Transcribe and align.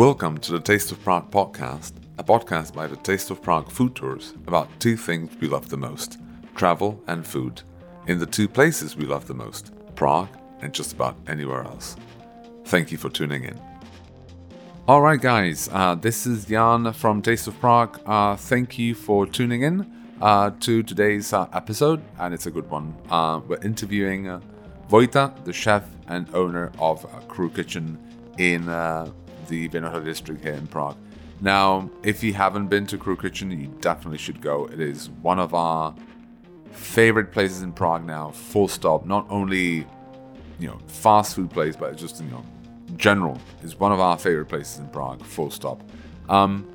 Welcome 0.00 0.38
to 0.38 0.52
the 0.52 0.60
Taste 0.60 0.92
of 0.92 1.04
Prague 1.04 1.30
podcast, 1.30 1.92
a 2.16 2.24
podcast 2.24 2.72
by 2.72 2.86
the 2.86 2.96
Taste 2.96 3.30
of 3.30 3.42
Prague 3.42 3.70
food 3.70 3.94
tours 3.94 4.32
about 4.46 4.70
two 4.80 4.96
things 4.96 5.30
we 5.42 5.46
love 5.46 5.68
the 5.68 5.76
most 5.76 6.16
travel 6.54 6.98
and 7.06 7.26
food, 7.26 7.60
in 8.06 8.18
the 8.18 8.24
two 8.24 8.48
places 8.48 8.96
we 8.96 9.04
love 9.04 9.26
the 9.26 9.34
most 9.34 9.72
Prague 9.96 10.30
and 10.62 10.72
just 10.72 10.94
about 10.94 11.18
anywhere 11.28 11.64
else. 11.64 11.96
Thank 12.64 12.90
you 12.90 12.96
for 12.96 13.10
tuning 13.10 13.44
in. 13.44 13.60
All 14.88 15.02
right, 15.02 15.20
guys, 15.20 15.68
uh, 15.70 15.96
this 15.96 16.26
is 16.26 16.46
Jan 16.46 16.94
from 16.94 17.20
Taste 17.20 17.46
of 17.46 17.60
Prague. 17.60 18.00
Uh, 18.06 18.36
thank 18.36 18.78
you 18.78 18.94
for 18.94 19.26
tuning 19.26 19.60
in 19.64 19.86
uh, 20.22 20.52
to 20.60 20.82
today's 20.82 21.34
uh, 21.34 21.46
episode, 21.52 22.02
and 22.18 22.32
it's 22.32 22.46
a 22.46 22.50
good 22.50 22.70
one. 22.70 22.96
Uh, 23.10 23.42
we're 23.46 23.58
interviewing 23.58 24.28
uh, 24.28 24.40
Vojta, 24.88 25.44
the 25.44 25.52
chef 25.52 25.84
and 26.08 26.34
owner 26.34 26.72
of 26.78 27.04
Crew 27.28 27.50
Kitchen 27.50 27.98
in 28.38 28.66
the 29.50 29.68
Vinohrady 29.68 30.06
district 30.06 30.42
here 30.42 30.54
in 30.54 30.66
Prague. 30.66 30.96
Now, 31.42 31.90
if 32.02 32.22
you 32.22 32.32
haven't 32.32 32.68
been 32.68 32.86
to 32.86 32.96
Crew 32.96 33.16
Kitchen, 33.16 33.50
you 33.50 33.66
definitely 33.80 34.18
should 34.18 34.40
go. 34.40 34.66
It 34.66 34.80
is 34.80 35.10
one 35.22 35.38
of 35.38 35.54
our 35.54 35.94
favorite 36.70 37.32
places 37.32 37.62
in 37.62 37.72
Prague 37.72 38.06
now, 38.06 38.30
full 38.30 38.68
stop. 38.68 39.04
Not 39.04 39.26
only, 39.28 39.86
you 40.58 40.68
know, 40.68 40.78
fast 40.86 41.34
food 41.34 41.50
place, 41.50 41.76
but 41.76 41.96
just, 41.96 42.22
you 42.22 42.30
know, 42.30 42.44
general 42.96 43.38
is 43.62 43.78
one 43.78 43.92
of 43.92 44.00
our 44.00 44.18
favorite 44.18 44.46
places 44.46 44.78
in 44.78 44.88
Prague, 44.88 45.22
full 45.22 45.50
stop. 45.50 45.82
Um, 46.28 46.66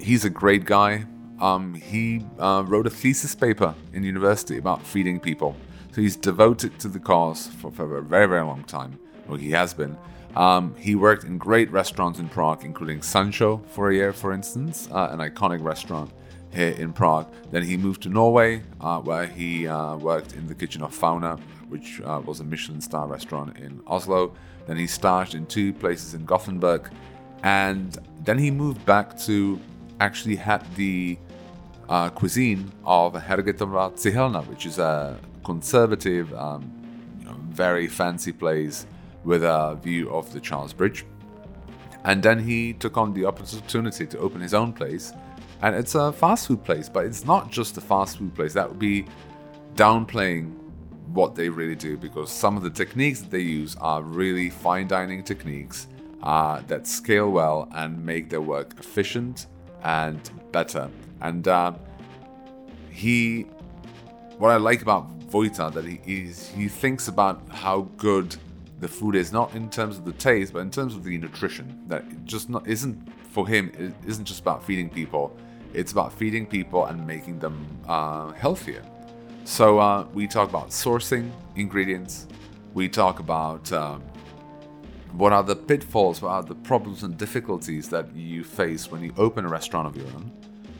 he's 0.00 0.24
a 0.24 0.30
great 0.30 0.64
guy. 0.64 1.04
Um, 1.40 1.74
he 1.74 2.24
uh, 2.38 2.64
wrote 2.66 2.86
a 2.86 2.90
thesis 2.90 3.34
paper 3.34 3.74
in 3.92 4.04
university 4.04 4.58
about 4.58 4.86
feeding 4.86 5.18
people. 5.18 5.56
So 5.92 6.00
he's 6.00 6.16
devoted 6.16 6.78
to 6.80 6.88
the 6.88 7.00
cause 7.00 7.48
for, 7.48 7.70
for 7.72 7.96
a 7.96 8.02
very, 8.02 8.26
very 8.26 8.44
long 8.44 8.62
time. 8.64 8.98
Well, 9.26 9.38
he 9.38 9.50
has 9.50 9.74
been. 9.74 9.96
Um, 10.36 10.74
he 10.76 10.94
worked 10.94 11.24
in 11.24 11.38
great 11.38 11.70
restaurants 11.72 12.18
in 12.18 12.28
Prague, 12.28 12.64
including 12.64 13.00
Sansho 13.00 13.66
for 13.66 13.90
a 13.90 13.94
year, 13.94 14.12
for 14.12 14.32
instance, 14.32 14.88
uh, 14.92 15.08
an 15.10 15.18
iconic 15.18 15.62
restaurant 15.62 16.10
here 16.52 16.70
in 16.70 16.92
Prague. 16.92 17.26
Then 17.50 17.62
he 17.62 17.76
moved 17.76 18.02
to 18.02 18.08
Norway, 18.08 18.62
uh, 18.80 19.00
where 19.00 19.26
he 19.26 19.66
uh, 19.66 19.96
worked 19.96 20.34
in 20.34 20.46
the 20.46 20.54
kitchen 20.54 20.82
of 20.82 20.94
Fauna, 20.94 21.36
which 21.68 22.00
uh, 22.02 22.20
was 22.24 22.40
a 22.40 22.44
Michelin 22.44 22.80
star 22.80 23.06
restaurant 23.06 23.56
in 23.58 23.80
Oslo. 23.86 24.34
Then 24.66 24.76
he 24.76 24.86
starred 24.86 25.34
in 25.34 25.46
two 25.46 25.72
places 25.72 26.14
in 26.14 26.24
Gothenburg. 26.24 26.90
And 27.42 27.96
then 28.24 28.38
he 28.38 28.50
moved 28.50 28.84
back 28.84 29.18
to 29.20 29.58
actually 29.98 30.36
had 30.36 30.64
the 30.76 31.18
uh, 31.88 32.10
cuisine 32.10 32.70
of 32.84 33.14
Hergetova 33.14 33.92
Cihelna, 33.92 34.46
which 34.46 34.66
is 34.66 34.78
a 34.78 35.18
conservative, 35.44 36.32
um, 36.34 36.70
you 37.18 37.24
know, 37.24 37.36
very 37.50 37.88
fancy 37.88 38.32
place 38.32 38.86
with 39.24 39.42
a 39.44 39.78
view 39.82 40.10
of 40.10 40.32
the 40.32 40.40
Charles 40.40 40.72
Bridge. 40.72 41.04
And 42.04 42.22
then 42.22 42.38
he 42.38 42.72
took 42.72 42.96
on 42.96 43.12
the 43.12 43.26
opportunity 43.26 44.06
to 44.06 44.18
open 44.18 44.40
his 44.40 44.54
own 44.54 44.72
place. 44.72 45.12
And 45.62 45.74
it's 45.74 45.94
a 45.94 46.12
fast 46.12 46.46
food 46.48 46.64
place, 46.64 46.88
but 46.88 47.04
it's 47.04 47.24
not 47.24 47.50
just 47.50 47.76
a 47.76 47.80
fast 47.80 48.18
food 48.18 48.34
place. 48.34 48.54
That 48.54 48.68
would 48.68 48.78
be 48.78 49.04
downplaying 49.74 50.54
what 51.12 51.34
they 51.34 51.48
really 51.48 51.74
do 51.74 51.96
because 51.96 52.30
some 52.30 52.56
of 52.56 52.62
the 52.62 52.70
techniques 52.70 53.20
that 53.20 53.30
they 53.30 53.40
use 53.40 53.76
are 53.76 54.02
really 54.02 54.48
fine 54.48 54.86
dining 54.86 55.22
techniques 55.22 55.88
uh, 56.22 56.60
that 56.68 56.86
scale 56.86 57.30
well 57.30 57.68
and 57.74 58.04
make 58.04 58.30
their 58.30 58.40
work 58.40 58.74
efficient 58.78 59.46
and 59.82 60.30
better. 60.52 60.88
And 61.20 61.46
uh, 61.48 61.72
he, 62.90 63.42
what 64.38 64.50
I 64.50 64.56
like 64.56 64.82
about 64.82 65.18
Vojta, 65.30 65.72
that 65.72 65.84
he 65.84 66.00
is, 66.06 66.48
he 66.48 66.68
thinks 66.68 67.08
about 67.08 67.42
how 67.50 67.88
good 67.96 68.36
the 68.80 68.88
food 68.88 69.14
is 69.14 69.30
not 69.30 69.54
in 69.54 69.68
terms 69.68 69.98
of 69.98 70.04
the 70.04 70.12
taste, 70.12 70.52
but 70.54 70.60
in 70.60 70.70
terms 70.70 70.94
of 70.94 71.04
the 71.04 71.16
nutrition. 71.18 71.78
That 71.86 72.24
just 72.24 72.48
not 72.48 72.66
isn't 72.66 73.12
for 73.30 73.46
him. 73.46 73.70
It 73.78 73.92
isn't 74.08 74.24
just 74.24 74.40
about 74.40 74.64
feeding 74.64 74.88
people. 74.88 75.36
It's 75.72 75.92
about 75.92 76.12
feeding 76.12 76.46
people 76.46 76.86
and 76.86 77.06
making 77.06 77.38
them 77.38 77.64
uh, 77.86 78.32
healthier. 78.32 78.82
So 79.44 79.78
uh, 79.78 80.06
we 80.14 80.26
talk 80.26 80.48
about 80.48 80.70
sourcing 80.70 81.30
ingredients. 81.56 82.26
We 82.74 82.88
talk 82.88 83.20
about 83.20 83.70
um, 83.72 84.02
what 85.12 85.32
are 85.32 85.42
the 85.42 85.56
pitfalls, 85.56 86.22
what 86.22 86.30
are 86.30 86.42
the 86.42 86.54
problems 86.54 87.02
and 87.02 87.16
difficulties 87.16 87.88
that 87.90 88.14
you 88.16 88.44
face 88.44 88.90
when 88.90 89.02
you 89.02 89.12
open 89.16 89.44
a 89.44 89.48
restaurant 89.48 89.86
of 89.86 89.96
your 89.96 90.06
own. 90.06 90.32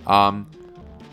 Um, 0.06 0.50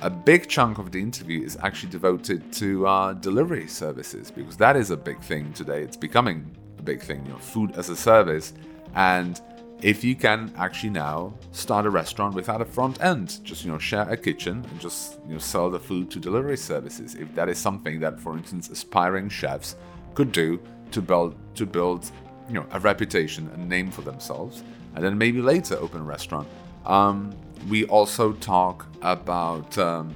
a 0.02 0.10
big 0.10 0.48
chunk 0.48 0.78
of 0.78 0.92
the 0.92 1.02
interview 1.02 1.44
is 1.44 1.58
actually 1.62 1.90
devoted 1.90 2.52
to 2.54 2.88
uh, 2.88 3.14
delivery 3.14 3.68
services 3.68 4.30
because 4.30 4.56
that 4.58 4.76
is 4.76 4.92
a 4.92 4.98
big 4.98 5.20
thing 5.22 5.52
today. 5.54 5.82
It's 5.82 5.98
becoming 5.98 6.56
big 6.88 7.02
thing, 7.02 7.22
you 7.26 7.34
know, 7.34 7.44
food 7.54 7.70
as 7.80 7.90
a 7.90 7.96
service. 7.96 8.54
And 8.96 9.34
if 9.82 10.04
you 10.04 10.16
can 10.16 10.52
actually 10.58 10.90
now 10.90 11.34
start 11.52 11.86
a 11.86 11.90
restaurant 11.90 12.34
without 12.34 12.62
a 12.62 12.66
front 12.66 13.04
end, 13.04 13.28
just 13.44 13.64
you 13.64 13.72
know, 13.72 13.78
share 13.78 14.10
a 14.10 14.18
kitchen 14.18 14.66
and 14.70 14.80
just 14.80 15.20
you 15.28 15.34
know 15.34 15.40
sell 15.40 15.70
the 15.70 15.80
food 15.80 16.10
to 16.12 16.20
delivery 16.20 16.58
services. 16.58 17.16
If 17.16 17.28
that 17.36 17.48
is 17.50 17.58
something 17.58 18.00
that, 18.00 18.20
for 18.20 18.36
instance, 18.38 18.70
aspiring 18.70 19.30
chefs 19.30 19.76
could 20.16 20.32
do 20.32 20.60
to 20.92 21.02
build 21.02 21.36
to 21.56 21.66
build 21.66 22.02
you 22.48 22.56
know 22.56 22.66
a 22.72 22.80
reputation, 22.80 23.50
a 23.54 23.58
name 23.58 23.92
for 23.92 24.02
themselves, 24.02 24.64
and 24.96 25.04
then 25.04 25.18
maybe 25.18 25.42
later 25.42 25.76
open 25.78 26.02
a 26.02 26.10
restaurant. 26.18 26.48
Um, 26.86 27.36
we 27.70 27.86
also 27.86 28.34
talk 28.34 28.86
about 29.02 29.78
um, 29.78 30.14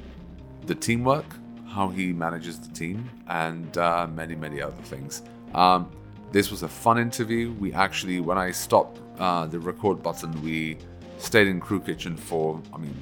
the 0.65 0.75
teamwork, 0.75 1.29
how 1.67 1.89
he 1.89 2.13
manages 2.13 2.59
the 2.59 2.73
team, 2.73 3.09
and 3.27 3.77
uh, 3.77 4.07
many 4.21 4.35
many 4.35 4.59
other 4.67 4.83
things. 4.93 5.21
Um, 5.53 5.91
this 6.31 6.49
was 6.49 6.63
a 6.63 6.67
fun 6.67 6.97
interview. 6.97 7.51
We 7.59 7.73
actually, 7.73 8.19
when 8.19 8.37
I 8.37 8.51
stopped 8.51 8.99
uh, 9.19 9.45
the 9.47 9.59
record 9.59 10.01
button, 10.01 10.41
we 10.41 10.77
stayed 11.17 11.47
in 11.47 11.59
Crew 11.59 11.79
Kitchen 11.79 12.15
for, 12.15 12.61
I 12.73 12.77
mean, 12.77 12.95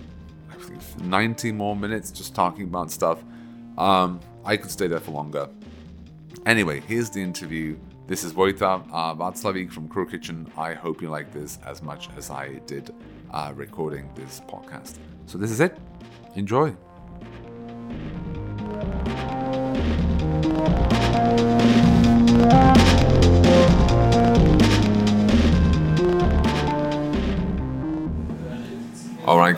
I 0.52 0.56
think 0.56 0.82
90 1.02 1.52
more 1.52 1.76
minutes 1.76 2.12
just 2.12 2.36
talking 2.36 2.66
about 2.66 2.92
stuff. 2.92 3.24
Um, 3.78 4.20
I 4.44 4.58
could 4.58 4.72
stay 4.72 4.88
there 4.88 5.00
for 5.00 5.12
longer. 5.12 5.48
Anyway, 6.46 6.82
here's 6.82 7.10
the 7.10 7.22
interview. 7.22 7.78
This 8.08 8.24
is 8.24 8.34
Vojta 8.34 8.84
uh, 8.92 9.14
Václavík 9.14 9.72
from 9.72 9.88
Crew 9.88 10.08
Kitchen. 10.08 10.52
I 10.58 10.74
hope 10.74 11.02
you 11.02 11.10
like 11.10 11.32
this 11.32 11.60
as 11.66 11.84
much 11.84 12.10
as 12.18 12.32
I 12.32 12.54
did 12.66 12.94
uh, 13.32 13.54
recording 13.56 14.10
this 14.16 14.42
podcast. 14.42 14.98
So 15.28 15.38
this 15.38 15.52
is 15.52 15.60
it. 15.60 15.78
Enjoy. 16.36 16.76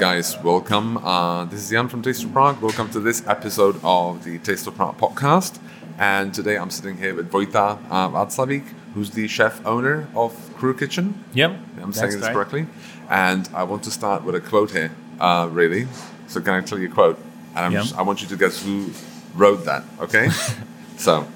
Guys, 0.01 0.35
welcome. 0.41 0.97
Uh, 0.97 1.45
this 1.45 1.59
is 1.62 1.69
Jan 1.69 1.88
from 1.88 2.01
Taste 2.01 2.23
of 2.23 2.34
Prague. 2.34 2.59
Welcome 2.59 2.89
to 2.89 3.00
this 3.00 3.22
episode 3.28 3.79
of 3.84 4.23
the 4.23 4.39
Taste 4.39 4.66
of 4.66 4.75
Prague 4.75 4.97
podcast. 4.97 5.59
And 6.00 6.34
today 6.34 6.57
I'm 6.57 6.72
sitting 6.72 6.97
here 6.97 7.13
with 7.13 7.31
Vojta 7.31 7.78
uh, 7.88 8.09
Václavík, 8.09 8.66
who's 8.95 9.11
the 9.11 9.28
chef 9.28 9.63
owner 9.63 10.07
of 10.16 10.34
Crew 10.57 10.75
Kitchen. 10.75 11.23
Yep. 11.35 11.56
I'm 11.84 11.94
saying 11.94 12.13
this 12.13 12.22
right. 12.23 12.34
correctly. 12.34 12.66
And 13.11 13.47
I 13.53 13.61
want 13.61 13.84
to 13.84 13.91
start 13.91 14.23
with 14.23 14.34
a 14.34 14.41
quote 14.41 14.72
here, 14.72 14.91
uh, 15.19 15.47
really. 15.51 15.88
So, 16.25 16.41
can 16.41 16.56
I 16.56 16.61
tell 16.61 16.79
you 16.79 16.90
a 16.90 16.91
quote? 16.91 17.19
And 17.56 17.72
yep. 17.72 17.84
just, 17.84 17.95
I 17.95 18.01
want 18.01 18.23
you 18.23 18.28
to 18.29 18.35
guess 18.35 18.63
who 18.63 18.90
wrote 19.35 19.66
that, 19.66 19.84
okay? 20.00 20.29
so, 20.97 21.28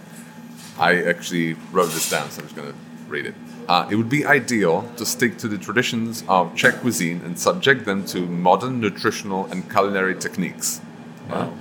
I 0.79 1.03
actually 1.03 1.53
wrote 1.71 1.91
this 1.91 2.09
down, 2.09 2.31
so 2.31 2.41
I'm 2.41 2.47
just 2.47 2.55
going 2.55 2.73
to 2.73 2.77
read 3.07 3.27
it. 3.27 3.35
Uh, 3.67 3.87
it 3.89 3.95
would 3.95 4.09
be 4.09 4.25
ideal 4.25 4.87
to 4.95 5.05
stick 5.05 5.37
to 5.39 5.47
the 5.47 5.57
traditions 5.57 6.23
of 6.27 6.55
Czech 6.55 6.81
cuisine 6.81 7.21
and 7.25 7.37
subject 7.39 7.85
them 7.85 8.05
to 8.05 8.19
modern 8.19 8.79
nutritional 8.79 9.45
and 9.45 9.69
culinary 9.71 10.15
techniques. 10.15 10.81
Wow. 11.29 11.51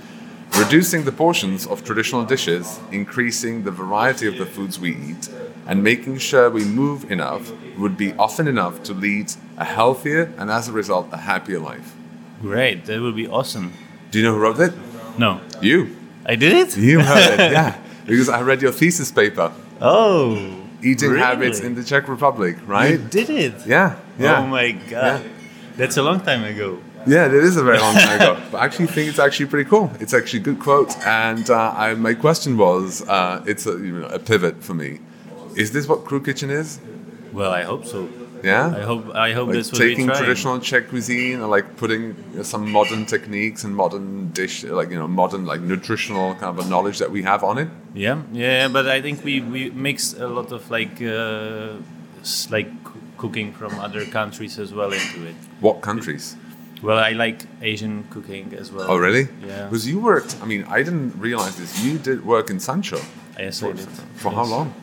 Reducing 0.59 1.03
the 1.03 1.11
portions 1.11 1.65
of 1.65 1.83
traditional 1.83 2.23
dishes, 2.23 2.79
increasing 2.91 3.63
the 3.63 3.71
variety 3.71 4.27
of 4.27 4.37
the 4.37 4.45
foods 4.45 4.79
we 4.79 4.91
eat, 4.91 5.29
and 5.67 5.83
making 5.83 6.19
sure 6.19 6.49
we 6.49 6.63
move 6.63 7.11
enough 7.11 7.51
would 7.77 7.97
be 7.97 8.13
often 8.13 8.47
enough 8.47 8.83
to 8.83 8.93
lead 8.93 9.33
a 9.57 9.65
healthier 9.65 10.31
and, 10.37 10.51
as 10.51 10.69
a 10.69 10.71
result, 10.71 11.07
a 11.11 11.17
happier 11.17 11.59
life. 11.59 11.95
Great, 12.39 12.85
that 12.85 13.01
would 13.01 13.15
be 13.15 13.27
awesome. 13.27 13.73
Do 14.11 14.19
you 14.19 14.25
know 14.25 14.35
who 14.35 14.39
wrote 14.39 14.59
it? 14.59 14.73
No. 15.17 15.41
You. 15.61 15.95
I 16.25 16.35
did 16.35 16.53
it? 16.53 16.77
You 16.77 16.99
wrote 16.99 17.33
it, 17.33 17.39
yeah. 17.51 17.77
Because 18.05 18.29
I 18.29 18.41
read 18.41 18.61
your 18.61 18.71
thesis 18.71 19.11
paper. 19.11 19.51
Oh 19.81 20.64
eating 20.85 21.11
really? 21.11 21.23
habits 21.23 21.59
in 21.59 21.75
the 21.75 21.83
Czech 21.83 22.07
Republic, 22.07 22.55
right? 22.67 22.91
You 22.91 22.97
did 22.97 23.29
it? 23.29 23.53
Yeah, 23.65 23.95
yeah. 24.19 24.39
Oh 24.39 24.47
my 24.47 24.71
god, 24.71 25.21
yeah. 25.21 25.29
that's 25.77 25.97
a 25.97 26.03
long 26.03 26.19
time 26.21 26.43
ago. 26.43 26.79
Yeah, 27.07 27.27
it 27.27 27.33
is 27.33 27.55
a 27.55 27.63
very 27.63 27.77
long 27.77 27.93
time 27.93 28.19
ago. 28.19 28.41
But 28.51 28.57
I 28.61 28.65
actually 28.65 28.87
think 28.87 29.09
it's 29.09 29.19
actually 29.19 29.45
pretty 29.45 29.69
cool. 29.69 29.91
It's 29.99 30.13
actually 30.13 30.39
a 30.39 30.43
good 30.43 30.59
quote. 30.59 30.97
And 31.05 31.47
uh, 31.49 31.73
I, 31.77 31.93
my 31.93 32.15
question 32.15 32.57
was, 32.57 33.07
uh, 33.07 33.43
it's 33.45 33.67
a, 33.67 33.73
you 33.73 33.99
know, 33.99 34.07
a 34.07 34.17
pivot 34.17 34.63
for 34.63 34.73
me. 34.73 34.99
Is 35.55 35.71
this 35.71 35.87
what 35.87 36.03
Crew 36.03 36.19
Kitchen 36.19 36.49
is? 36.49 36.79
Well, 37.31 37.51
I 37.51 37.61
hope 37.61 37.85
so. 37.85 38.09
Yeah. 38.43 38.73
I 38.75 38.81
hope 38.81 39.15
I 39.15 39.33
hope 39.33 39.47
like 39.47 39.57
this 39.57 39.71
will 39.71 39.79
taking 39.79 40.07
traditional 40.07 40.59
Czech 40.59 40.89
cuisine 40.89 41.41
and 41.41 41.49
like 41.49 41.77
putting 41.77 42.15
some 42.43 42.71
modern 42.71 43.05
techniques 43.05 43.63
and 43.63 43.75
modern 43.75 44.31
dish, 44.31 44.63
like 44.63 44.89
you 44.89 44.99
know, 44.99 45.07
modern 45.07 45.45
like 45.45 45.61
nutritional 45.61 46.35
kind 46.35 46.57
of 46.57 46.65
a 46.65 46.69
knowledge 46.69 46.99
that 46.99 47.11
we 47.11 47.23
have 47.23 47.43
on 47.43 47.57
it. 47.57 47.69
Yeah, 47.93 48.21
yeah, 48.33 48.67
but 48.67 48.87
I 48.87 49.01
think 49.01 49.23
we 49.23 49.41
we 49.41 49.69
mix 49.71 50.13
a 50.13 50.27
lot 50.27 50.51
of 50.51 50.69
like 50.69 51.01
uh, 51.01 51.73
like 52.49 52.69
cooking 53.17 53.53
from 53.53 53.79
other 53.79 54.05
countries 54.05 54.59
as 54.59 54.73
well 54.73 54.91
into 54.91 55.25
it. 55.25 55.35
What 55.59 55.81
countries? 55.81 56.35
Well, 56.81 56.99
I 56.99 57.11
like 57.13 57.45
Asian 57.61 58.03
cooking 58.11 58.53
as 58.53 58.71
well. 58.71 58.91
Oh, 58.91 58.97
really? 58.97 59.27
Yeah. 59.47 59.65
Because 59.65 59.87
you 59.87 59.99
worked. 59.99 60.37
I 60.41 60.45
mean, 60.45 60.65
I 60.69 60.83
didn't 60.83 61.13
realize 61.17 61.55
this. 61.55 61.83
You 61.83 61.97
did 61.97 62.25
work 62.25 62.49
in 62.49 62.57
Sansho. 62.57 63.03
Yes, 63.39 63.59
for, 63.61 63.69
I 63.69 63.73
did. 63.73 63.87
for 64.15 64.31
how 64.31 64.43
long? 64.45 64.73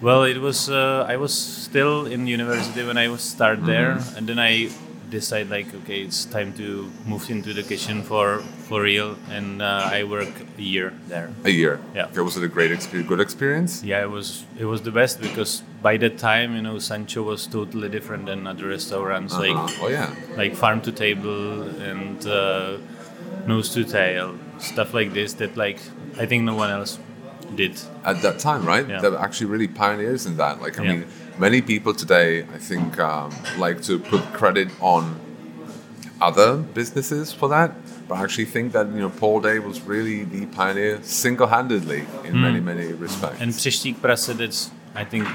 Well, 0.00 0.24
it 0.24 0.38
was 0.38 0.68
uh, 0.68 1.06
I 1.08 1.16
was 1.16 1.32
still 1.34 2.06
in 2.06 2.26
university 2.26 2.84
when 2.84 2.98
I 2.98 3.08
was 3.08 3.22
start 3.22 3.58
Mm-hmm. 3.58 3.66
there, 3.66 3.92
and 4.16 4.26
then 4.28 4.38
I 4.38 4.68
decided 5.10 5.50
like 5.50 5.72
okay, 5.82 6.02
it's 6.02 6.24
time 6.24 6.52
to 6.54 6.90
move 7.06 7.30
into 7.30 7.52
the 7.54 7.62
kitchen 7.62 8.02
for 8.02 8.42
for 8.68 8.82
real, 8.82 9.16
and 9.30 9.62
uh, 9.62 9.88
I 9.98 10.04
work 10.04 10.28
a 10.58 10.62
year 10.62 10.92
there. 11.08 11.30
A 11.44 11.50
year. 11.50 11.78
Yeah. 11.94 12.06
Okay, 12.06 12.20
was 12.20 12.36
it 12.36 12.42
a 12.44 12.48
great 12.48 12.72
experience? 12.72 13.08
Good 13.08 13.20
experience? 13.20 13.82
Yeah, 13.84 14.02
it 14.02 14.10
was 14.10 14.44
it 14.58 14.64
was 14.66 14.82
the 14.82 14.90
best 14.90 15.20
because 15.20 15.62
by 15.82 15.96
that 15.98 16.18
time, 16.18 16.56
you 16.56 16.62
know, 16.62 16.76
Sansho 16.76 17.24
was 17.24 17.46
totally 17.46 17.88
different 17.88 18.26
than 18.26 18.46
other 18.46 18.68
restaurants 18.68 19.38
like 19.38 19.56
Uh-huh. 19.56 19.84
Oh 19.86 19.88
yeah. 19.88 20.10
like 20.36 20.54
farm 20.56 20.80
to 20.82 20.92
table 20.92 21.62
and 21.80 22.26
uh, 22.26 22.76
nose 23.46 23.68
to 23.74 23.84
tail 23.84 24.34
stuff 24.58 24.94
like 24.94 25.12
this 25.12 25.34
that 25.34 25.56
like 25.56 25.78
I 26.18 26.26
think 26.26 26.42
no 26.44 26.54
one 26.56 26.70
else 26.70 26.98
did. 27.56 27.80
At 28.04 28.22
that 28.22 28.38
time, 28.38 28.64
right? 28.66 28.88
Yeah. 28.88 29.00
They 29.00 29.10
were 29.10 29.20
actually 29.20 29.46
really 29.50 29.68
pioneers 29.68 30.26
in 30.26 30.36
that. 30.36 30.60
Like, 30.62 30.78
I 30.80 30.84
Yeah. 30.84 30.92
mean, 30.92 31.04
many 31.38 31.60
people 31.62 31.92
today, 31.94 32.42
I 32.54 32.58
think, 32.58 32.98
um, 32.98 33.30
like 33.58 33.82
to 33.82 33.98
put 33.98 34.22
credit 34.32 34.68
on 34.80 35.02
other 36.20 36.56
businesses 36.56 37.32
for 37.32 37.48
that, 37.48 37.72
but 38.08 38.14
I 38.18 38.22
actually 38.22 38.46
think 38.46 38.72
that 38.72 38.86
you 38.94 39.00
know 39.00 39.10
Paul 39.10 39.40
Day 39.40 39.58
was 39.58 39.80
really 39.82 40.24
the 40.24 40.46
pioneer 40.46 40.98
single-handedly 41.02 42.04
in 42.24 42.40
many 42.40 42.60
many 42.60 42.92
respects. 42.92 43.36
Hmm. 43.38 43.42
And 43.42 43.52
Přeštík 43.52 43.96
prase, 44.00 44.32
that's 44.36 44.70
I 44.94 45.04
think 45.04 45.26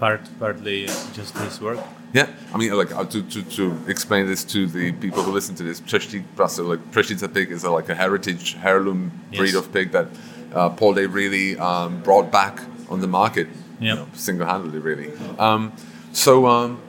part 0.00 0.20
partly 0.38 0.86
just 1.16 1.36
his 1.38 1.60
work. 1.60 1.78
Yeah, 2.12 2.26
I 2.54 2.58
mean, 2.58 2.72
like 2.72 2.92
uh, 2.92 3.04
to, 3.04 3.22
to, 3.22 3.42
to 3.56 3.72
explain 3.86 4.26
this 4.26 4.42
to 4.44 4.66
the 4.66 4.92
people 4.92 5.22
who 5.22 5.30
listen 5.32 5.54
to 5.56 5.62
this, 5.62 5.80
Przesztik 5.80 6.22
Prasa, 6.36 6.62
like 6.68 6.80
Przesztica 6.90 7.28
pig 7.32 7.50
is 7.52 7.64
a, 7.64 7.70
like 7.70 7.88
a 7.92 7.94
heritage 7.94 8.56
heirloom 8.64 9.10
breed 9.36 9.52
Yes. 9.54 9.54
of 9.54 9.70
pig 9.72 9.92
that 9.92 10.06
uh, 10.52 10.70
Paul 10.70 10.94
Day 10.94 11.06
really 11.06 11.56
um, 11.58 12.02
brought 12.02 12.30
back 12.30 12.60
on 12.88 13.00
the 13.00 13.06
market, 13.06 13.48
you 13.80 13.94
know, 13.94 14.06
single-handedly, 14.14 14.78
really. 14.80 15.12
Um, 15.38 15.72
so 16.12 16.46
um, 16.46 16.80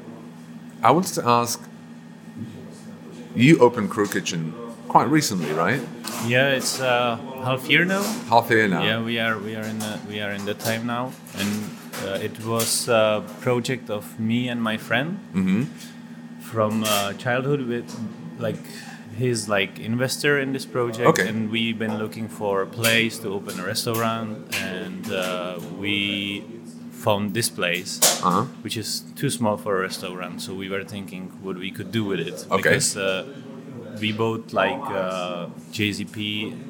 I 0.83 0.91
wanted 0.91 1.13
to 1.15 1.27
ask, 1.27 1.61
you 3.35 3.59
opened 3.59 3.89
Crew 3.89 4.07
Kitchen 4.07 4.53
quite 4.87 5.07
recently, 5.09 5.51
right? 5.53 5.81
Yeah, 6.27 6.49
it's 6.49 6.79
uh, 6.79 7.17
half 7.43 7.69
year 7.69 7.85
now. 7.85 8.03
Half 8.29 8.49
year 8.49 8.67
now. 8.67 8.83
Yeah, 8.83 9.01
we 9.01 9.19
are 9.19 9.37
we 9.39 9.55
are 9.55 9.63
in 9.63 9.79
the 9.79 9.99
we 10.09 10.19
are 10.21 10.31
in 10.31 10.45
the 10.45 10.53
time 10.53 10.85
now, 10.85 11.13
and 11.37 11.69
uh, 12.05 12.19
it 12.27 12.45
was 12.45 12.87
a 12.89 13.23
project 13.41 13.89
of 13.89 14.19
me 14.19 14.49
and 14.49 14.61
my 14.61 14.77
friend 14.77 15.19
Mm-hmm. 15.33 15.63
from 16.41 16.83
uh, 16.83 17.13
childhood. 17.13 17.61
With 17.67 17.89
like 18.37 18.59
he's 19.21 19.47
like 19.57 19.71
investor 19.85 20.33
in 20.43 20.53
this 20.53 20.65
project, 20.65 21.07
Okay. 21.09 21.27
and 21.29 21.51
we've 21.51 21.77
been 21.79 21.97
looking 22.03 22.27
for 22.29 22.61
a 22.61 22.67
place 22.67 23.19
to 23.23 23.27
open 23.37 23.59
a 23.59 23.65
restaurant, 23.73 24.35
and 24.73 25.03
uh, 25.11 25.59
we 25.79 26.43
found 27.05 27.33
this 27.33 27.49
place, 27.49 27.99
Uh-huh. 28.23 28.45
which 28.63 28.77
is 28.77 29.03
too 29.15 29.29
small 29.29 29.57
for 29.57 29.71
a 29.77 29.81
restaurant. 29.81 30.41
So 30.41 30.53
we 30.53 30.67
were 30.69 30.83
thinking 30.85 31.31
what 31.45 31.55
we 31.57 31.71
could 31.71 31.91
do 31.91 32.03
with 32.11 32.19
it 32.27 32.45
Okay. 32.49 32.57
because. 32.63 32.97
Uh, 32.97 33.23
we 34.01 34.11
both 34.13 34.53
like 34.53 34.81
uh, 34.89 35.45
JZP, 35.73 36.15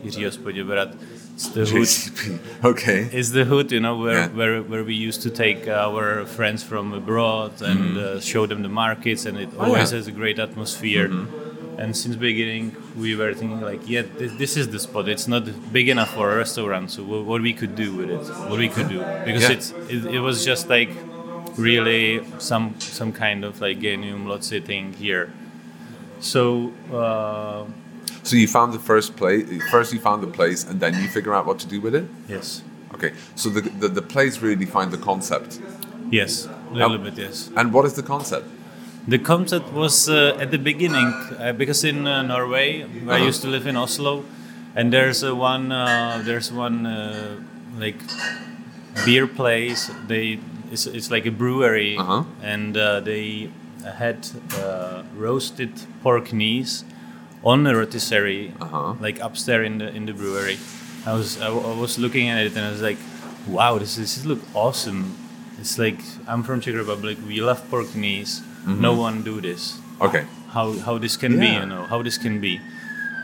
Jiřího 0.03 0.31
z 0.31 0.37
Poděbrad. 0.37 0.89
It's 1.35 1.47
the 1.53 1.65
hood. 1.65 1.81
JCP. 1.87 2.39
Okay. 2.71 3.09
It's 3.13 3.29
the 3.31 3.45
hood, 3.45 3.71
you 3.71 3.79
know, 3.79 3.95
where, 4.03 4.17
Yeah. 4.21 4.35
where, 4.35 4.61
where 4.63 4.83
we 4.83 4.95
used 5.09 5.21
to 5.23 5.29
take 5.29 5.67
our 5.69 6.25
friends 6.25 6.63
from 6.63 6.93
abroad 6.93 7.51
and 7.61 7.97
uh, 7.97 8.19
show 8.19 8.47
them 8.47 8.61
the 8.63 8.69
markets, 8.69 9.25
and 9.25 9.37
it. 9.37 9.49
Oh, 9.57 9.65
always 9.65 9.91
yeah. 9.91 9.97
has 9.97 10.07
a 10.07 10.11
great 10.11 10.39
atmosphere. 10.39 11.07
Mm-hmm. 11.07 11.50
And 11.81 11.89
since 12.01 12.15
beginning, 12.15 12.65
we 13.03 13.11
were 13.19 13.33
thinking 13.39 13.61
like, 13.71 13.81
yeah, 13.93 14.03
this, 14.19 14.31
this 14.41 14.53
is 14.61 14.65
the 14.75 14.79
spot. 14.79 15.03
It's 15.09 15.27
not 15.27 15.43
big 15.77 15.87
enough 15.89 16.11
for 16.17 16.25
a 16.33 16.35
restaurant, 16.43 16.91
so 16.91 16.99
what, 17.11 17.21
what 17.31 17.41
we 17.41 17.53
could 17.59 17.73
do 17.75 17.89
with 17.99 18.09
it, 18.17 18.23
what 18.49 18.59
we 18.65 18.69
could 18.75 18.89
do, 18.95 18.99
because 19.27 19.43
Yeah. 19.43 19.55
it's 19.55 19.67
it, 19.95 20.01
it 20.17 20.21
was 20.27 20.37
just 20.51 20.63
like 20.75 20.91
really 21.57 22.05
some 22.37 22.65
some 22.79 23.11
kind 23.11 23.43
of 23.43 23.59
like 23.61 23.79
genius 23.79 24.19
loci 24.29 24.59
thing 24.69 24.85
here. 24.93 25.25
So. 26.19 26.41
Uh, 26.93 27.65
So 28.23 28.35
you 28.35 28.47
found 28.47 28.69
the 28.79 28.83
first 28.91 29.09
place. 29.21 29.43
First, 29.71 29.87
you 29.93 29.99
found 29.99 30.21
the 30.27 30.31
place, 30.39 30.59
and 30.69 30.79
then 30.83 30.93
you 31.01 31.07
figure 31.17 31.33
out 31.37 31.45
what 31.49 31.57
to 31.63 31.67
do 31.75 31.79
with 31.85 31.95
it. 31.95 32.05
yes. 32.29 32.61
Okay. 32.93 33.11
So 33.35 33.49
the 33.49 33.61
the, 33.81 33.87
the 33.99 34.05
place 34.13 34.33
really 34.43 34.59
defined 34.65 34.91
the 34.97 35.03
concept. 35.11 35.59
Yes, 36.11 36.47
a 36.71 36.73
little 36.73 36.97
bit, 37.05 37.17
yes. 37.17 37.49
And 37.55 37.73
what 37.73 37.85
is 37.85 37.93
the 37.93 38.03
concept? 38.03 38.45
The 39.07 39.17
concept 39.19 39.73
was 39.73 40.07
uh, 40.09 40.37
at 40.39 40.51
the 40.51 40.57
beginning 40.59 41.07
uh, 41.39 41.53
because 41.53 41.83
in 41.83 42.05
uh, 42.07 42.21
Norway, 42.21 42.83
where 42.83 43.15
I 43.15 43.17
Uh-huh. 43.17 43.27
used 43.27 43.41
to 43.41 43.47
live 43.47 43.65
in 43.67 43.75
Oslo, 43.75 44.23
and 44.75 44.93
there's 44.93 45.23
one 45.25 45.71
uh, 45.71 46.21
there's 46.23 46.51
one 46.51 46.85
uh, 46.85 47.39
like 47.79 47.97
beer 49.05 49.27
place. 49.27 49.89
They 50.07 50.39
it's, 50.71 50.85
it's 50.85 51.09
like 51.11 51.25
a 51.25 51.31
brewery, 51.31 51.97
Uh-huh. 51.97 52.23
and 52.43 52.77
uh, 52.77 52.99
they 53.01 53.49
had 53.97 54.27
uh, 54.55 55.01
roasted 55.17 55.71
pork 56.03 56.31
knees 56.31 56.85
on 57.43 57.65
a 57.65 57.73
rotisserie, 57.75 58.53
Uh-huh. 58.61 58.93
like 59.01 59.19
upstairs 59.19 59.65
in 59.65 59.79
the 59.79 59.89
in 59.95 60.05
the 60.05 60.13
brewery. 60.13 60.57
I 61.05 61.13
was 61.13 61.41
I, 61.41 61.47
I 61.49 61.75
was 61.75 61.97
looking 61.97 62.29
at 62.29 62.45
it 62.45 62.55
and 62.55 62.65
I 62.65 62.71
was 62.71 62.81
like, 62.81 62.99
wow, 63.47 63.79
this 63.79 63.97
is, 63.97 64.13
this 64.15 64.25
look 64.25 64.39
awesome. 64.53 65.17
It's 65.59 65.77
like 65.79 65.99
I'm 66.27 66.43
from 66.43 66.61
Czech 66.61 66.75
Republic. 66.75 67.17
We 67.27 67.41
love 67.41 67.65
pork 67.69 67.95
knees. 67.95 68.43
No 68.65 68.93
one 68.93 69.23
do 69.23 69.41
this. 69.41 69.79
Okay. 69.99 70.25
How 70.49 70.73
how 70.79 70.97
this 70.97 71.17
can 71.17 71.39
be, 71.39 71.47
you 71.47 71.65
know, 71.65 71.83
how 71.83 72.01
this 72.03 72.17
can 72.17 72.39
be. 72.41 72.59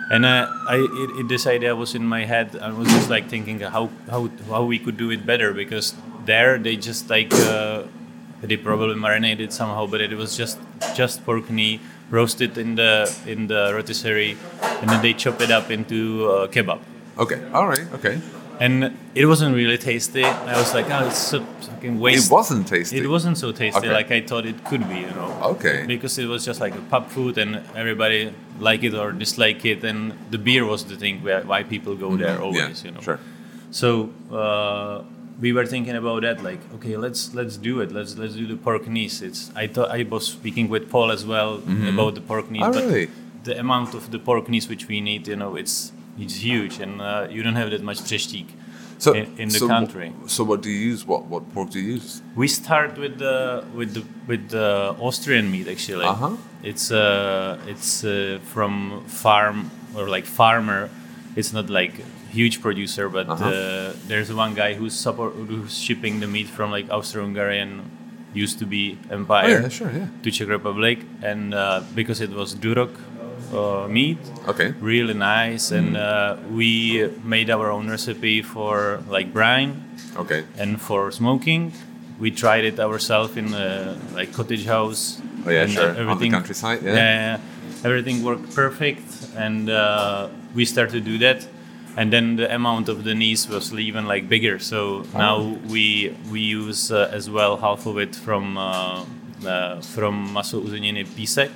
And 0.10 0.26
uh, 0.26 0.48
I 0.68 0.78
it, 0.78 1.10
it, 1.20 1.28
this 1.28 1.46
idea 1.46 1.76
was 1.76 1.94
in 1.94 2.06
my 2.08 2.24
head. 2.26 2.56
I 2.62 2.72
was 2.72 2.88
just 2.88 3.10
like 3.10 3.28
thinking 3.30 3.60
how 3.60 3.90
how 4.10 4.30
how 4.50 4.64
we 4.64 4.80
could 4.80 4.98
do 4.98 5.12
it 5.12 5.26
better 5.26 5.54
because 5.54 5.94
there 6.26 6.58
they 6.58 6.76
just 6.78 7.10
like 7.10 7.34
uh, 7.34 7.84
they 8.42 8.56
probably 8.56 8.96
marinated 8.96 9.52
somehow, 9.52 9.86
but 9.88 10.00
it 10.00 10.16
was 10.16 10.38
just 10.38 10.60
just 10.96 11.26
pork 11.26 11.50
knee 11.50 11.82
roasted 12.10 12.58
in 12.58 12.76
the 12.76 13.12
in 13.28 13.48
the 13.48 13.72
rotisserie, 13.74 14.38
and 14.80 14.90
then 14.90 15.02
they 15.02 15.14
chop 15.14 15.42
it 15.42 15.52
up 15.52 15.70
into 15.70 16.30
uh, 16.32 16.48
kebab 16.48 16.80
Okay. 17.18 17.42
All 17.52 17.68
right. 17.68 17.86
Okay. 17.94 18.22
And 18.60 18.98
it 19.16 19.26
wasn't 19.26 19.56
really 19.56 19.78
tasty. 19.78 20.24
I 20.24 20.58
was 20.58 20.74
like, 20.74 20.88
oh, 20.90 21.08
it's 21.08 21.18
so 21.18 21.44
fucking 21.62 22.00
waste. 22.00 22.28
It 22.30 22.34
wasn't 22.34 22.68
tasty. 22.68 22.98
It 22.98 23.08
wasn't 23.08 23.38
so 23.38 23.52
tasty 23.52 23.80
Okay. 23.80 23.94
like 23.94 24.12
I 24.12 24.22
thought 24.22 24.46
it 24.46 24.64
could 24.66 24.88
be, 24.90 25.00
you 25.00 25.12
know. 25.12 25.32
Okay. 25.56 25.86
Because 25.88 26.18
it 26.18 26.26
was 26.28 26.44
just 26.46 26.60
like 26.60 26.76
a 26.76 26.82
pub 26.90 27.08
food, 27.10 27.38
and 27.38 27.62
everybody 27.76 28.34
like 28.60 28.84
it 28.84 28.94
or 28.94 29.12
dislike 29.12 29.64
it, 29.66 29.84
and 29.84 30.14
the 30.32 30.38
beer 30.38 30.66
was 30.66 30.84
the 30.86 30.96
thing 30.96 31.24
where 31.24 31.42
why 31.44 31.64
people 31.64 31.96
go 31.96 32.16
there 32.18 32.40
always, 32.42 32.62
Mm-hmm. 32.62 32.86
yeah. 32.86 32.92
you 32.92 32.92
know. 32.96 33.02
Sure. 33.02 33.20
So 33.72 34.10
uh, 34.32 35.04
we 35.40 35.54
were 35.54 35.66
thinking 35.66 35.96
about 35.96 36.22
that, 36.24 36.42
like, 36.44 36.60
okay, 36.76 36.98
let's 36.98 37.34
let's 37.36 37.58
do 37.58 37.82
it. 37.82 37.92
Let's 37.92 38.18
let's 38.18 38.34
do 38.34 38.48
the 38.48 38.56
pork 38.58 38.88
knees. 38.88 39.22
It's 39.22 39.52
I 39.56 39.68
thought 39.68 39.90
I 39.92 40.04
was 40.04 40.26
speaking 40.28 40.68
with 40.70 40.90
Paul 40.90 41.12
as 41.12 41.26
well 41.26 41.62
about 41.94 42.16
the 42.16 42.22
pork 42.22 42.50
knees, 42.50 42.64
Oh, 42.66 42.72
but 42.74 42.84
really? 42.84 43.10
the 43.44 43.60
amount 43.60 43.94
of 43.94 44.10
the 44.12 44.20
pork 44.20 44.50
knees 44.50 44.68
which 44.68 44.88
we 44.88 45.00
need, 45.02 45.28
you 45.28 45.36
know, 45.36 45.56
it's 45.56 45.92
it's 46.18 46.36
huge, 46.44 46.80
and 46.84 47.02
uh, 47.02 47.28
you 47.30 47.44
don't 47.44 47.56
have 47.56 47.70
that 47.72 47.84
much 47.84 48.02
přeštík 48.04 48.48
So 49.00 49.14
in, 49.14 49.26
in 49.38 49.50
the 49.50 49.60
so, 49.60 49.68
country. 49.68 50.12
So 50.26 50.44
what 50.44 50.64
do 50.64 50.70
you 50.70 50.92
use? 50.94 51.06
What 51.06 51.22
what 51.30 51.44
pork 51.54 51.70
do 51.70 51.78
you 51.80 51.94
use? 51.98 52.22
We 52.36 52.48
start 52.48 52.98
with 52.98 53.18
the 53.20 53.64
with 53.76 53.94
the 53.94 54.04
with 54.28 54.50
the 54.50 54.96
Austrian 55.00 55.52
meat 55.52 55.68
actually. 55.68 56.06
Uh-huh. 56.06 56.34
It's 56.64 56.90
uh 56.92 57.72
it's 57.74 58.04
uh, 58.04 58.40
from 58.54 59.04
farm 59.06 59.70
or 59.96 60.10
like 60.16 60.26
farmer. 60.26 60.90
It's 61.36 61.54
not 61.54 61.70
like 61.70 61.94
huge 62.34 62.56
producer, 62.66 63.06
but 63.10 63.26
Uh-huh. 63.30 63.46
uh, 63.46 63.94
there's 64.10 64.30
one 64.34 64.54
guy 64.56 64.74
who's 64.80 64.96
support 65.06 65.34
who's 65.50 65.78
shipping 65.86 66.20
the 66.20 66.28
meat 66.28 66.48
from 66.50 66.72
like 66.78 66.88
Austro-Hungarian 66.90 67.70
used 68.34 68.58
to 68.60 68.66
be 68.66 68.98
empire 69.12 69.58
Oh, 69.58 69.62
yeah, 69.62 69.70
sure, 69.70 69.92
yeah. 69.94 70.08
to 70.24 70.32
Czech 70.32 70.48
Republic, 70.50 70.98
and 71.22 71.54
uh, 71.54 71.82
because 71.96 72.20
it 72.24 72.32
was 72.32 72.56
Duroc 72.56 72.90
uh, 73.54 73.88
meat, 73.88 74.18
Okay. 74.48 74.74
really 74.80 75.14
nice, 75.14 75.72
and 75.72 75.96
uh, 75.98 76.38
we 76.52 77.10
made 77.24 77.50
our 77.50 77.70
own 77.72 77.90
recipe 77.90 78.42
for 78.42 79.02
like 79.10 79.32
brine. 79.34 79.84
Okay. 80.18 80.44
and 80.58 80.82
for 80.82 81.12
smoking 81.12 81.72
we 82.20 82.32
tried 82.32 82.66
it 82.66 82.80
ourselves 82.80 83.38
in 83.38 83.54
a 83.54 83.96
like 84.16 84.34
cottage 84.34 84.66
house. 84.66 85.22
Oh, 85.46 85.52
yeah, 85.52 85.64
and 85.64 85.72
sure. 85.72 86.10
On 86.10 86.18
the 86.18 86.30
countryside, 86.30 86.82
yeah. 86.84 86.96
yeah 86.96 87.40
everything 87.84 88.24
worked 88.24 88.54
perfect. 88.56 89.04
And 89.36 89.70
uh, 89.70 90.30
we 90.56 90.66
started 90.66 90.94
to 90.94 91.02
do 91.02 91.18
that. 91.20 91.48
And 91.96 92.14
then 92.14 92.36
the 92.36 92.54
amount 92.54 92.90
of 92.90 93.04
the 93.04 93.16
knees 93.16 93.48
was 93.50 93.74
even 93.74 94.06
like 94.06 94.30
bigger. 94.30 94.60
So 94.60 95.04
now 95.14 95.58
we 95.68 96.16
we 96.32 96.42
use 96.42 96.92
uh, 96.92 97.10
as 97.12 97.30
well 97.30 97.58
half 97.58 97.86
of 97.88 97.98
it 97.98 98.16
from 98.16 98.58
uh, 98.58 99.04
uh, 99.46 99.82
from 99.82 100.34
maso 100.34 100.62
uzeniny 100.62 101.06
písek 101.06 101.52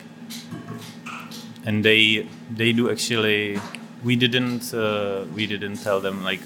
and 1.65 1.85
they 1.85 2.27
they 2.49 2.71
do 2.73 2.89
actually 2.89 3.59
we 4.03 4.15
didn't 4.15 4.73
uh, 4.73 5.25
we 5.35 5.45
didn't 5.47 5.77
tell 5.77 5.99
them 6.01 6.23
like 6.23 6.41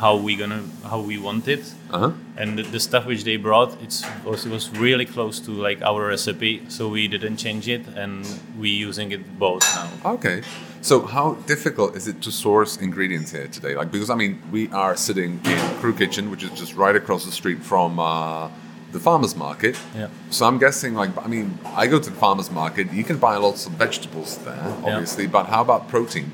how 0.00 0.16
we 0.16 0.34
gonna 0.34 0.62
how 0.84 1.00
we 1.00 1.18
want 1.18 1.46
it. 1.46 1.72
Uh-huh. 1.90 2.12
And 2.36 2.58
the, 2.58 2.62
the 2.62 2.80
stuff 2.80 3.04
which 3.06 3.24
they 3.24 3.36
brought, 3.36 3.80
it's 3.82 4.02
was, 4.24 4.46
it 4.46 4.50
was 4.50 4.70
really 4.70 5.04
close 5.04 5.40
to 5.40 5.50
like 5.50 5.82
our 5.82 6.06
recipe, 6.06 6.62
so 6.68 6.88
we 6.88 7.06
didn't 7.06 7.36
change 7.36 7.68
it, 7.68 7.86
and 7.88 8.26
we 8.58 8.70
using 8.70 9.12
it 9.12 9.38
both 9.38 9.62
now. 9.74 10.12
Okay. 10.14 10.42
So 10.82 11.02
how 11.02 11.34
difficult 11.46 11.94
is 11.94 12.08
it 12.08 12.22
to 12.22 12.32
source 12.32 12.78
ingredients 12.78 13.32
here 13.32 13.48
today? 13.48 13.76
Like 13.76 13.92
because 13.92 14.08
I 14.08 14.14
mean 14.14 14.40
we 14.50 14.68
are 14.70 14.96
sitting 14.96 15.40
in 15.44 15.58
Crew 15.80 15.94
Kitchen, 15.94 16.30
which 16.30 16.42
is 16.42 16.50
just 16.58 16.74
right 16.74 16.96
across 16.96 17.26
the 17.26 17.32
street 17.32 17.62
from 17.62 17.98
uh, 17.98 18.48
the 18.92 19.00
farmers 19.00 19.36
market. 19.36 19.78
Yeah. 19.94 20.08
So 20.30 20.46
I'm 20.46 20.58
guessing 20.58 20.94
like 20.94 21.10
I 21.24 21.28
mean 21.28 21.58
I 21.64 21.86
go 21.86 21.98
to 21.98 22.10
the 22.10 22.16
farmers 22.16 22.50
market. 22.50 22.92
You 22.92 23.04
can 23.04 23.18
buy 23.18 23.36
lots 23.36 23.66
of 23.66 23.72
vegetables 23.72 24.38
there, 24.38 24.62
obviously. 24.84 25.24
Yeah. 25.24 25.30
But 25.30 25.46
how 25.46 25.62
about 25.62 25.88
protein? 25.88 26.30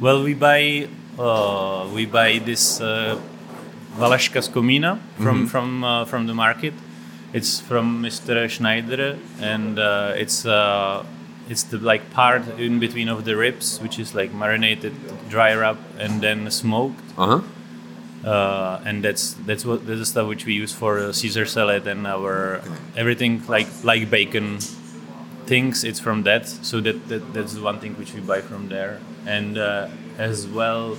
Well, 0.00 0.22
we 0.22 0.34
buy 0.34 0.88
uh, 1.18 1.88
we 1.94 2.06
buy 2.06 2.38
this 2.38 2.80
uh, 2.80 3.18
Valashka 3.96 4.40
skomina 4.48 4.98
from 5.20 5.46
from 5.46 5.84
uh, 5.84 6.04
from 6.04 6.26
the 6.26 6.34
market. 6.34 6.74
It's 7.32 7.60
from 7.60 8.02
Mr. 8.02 8.48
Schneider, 8.48 9.18
and 9.40 9.78
uh, 9.78 10.12
it's 10.16 10.46
uh, 10.46 11.04
it's 11.48 11.64
the 11.64 11.78
like 11.78 12.10
part 12.10 12.42
in 12.58 12.78
between 12.78 13.08
of 13.08 13.24
the 13.24 13.36
ribs, 13.36 13.80
which 13.80 13.98
is 13.98 14.14
like 14.14 14.32
marinated, 14.32 14.94
dry 15.28 15.52
wrap, 15.54 15.76
and 15.98 16.20
then 16.20 16.50
smoked. 16.50 17.00
Uh 17.18 17.26
huh. 17.26 17.40
Uh, 18.28 18.88
and 18.88 18.96
that's 19.04 19.24
that's 19.48 19.64
what 19.68 19.78
that's 19.86 20.00
the 20.04 20.06
stuff 20.14 20.26
which 20.32 20.44
we 20.48 20.52
use 20.64 20.72
for 20.80 20.92
uh, 20.98 21.12
Caesar 21.20 21.46
salad 21.46 21.86
and 21.92 22.06
our 22.06 22.60
everything 23.02 23.32
like 23.54 23.68
like 23.90 24.02
bacon 24.10 24.58
things. 25.46 25.84
It's 25.84 26.00
from 26.06 26.24
that, 26.24 26.42
so 26.48 26.80
that, 26.86 26.96
that 27.08 27.22
that's 27.34 27.52
the 27.54 27.62
one 27.62 27.78
thing 27.82 27.92
which 28.00 28.12
we 28.16 28.20
buy 28.20 28.40
from 28.50 28.68
there, 28.68 29.00
and 29.26 29.56
uh, 29.58 29.88
as 30.18 30.46
well. 30.58 30.96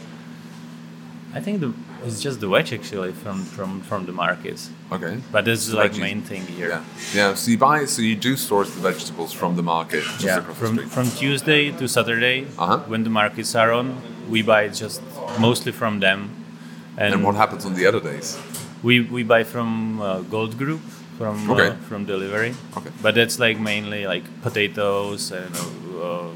I 1.38 1.40
think 1.42 1.60
the 1.62 1.74
it's 2.06 2.22
just 2.24 2.40
the 2.40 2.48
veg 2.48 2.74
actually 2.74 3.12
from 3.24 3.44
from 3.56 3.82
from 3.82 4.06
the 4.08 4.12
markets, 4.12 4.72
Okay. 4.92 5.18
but 5.32 5.46
this 5.46 5.68
is 5.68 5.74
like 5.74 5.92
veggies. 5.94 6.00
main 6.00 6.22
thing 6.24 6.44
here. 6.58 6.70
Yeah. 6.70 6.84
Yeah. 7.14 7.36
So 7.36 7.52
you 7.52 7.58
buy. 7.60 7.86
So 7.86 8.02
you 8.02 8.16
do 8.16 8.36
source 8.36 8.72
the 8.74 8.82
vegetables 8.82 9.32
from 9.34 9.56
the 9.56 9.62
market 9.62 10.04
Yeah, 10.20 10.42
from 10.42 10.78
from 10.90 11.06
Tuesday 11.22 11.72
to 11.72 11.88
Saturday 11.88 12.48
Uh-huh. 12.58 12.80
when 12.92 13.04
the 13.04 13.12
markets 13.12 13.54
are 13.56 13.72
on, 13.72 13.88
we 14.30 14.42
buy 14.42 14.70
just 14.70 15.02
mostly 15.40 15.72
from 15.72 16.00
them, 16.00 16.20
and 17.00 17.24
what 17.24 17.36
happens 17.36 17.66
on 17.66 17.74
the 17.76 17.86
other 17.88 18.00
days? 18.00 18.38
We 18.84 19.00
we 19.02 19.24
buy 19.24 19.44
from 19.44 20.02
uh, 20.02 20.22
Gold 20.30 20.58
Group 20.58 20.82
from 21.18 21.50
Okay. 21.52 21.70
uh, 21.70 21.76
from 21.90 22.06
delivery. 22.06 22.54
Okay. 22.78 22.92
But 23.02 23.16
that's 23.16 23.40
like 23.40 23.60
mainly 23.60 24.06
like 24.08 24.24
potatoes 24.42 25.32
and 25.32 25.54
uh, 26.02 26.30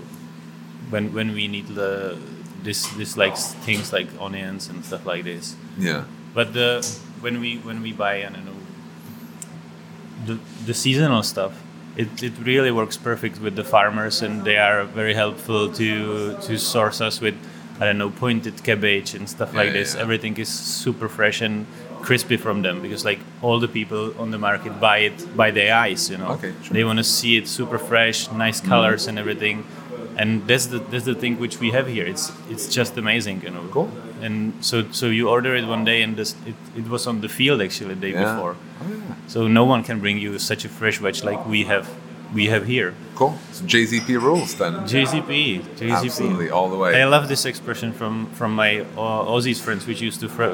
when 0.92 1.14
when 1.14 1.34
we 1.34 1.48
need 1.48 1.68
the 1.76 2.18
this 2.64 2.88
this 2.98 3.16
like 3.18 3.36
things 3.66 3.94
like 3.94 4.08
onions 4.20 4.70
and 4.70 4.84
stuff 4.86 5.06
like 5.06 5.24
this. 5.24 5.56
Yeah. 5.78 6.04
But 6.34 6.54
the 6.54 6.82
when 7.22 7.40
we 7.40 7.58
when 7.64 7.82
we 7.82 7.92
buy 7.94 8.16
I 8.28 8.30
don't 8.34 8.46
know 8.46 8.60
the 10.26 10.40
the 10.66 10.74
seasonal 10.74 11.24
stuff, 11.24 11.54
it, 11.98 12.24
it 12.24 12.34
really 12.44 12.72
works 12.72 12.98
perfect 12.98 13.40
with 13.42 13.56
the 13.56 13.64
farmers 13.64 14.22
and 14.22 14.44
they 14.44 14.58
are 14.58 14.84
very 14.86 15.14
helpful 15.14 15.72
to 15.74 16.36
to 16.48 16.58
source 16.58 17.02
us 17.02 17.22
with 17.22 17.36
I 17.84 17.86
don't 17.88 17.98
know 18.04 18.12
pointed 18.26 18.56
cabbage 18.64 19.10
and 19.18 19.26
stuff 19.36 19.50
like 19.60 19.68
Yeah, 19.68 19.80
this. 19.80 19.90
yeah. 19.96 20.02
Everything 20.06 20.38
is 20.46 20.50
super 20.84 21.10
fresh 21.18 21.42
and 21.48 21.66
crispy 22.08 22.38
from 22.38 22.62
them 22.66 22.82
because 22.82 23.04
like 23.12 23.20
all 23.42 23.60
the 23.60 23.68
people 23.80 24.04
on 24.24 24.32
the 24.32 24.38
market 24.38 24.72
buy 24.88 24.98
it 25.10 25.18
by 25.42 25.52
their 25.52 25.72
eyes, 25.86 26.10
you 26.12 26.18
know. 26.22 26.32
Okay, 26.36 26.52
sure. 26.64 26.74
They 26.76 26.84
want 26.90 27.00
to 27.04 27.08
see 27.20 27.34
it 27.40 27.48
super 27.48 27.80
fresh, 27.90 28.20
nice 28.46 28.60
colors 28.72 29.08
and 29.10 29.18
everything. 29.24 29.58
And 30.22 30.30
that's 30.50 30.68
the 30.74 30.80
that's 30.92 31.06
the 31.12 31.16
thing 31.22 31.34
which 31.44 31.56
we 31.64 31.72
have 31.78 31.88
here. 31.96 32.06
It's 32.14 32.26
it's 32.54 32.68
just 32.80 32.98
amazing, 32.98 33.38
you 33.46 33.52
know. 33.56 33.64
Cool. 33.76 33.90
And 34.26 34.54
so 34.70 34.76
so 34.92 35.06
you 35.08 35.26
order 35.36 35.52
it 35.60 35.66
one 35.76 35.84
day 35.92 36.04
and 36.04 36.16
this 36.16 36.36
it, 36.52 36.56
it 36.82 36.88
was 36.96 37.08
on 37.08 37.22
the 37.22 37.30
field 37.30 37.62
actually 37.62 37.96
the 37.96 38.02
day 38.08 38.14
Yeah. 38.14 38.24
before. 38.36 38.56
Oh, 38.82 38.88
yeah. 38.90 39.16
So 39.34 39.48
no 39.48 39.64
one 39.74 39.82
can 39.84 40.00
bring 40.00 40.18
you 40.26 40.40
such 40.40 40.66
a 40.66 40.70
fresh 40.70 40.98
veg 41.00 41.24
like 41.30 41.42
we 41.54 41.66
have 41.74 41.86
we 42.34 42.48
have 42.48 42.66
here. 42.66 42.94
Cool. 43.16 43.34
So 43.52 43.64
JZP 43.66 44.08
rules 44.22 44.56
then. 44.56 44.74
JCP, 44.88 45.62
JCP. 45.78 45.92
Absolutely, 46.06 46.50
all 46.50 46.70
the 46.70 46.78
way. 46.78 47.02
I 47.02 47.06
love 47.06 47.28
this 47.30 47.46
expression 47.46 47.94
from 47.94 48.28
from 48.34 48.56
my 48.56 48.80
uh, 48.98 49.32
Aussies 49.34 49.60
friends, 49.62 49.86
which 49.88 50.02
used 50.02 50.20
to 50.22 50.30
fr- 50.30 50.46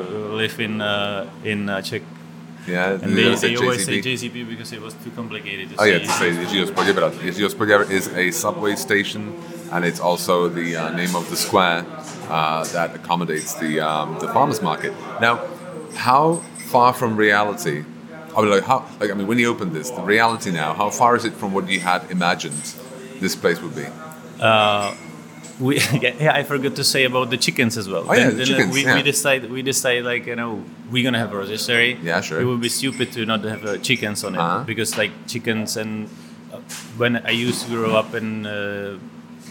live 0.42 0.60
in 0.60 0.82
uh, 0.82 1.30
in 1.44 1.70
uh, 1.70 1.82
Czech, 1.82 2.02
Yeah, 2.68 3.02
and 3.04 3.16
they, 3.18 3.34
they 3.36 3.56
always 3.56 3.86
say 3.86 4.00
JZP. 4.02 4.32
JCP 4.32 4.50
because 4.50 4.74
it 4.74 4.82
was 4.82 4.94
too 5.04 5.12
complicated 5.16 5.70
to 5.70 5.76
Oh 5.80 5.84
say. 5.86 5.92
yeah, 5.94 6.00
to 6.00 6.12
say 6.20 6.30
Jezios 6.32 6.72
Podjevra. 6.72 7.10
Jezios 7.12 7.90
is 7.90 8.08
a 8.14 8.32
subway 8.32 8.76
station, 8.76 9.34
and 9.72 9.86
it's 9.86 10.00
also 10.02 10.50
the 10.50 10.76
uh, 10.76 10.90
name 11.02 11.16
of 11.16 11.30
the 11.30 11.36
square 11.38 11.86
uh, 12.30 12.64
that 12.76 12.94
accommodates 12.96 13.54
the 13.56 13.80
um, 13.80 14.20
the 14.20 14.28
farmers 14.34 14.62
market. 14.62 14.94
Now, 15.22 15.36
how 15.96 16.42
far 16.72 16.94
from 16.94 17.16
reality? 17.16 17.84
I 18.39 18.41
mean, 18.43 18.51
like 18.51 18.63
how? 18.63 18.86
Like 19.00 19.12
I 19.12 19.13
mean, 19.13 19.27
when 19.27 19.39
you 19.39 19.50
opened 19.50 19.74
this, 19.74 19.89
the 19.89 20.01
reality 20.01 20.51
now. 20.51 20.74
How 20.74 20.89
far 20.89 21.15
is 21.15 21.25
it 21.25 21.34
from 21.34 21.53
what 21.53 21.67
you 21.69 21.79
had 21.79 22.10
imagined 22.10 22.62
this 23.19 23.36
place 23.36 23.62
would 23.62 23.75
be? 23.75 23.86
Uh, 24.39 24.96
we 25.60 25.79
yeah, 26.01 26.31
I 26.34 26.43
forgot 26.43 26.75
to 26.75 26.84
say 26.84 27.03
about 27.03 27.29
the 27.29 27.38
chickens 27.38 27.77
as 27.77 27.88
well. 27.89 28.05
Oh, 28.08 28.13
yeah, 28.13 28.29
the 28.29 28.43
uh, 28.43 28.46
chickens, 28.46 28.74
we, 28.74 28.84
yeah. 28.86 28.96
we 28.96 29.01
decide 29.03 29.50
we 29.51 29.62
decide 29.62 30.03
like 30.03 30.25
you 30.25 30.36
know 30.36 30.63
we're 30.91 31.03
gonna 31.03 31.19
have 31.19 31.34
a 31.34 31.38
rotisserie. 31.38 32.00
Yeah, 32.01 32.22
sure. 32.22 32.39
It 32.41 32.46
would 32.46 32.62
be 32.62 32.69
stupid 32.69 33.12
to 33.13 33.25
not 33.25 33.43
have 33.43 33.65
uh, 33.65 33.77
chickens 33.77 34.24
on 34.24 34.36
it 34.36 34.39
Uh-huh. 34.39 34.63
because 34.63 34.98
like 34.98 35.12
chickens 35.27 35.75
and 35.77 36.08
uh, 36.53 36.58
when 36.98 37.17
I 37.17 37.31
used 37.31 37.65
to 37.65 37.69
grow 37.72 37.96
up 37.96 38.13
in. 38.15 38.46
Uh, 38.46 38.98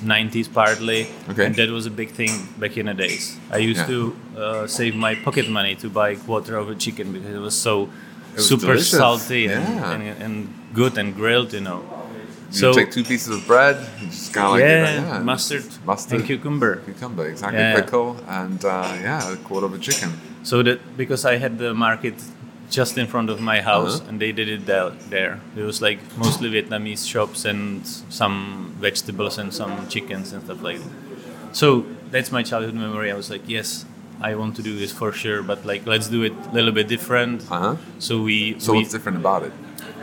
90s 0.04 0.47
partly 0.52 1.09
Okay. 1.28 1.47
and 1.47 1.57
that 1.57 1.71
was 1.71 1.85
a 1.87 1.90
big 1.90 2.11
thing 2.11 2.30
back 2.61 2.76
in 2.76 2.87
the 2.87 2.95
days 2.95 3.37
i 3.50 3.59
used 3.59 3.80
Yeah. 3.80 3.87
to 3.95 4.16
uh, 4.37 4.66
save 4.68 4.95
my 4.95 5.16
pocket 5.16 5.49
money 5.50 5.75
to 5.83 5.88
buy 5.90 6.11
a 6.11 6.16
quarter 6.16 6.57
of 6.57 6.68
a 6.71 6.76
chicken 6.76 7.12
because 7.12 7.35
it 7.35 7.40
was 7.40 7.57
so 7.61 7.88
super 8.42 8.66
delicious. 8.75 8.90
salty 8.90 9.47
and, 9.47 9.64
Yeah. 9.64 9.92
and, 9.92 10.23
and 10.23 10.35
good 10.75 10.99
and 10.99 11.14
grilled 11.14 11.52
you 11.52 11.61
know 11.61 11.80
You 12.50 12.73
take 12.73 12.90
two 12.90 13.04
pieces 13.04 13.28
of 13.37 13.47
bread, 13.47 13.76
just 14.11 14.33
kind 14.33 14.47
of 14.47 14.52
like 14.52 14.61
yeah, 14.62 15.18
yeah, 15.18 15.18
mustard, 15.33 15.66
mustard, 15.85 16.21
and 16.21 16.26
cucumber. 16.26 16.76
cucumber, 16.87 17.26
exactly, 17.28 17.59
Yeah. 17.61 17.75
pickle, 17.80 18.16
and 18.26 18.61
uh, 18.64 18.71
yeah, 19.07 19.33
a 19.35 19.37
quarter 19.49 19.66
of 19.66 19.75
a 19.75 19.78
chicken. 19.78 20.11
So 20.50 20.62
that 20.62 20.78
because 20.97 21.23
I 21.33 21.37
had 21.45 21.59
the 21.59 21.75
market 21.75 22.14
just 22.71 22.97
in 22.97 23.07
front 23.07 23.28
of 23.30 23.38
my 23.40 23.61
house 23.61 23.95
Uh-huh. 24.00 24.09
and 24.09 24.14
they 24.23 24.33
did 24.33 24.49
it 24.49 24.62
there, 24.64 24.90
there. 25.11 25.35
It 25.61 25.64
was 25.71 25.78
like 25.88 25.99
mostly 26.16 26.49
Vietnamese 26.57 27.04
shops 27.12 27.45
and 27.45 27.85
some 28.21 28.37
vegetables 28.80 29.38
and 29.38 29.52
some 29.52 29.73
chickens 29.92 30.33
and 30.33 30.40
stuff 30.45 30.62
like 30.68 30.78
that. 30.83 30.92
So 31.52 31.66
that's 32.12 32.30
my 32.33 32.42
childhood 32.42 32.75
memory. 32.75 33.09
I 33.12 33.16
was 33.23 33.28
like, 33.35 33.45
yes, 33.57 33.85
I 34.21 34.35
want 34.35 34.57
to 34.57 34.63
do 34.63 34.77
this 34.77 34.93
for 34.93 35.13
sure, 35.13 35.43
but 35.43 35.65
like 35.65 35.87
let's 35.87 36.09
do 36.09 36.23
it 36.25 36.33
a 36.51 36.53
little 36.53 36.73
bit 36.73 36.89
different. 36.89 37.43
Uh 37.51 37.59
huh. 37.59 37.77
So 37.99 38.23
we 38.23 38.59
So 38.59 38.73
we, 38.73 38.79
what's 38.79 38.93
different 38.93 39.19
about 39.19 39.43
it? 39.45 39.53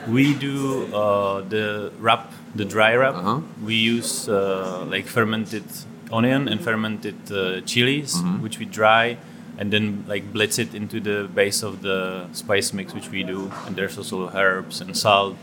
we 0.07 0.33
do 0.35 0.85
uh, 0.93 1.41
the 1.49 1.91
wrap, 1.99 2.31
the 2.55 2.63
dry 2.65 2.95
wrap. 2.95 3.15
Uh-huh. 3.15 3.41
We 3.63 3.75
use 3.75 4.29
uh, 4.29 4.85
like 4.87 5.05
fermented 5.07 5.63
onion 6.11 6.47
and 6.47 6.61
fermented 6.61 7.17
uh, 7.31 7.61
chilies, 7.65 8.15
Mm-hmm. 8.15 8.41
which 8.43 8.59
we 8.59 8.65
dry, 8.65 9.17
and 9.57 9.73
then 9.73 10.05
like 10.07 10.31
blitz 10.31 10.59
it 10.59 10.73
into 10.75 10.99
the 11.01 11.27
base 11.33 11.63
of 11.63 11.81
the 11.81 12.27
spice 12.33 12.71
mix, 12.73 12.93
which 12.93 13.09
we 13.09 13.23
do. 13.23 13.51
And 13.65 13.75
there's 13.75 13.97
also 13.97 14.29
herbs 14.29 14.79
and 14.81 14.95
salt, 14.95 15.35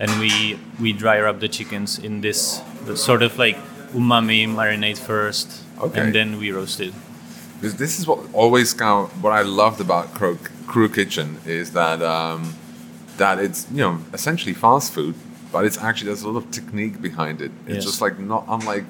and 0.00 0.10
we 0.20 0.58
we 0.80 0.92
dry 0.92 1.18
wrap 1.20 1.38
the 1.40 1.48
chickens 1.48 1.98
in 1.98 2.20
this 2.20 2.60
sort 2.94 3.22
of 3.22 3.38
like 3.38 3.56
umami 3.94 4.44
marinade 4.48 4.98
first, 4.98 5.62
Okay. 5.80 6.00
and 6.00 6.12
then 6.14 6.38
we 6.38 6.50
roast 6.52 6.80
it. 6.80 6.92
Because 7.62 7.76
this 7.76 8.00
is 8.00 8.06
what 8.08 8.18
always 8.32 8.74
kind 8.74 9.06
of 9.06 9.22
what 9.22 9.32
I 9.32 9.42
loved 9.42 9.80
about 9.80 10.12
Crew, 10.14 10.36
Crew 10.66 10.88
Kitchen 10.88 11.38
is 11.46 11.70
that 11.72 12.02
um, 12.02 12.54
that 13.18 13.38
it's 13.38 13.68
you 13.70 13.76
know 13.84 13.98
essentially 14.12 14.52
fast 14.52 14.92
food, 14.92 15.14
but 15.52 15.64
it's 15.64 15.78
actually 15.78 16.06
there's 16.08 16.22
a 16.22 16.28
lot 16.28 16.38
of 16.44 16.50
technique 16.50 17.00
behind 17.00 17.40
it. 17.40 17.52
It's 17.66 17.74
Yes. 17.76 17.84
just 17.84 18.00
like 18.00 18.18
not 18.18 18.44
unlike 18.48 18.86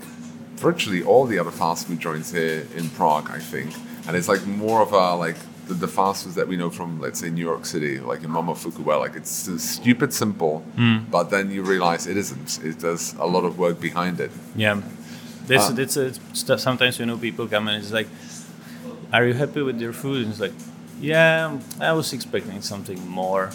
virtually 0.57 1.03
all 1.03 1.27
the 1.27 1.39
other 1.39 1.51
fast 1.51 1.87
food 1.87 2.01
joints 2.01 2.33
here 2.33 2.67
in 2.75 2.89
Prague, 2.91 3.31
I 3.31 3.41
think, 3.41 3.75
and 4.07 4.17
it's 4.17 4.29
like 4.29 4.47
more 4.47 4.81
of 4.81 4.93
a 4.93 5.17
like 5.17 5.37
the, 5.69 5.75
the 5.75 5.89
fast 5.89 6.25
foods 6.25 6.37
that 6.37 6.49
we 6.49 6.57
know 6.57 6.71
from 6.71 6.99
let's 6.99 7.21
say 7.21 7.29
New 7.29 7.45
York 7.45 7.67
City, 7.67 7.99
like 7.99 8.23
in 8.25 8.31
Momofuku, 8.31 8.79
where 8.89 8.97
like 8.99 9.17
it's 9.17 9.31
stupid 9.63 10.15
simple, 10.15 10.65
but 11.11 11.25
then 11.29 11.51
you 11.51 11.63
realize 11.63 12.07
it 12.07 12.17
isn't. 12.17 12.59
It 12.65 12.79
does 12.79 13.15
a 13.19 13.27
lot 13.27 13.45
of 13.45 13.59
work 13.59 13.79
behind 13.81 14.19
it. 14.19 14.31
Yeah, 14.57 14.81
Ah. 14.81 15.71
that's 15.79 15.97
a, 15.97 16.15
stuff. 16.33 16.61
Sometimes 16.61 16.99
you 16.99 17.05
know 17.07 17.19
people 17.19 17.47
come 17.49 17.69
and 17.69 17.77
it's 17.83 17.93
like, 17.93 18.09
"Are 19.13 19.25
you 19.27 19.35
happy 19.35 19.63
with 19.63 19.81
your 19.81 19.93
food?" 19.93 20.23
And 20.25 20.31
it's 20.33 20.41
like, 20.41 20.55
"Yeah, 21.01 21.59
I 21.81 21.93
was 21.93 22.13
expecting 22.13 22.63
something 22.63 23.01
more." 23.09 23.51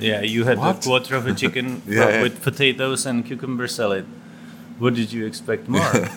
Yeah, 0.00 0.22
you 0.22 0.44
had 0.44 0.58
What? 0.58 0.78
a 0.78 0.88
quarter 0.88 1.14
of 1.16 1.26
a 1.26 1.34
chicken 1.34 1.82
Yeah, 1.86 2.08
yeah. 2.08 2.22
with 2.22 2.42
potatoes 2.42 3.04
and 3.06 3.24
cucumber 3.24 3.68
salad. 3.68 4.06
What 4.78 4.94
did 4.94 5.12
you 5.12 5.26
expect 5.26 5.68
more? 5.68 5.90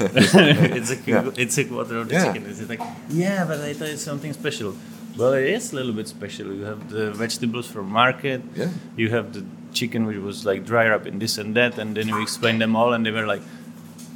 it's 0.80 0.92
a 0.92 0.98
Yeah. 1.06 1.30
it's 1.36 1.58
a 1.58 1.66
quarter 1.66 1.98
of 1.98 2.08
the 2.08 2.16
Yeah. 2.16 2.26
chicken. 2.32 2.44
It's 2.50 2.64
like, 2.70 2.82
yeah, 3.10 3.44
but 3.46 3.60
I 3.60 3.74
thought 3.74 3.90
it's 3.90 4.02
something 4.12 4.32
special. 4.34 4.74
Well, 5.18 5.34
it 5.34 5.50
is 5.50 5.74
a 5.74 5.76
little 5.76 5.92
bit 5.94 6.08
special. 6.08 6.48
You 6.54 6.64
have 6.64 6.90
the 6.90 7.12
vegetables 7.12 7.68
from 7.68 7.86
market. 7.92 8.42
Yeah. 8.56 8.70
You 8.96 9.10
have 9.10 9.34
the 9.34 9.44
chicken 9.74 10.06
which 10.08 10.18
was 10.18 10.46
like 10.46 10.64
dry 10.66 10.88
up 10.96 11.06
in 11.06 11.20
this 11.20 11.38
and 11.38 11.54
that, 11.56 11.78
and 11.78 11.96
then 11.98 12.08
you 12.08 12.22
explain 12.22 12.60
them 12.60 12.76
all, 12.76 12.94
and 12.94 13.06
they 13.06 13.12
were 13.12 13.28
like, 13.28 13.42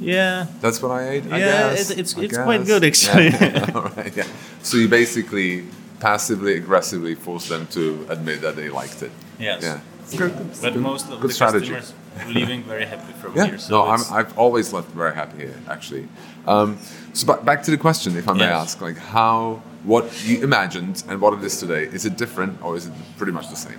Yeah. 0.00 0.46
That's 0.60 0.80
what 0.82 0.92
I 0.92 1.08
ate. 1.10 1.24
I 1.30 1.38
Yeah, 1.38 1.74
guess. 1.74 1.90
it- 1.90 1.98
it's- 1.98 2.16
I 2.16 2.20
it's 2.22 2.38
quite 2.38 2.64
good, 2.66 2.84
actually. 2.84 3.28
Yeah. 3.28 3.70
All 3.74 3.90
right, 3.96 4.16
yeah. 4.16 4.26
So 4.62 4.76
you 4.76 4.88
basically 4.88 5.64
passively 6.00 6.54
aggressively 6.56 7.14
forced 7.14 7.48
them 7.48 7.66
to 7.72 8.06
admit 8.08 8.40
that 8.42 8.54
they 8.56 8.68
liked 8.70 9.02
it. 9.02 9.10
Yes. 9.38 9.62
Yeah. 9.62 9.80
Good, 10.16 10.32
But 10.62 10.72
good- 10.72 10.82
most 10.82 11.10
of 11.10 11.20
good 11.20 11.30
the 11.30 11.34
strategy. 11.34 11.72
customers 11.74 11.92
leaving 12.34 12.62
very 12.64 12.84
happy 12.86 13.12
from 13.20 13.34
Yeah. 13.36 13.46
here. 13.46 13.58
So 13.58 13.70
no, 13.84 13.90
I'm, 13.90 14.00
I've 14.10 14.36
always 14.38 14.72
left 14.72 14.88
very 14.92 15.14
happy 15.14 15.38
here, 15.46 15.54
actually. 15.68 16.08
Um, 16.46 16.78
so 17.12 17.26
back, 17.26 17.44
back 17.44 17.62
to 17.64 17.70
the 17.70 17.76
question, 17.76 18.16
if 18.16 18.28
I 18.28 18.32
may 18.32 18.40
Yes. 18.40 18.62
ask, 18.62 18.80
like 18.80 18.96
how, 18.98 19.62
what 19.84 20.04
you 20.26 20.42
imagined 20.42 21.02
and 21.08 21.20
what 21.20 21.34
it 21.34 21.44
is 21.44 21.58
today, 21.60 21.84
is 21.92 22.04
it 22.06 22.16
different 22.16 22.58
or 22.62 22.76
is 22.76 22.86
it 22.86 22.92
pretty 23.18 23.32
much 23.32 23.48
the 23.50 23.56
same? 23.56 23.78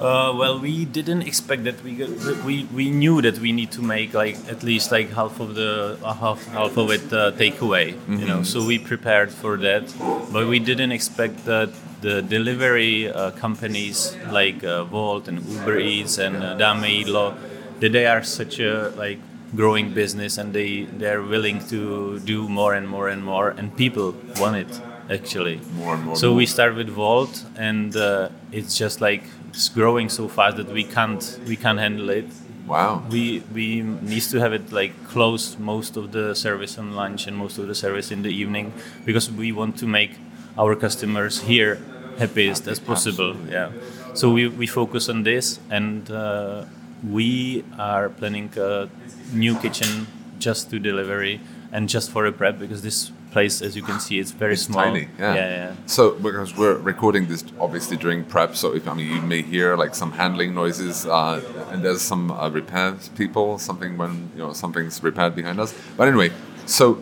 Uh, 0.00 0.32
well, 0.34 0.58
we 0.58 0.86
didn't 0.86 1.22
expect 1.22 1.64
that 1.64 1.82
we 1.84 1.94
got, 1.94 2.08
we 2.44 2.64
we 2.72 2.88
knew 2.88 3.20
that 3.20 3.38
we 3.38 3.52
need 3.52 3.70
to 3.70 3.82
make 3.82 4.14
like 4.14 4.36
at 4.48 4.62
least 4.62 4.90
like 4.90 5.10
half 5.12 5.40
of 5.40 5.54
the 5.54 5.98
uh, 6.02 6.14
half 6.14 6.46
half 6.46 6.78
of 6.78 6.90
it 6.90 7.12
uh, 7.12 7.32
takeaway. 7.32 7.92
You 8.08 8.26
know, 8.26 8.42
so 8.42 8.64
we 8.64 8.78
prepared 8.78 9.30
for 9.30 9.58
that, 9.58 9.92
but 10.32 10.48
we 10.48 10.58
didn't 10.58 10.92
expect 10.92 11.44
that 11.44 11.68
the 12.00 12.22
delivery 12.22 13.12
uh, 13.12 13.32
companies 13.32 14.16
like 14.30 14.64
uh, 14.64 14.86
Wolt 14.90 15.28
and 15.28 15.44
Uber 15.46 15.78
Eats 15.78 16.16
and 16.16 16.36
uh, 16.36 16.56
DámeJídlo, 16.56 17.34
that 17.80 17.92
they 17.92 18.06
are 18.06 18.22
such 18.22 18.58
a 18.58 18.88
like 18.96 19.18
growing 19.54 19.92
business 19.92 20.38
and 20.38 20.54
they 20.54 20.84
they're 20.96 21.22
willing 21.22 21.60
to 21.68 22.18
do 22.20 22.48
more 22.48 22.72
and 22.72 22.88
more 22.88 23.08
and 23.08 23.22
more, 23.22 23.50
and 23.50 23.76
people 23.76 24.14
want 24.38 24.56
it 24.56 24.80
actually. 25.10 25.60
More 25.74 25.94
and 25.94 26.04
more 26.04 26.16
So 26.16 26.28
and 26.28 26.36
we 26.38 26.46
start 26.46 26.74
with 26.74 26.88
Wolt, 26.88 27.44
and 27.56 27.94
uh, 27.96 28.30
it's 28.50 28.78
just 28.78 29.02
like 29.02 29.24
it's 29.50 29.68
growing 29.68 30.08
so 30.08 30.28
fast 30.28 30.56
that 30.56 30.68
we 30.68 30.84
can't 30.84 31.38
we 31.46 31.56
can't 31.56 31.78
handle 31.78 32.10
it. 32.10 32.26
Wow. 32.66 33.02
We 33.10 33.42
we 33.52 33.82
need 33.82 34.22
to 34.30 34.38
have 34.38 34.52
it 34.52 34.72
like 34.72 34.92
close 35.08 35.58
most 35.58 35.96
of 35.96 36.12
the 36.12 36.34
service 36.34 36.78
on 36.78 36.94
lunch 36.94 37.26
and 37.26 37.36
most 37.36 37.58
of 37.58 37.66
the 37.66 37.74
service 37.74 38.10
in 38.10 38.22
the 38.22 38.30
evening 38.30 38.72
because 39.04 39.30
we 39.30 39.52
want 39.52 39.76
to 39.78 39.86
make 39.86 40.12
our 40.56 40.76
customers 40.76 41.40
here 41.40 41.78
happiest 42.18 42.66
as 42.68 42.78
possible. 42.78 43.30
Absolutely. 43.30 43.52
Yeah. 43.52 44.14
So 44.14 44.30
we, 44.30 44.48
we 44.48 44.66
focus 44.66 45.08
on 45.08 45.22
this, 45.22 45.60
and 45.70 46.10
uh, 46.10 46.64
we 47.08 47.64
are 47.78 48.08
planning 48.08 48.50
a 48.58 48.88
new 49.32 49.56
kitchen 49.58 50.06
just 50.38 50.70
to 50.70 50.78
delivery 50.78 51.40
and 51.72 51.88
just 51.88 52.10
for 52.10 52.26
a 52.26 52.32
prep 52.32 52.58
because 52.58 52.82
this 52.82 53.12
place, 53.30 53.62
as 53.62 53.76
you 53.76 53.82
can 53.82 53.98
see, 54.00 54.18
it's 54.18 54.30
very 54.32 54.54
It's 54.54 54.62
small. 54.62 54.82
tiny, 54.84 55.08
yeah. 55.18 55.34
yeah, 55.34 55.48
yeah. 55.58 55.72
So 55.86 56.12
because 56.12 56.56
we're 56.56 56.78
recording 56.78 57.26
this 57.26 57.44
obviously 57.58 57.96
during 57.96 58.24
prep, 58.24 58.56
so 58.56 58.74
if 58.74 58.86
I 58.88 58.94
mean 58.94 59.08
you 59.14 59.22
may 59.22 59.42
hear 59.42 59.76
like 59.76 59.94
some 59.94 60.12
handling 60.12 60.54
noises, 60.54 61.06
uh, 61.06 61.40
and 61.70 61.82
there's 61.84 62.02
some 62.02 62.30
uh, 62.30 62.48
repair 62.50 62.96
people, 63.16 63.58
something 63.58 63.96
when 63.96 64.30
you 64.34 64.40
know 64.42 64.52
something's 64.52 65.02
repaired 65.02 65.34
behind 65.34 65.60
us. 65.60 65.74
But 65.96 66.08
anyway, 66.08 66.30
so 66.66 66.98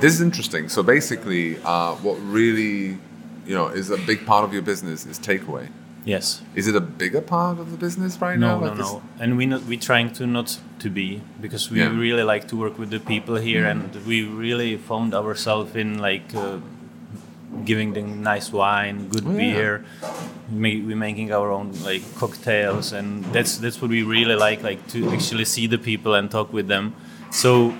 this 0.00 0.14
is 0.14 0.20
interesting. 0.20 0.68
So 0.68 0.82
basically, 0.82 1.58
uh, 1.64 1.94
what 1.96 2.16
really 2.40 2.98
you 3.46 3.54
know 3.58 3.68
is 3.68 3.90
a 3.90 3.98
big 3.98 4.24
part 4.26 4.44
of 4.44 4.52
your 4.52 4.62
business 4.62 5.06
is 5.06 5.18
takeaway. 5.18 5.68
Yes. 6.04 6.40
Is 6.54 6.66
it 6.66 6.74
a 6.74 6.80
bigger 6.80 7.20
part 7.20 7.58
of 7.58 7.70
the 7.70 7.76
business 7.76 8.20
right 8.22 8.38
No, 8.38 8.46
now? 8.48 8.60
no, 8.60 8.66
Like 8.66 8.76
this- 8.78 8.86
no. 8.92 9.02
And 9.20 9.36
we 9.36 9.46
not 9.46 9.64
we 9.64 9.76
trying 9.76 10.10
to 10.14 10.26
not 10.26 10.58
to 10.78 10.88
be 10.90 11.20
because 11.40 11.70
we 11.70 11.78
Yeah. 11.80 11.90
Mm. 11.90 12.00
really 12.00 12.22
like 12.22 12.48
to 12.48 12.56
work 12.56 12.78
with 12.78 12.90
the 12.90 13.00
people 13.00 13.36
here, 13.36 13.66
and 13.66 13.90
we 14.06 14.22
really 14.24 14.76
found 14.78 15.14
ourselves 15.14 15.76
in 15.76 15.98
like 15.98 16.34
uh, 16.34 16.56
giving 17.64 17.92
them 17.92 18.22
nice 18.22 18.50
wine, 18.52 19.08
good 19.08 19.24
Oh, 19.26 19.32
yeah. 19.32 19.38
beer. 19.54 19.84
We're 20.52 20.96
making 20.96 21.32
our 21.32 21.50
own 21.52 21.72
like 21.84 22.02
cocktails, 22.16 22.92
and 22.92 23.24
that's 23.32 23.58
that's 23.58 23.80
what 23.82 23.90
we 23.90 24.02
really 24.02 24.34
like, 24.36 24.62
like 24.62 24.80
to 24.88 25.10
actually 25.12 25.44
see 25.44 25.66
the 25.68 25.78
people 25.78 26.14
and 26.14 26.30
talk 26.30 26.52
with 26.52 26.66
them. 26.68 26.94
So, 27.30 27.74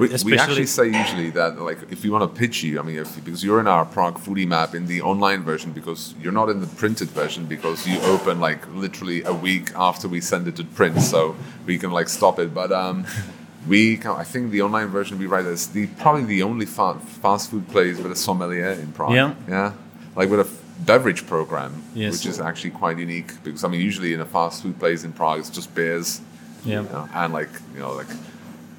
We, 0.00 0.08
we 0.24 0.38
actually 0.38 0.66
say 0.66 0.86
usually 0.86 1.30
that 1.30 1.60
like 1.60 1.78
if 1.90 2.04
you 2.04 2.12
want 2.12 2.22
to 2.32 2.38
pitch 2.38 2.62
you, 2.62 2.78
I 2.80 2.82
mean, 2.82 2.98
if, 2.98 3.24
because 3.24 3.44
you're 3.44 3.60
in 3.60 3.66
our 3.66 3.84
Prague 3.84 4.18
foodie 4.18 4.46
map 4.46 4.74
in 4.74 4.86
the 4.86 5.02
online 5.02 5.42
version, 5.42 5.72
because 5.72 6.14
you're 6.20 6.32
not 6.32 6.48
in 6.48 6.60
the 6.60 6.66
printed 6.66 7.08
version, 7.10 7.46
because 7.46 7.86
you 7.86 8.00
open 8.02 8.40
like 8.40 8.66
literally 8.74 9.22
a 9.24 9.32
week 9.32 9.70
after 9.76 10.08
we 10.08 10.20
send 10.20 10.48
it 10.48 10.56
to 10.56 10.64
print, 10.64 11.00
so 11.00 11.36
we 11.66 11.78
can 11.78 11.90
like 11.90 12.08
stop 12.08 12.38
it. 12.38 12.54
But 12.54 12.72
um, 12.72 13.06
we, 13.68 13.96
can, 13.96 14.12
I 14.12 14.24
think 14.24 14.50
the 14.50 14.62
online 14.62 14.88
version 14.88 15.18
we 15.18 15.26
write 15.26 15.46
is 15.46 15.68
the 15.68 15.86
probably 15.98 16.24
the 16.24 16.42
only 16.42 16.66
fa- 16.66 16.98
fast 17.22 17.50
food 17.50 17.68
place 17.68 17.98
with 17.98 18.10
a 18.12 18.16
sommelier 18.16 18.70
in 18.70 18.92
Prague. 18.92 19.14
Yeah. 19.14 19.34
yeah, 19.48 19.72
like 20.16 20.30
with 20.30 20.40
a 20.40 20.44
f- 20.44 20.60
beverage 20.80 21.26
program, 21.26 21.82
Yes. 21.94 22.12
which 22.12 22.26
is 22.26 22.40
actually 22.40 22.70
quite 22.70 22.98
unique. 22.98 23.42
Because 23.44 23.64
I 23.64 23.68
mean, 23.68 23.80
usually 23.80 24.12
in 24.12 24.20
a 24.20 24.26
fast 24.26 24.62
food 24.62 24.78
place 24.78 25.04
in 25.04 25.12
Prague, 25.12 25.40
it's 25.40 25.50
just 25.50 25.74
beers 25.74 26.20
yeah. 26.64 26.82
you 26.82 26.88
know, 26.88 27.08
and 27.14 27.32
like 27.32 27.50
you 27.74 27.80
know 27.80 27.92
like 27.92 28.06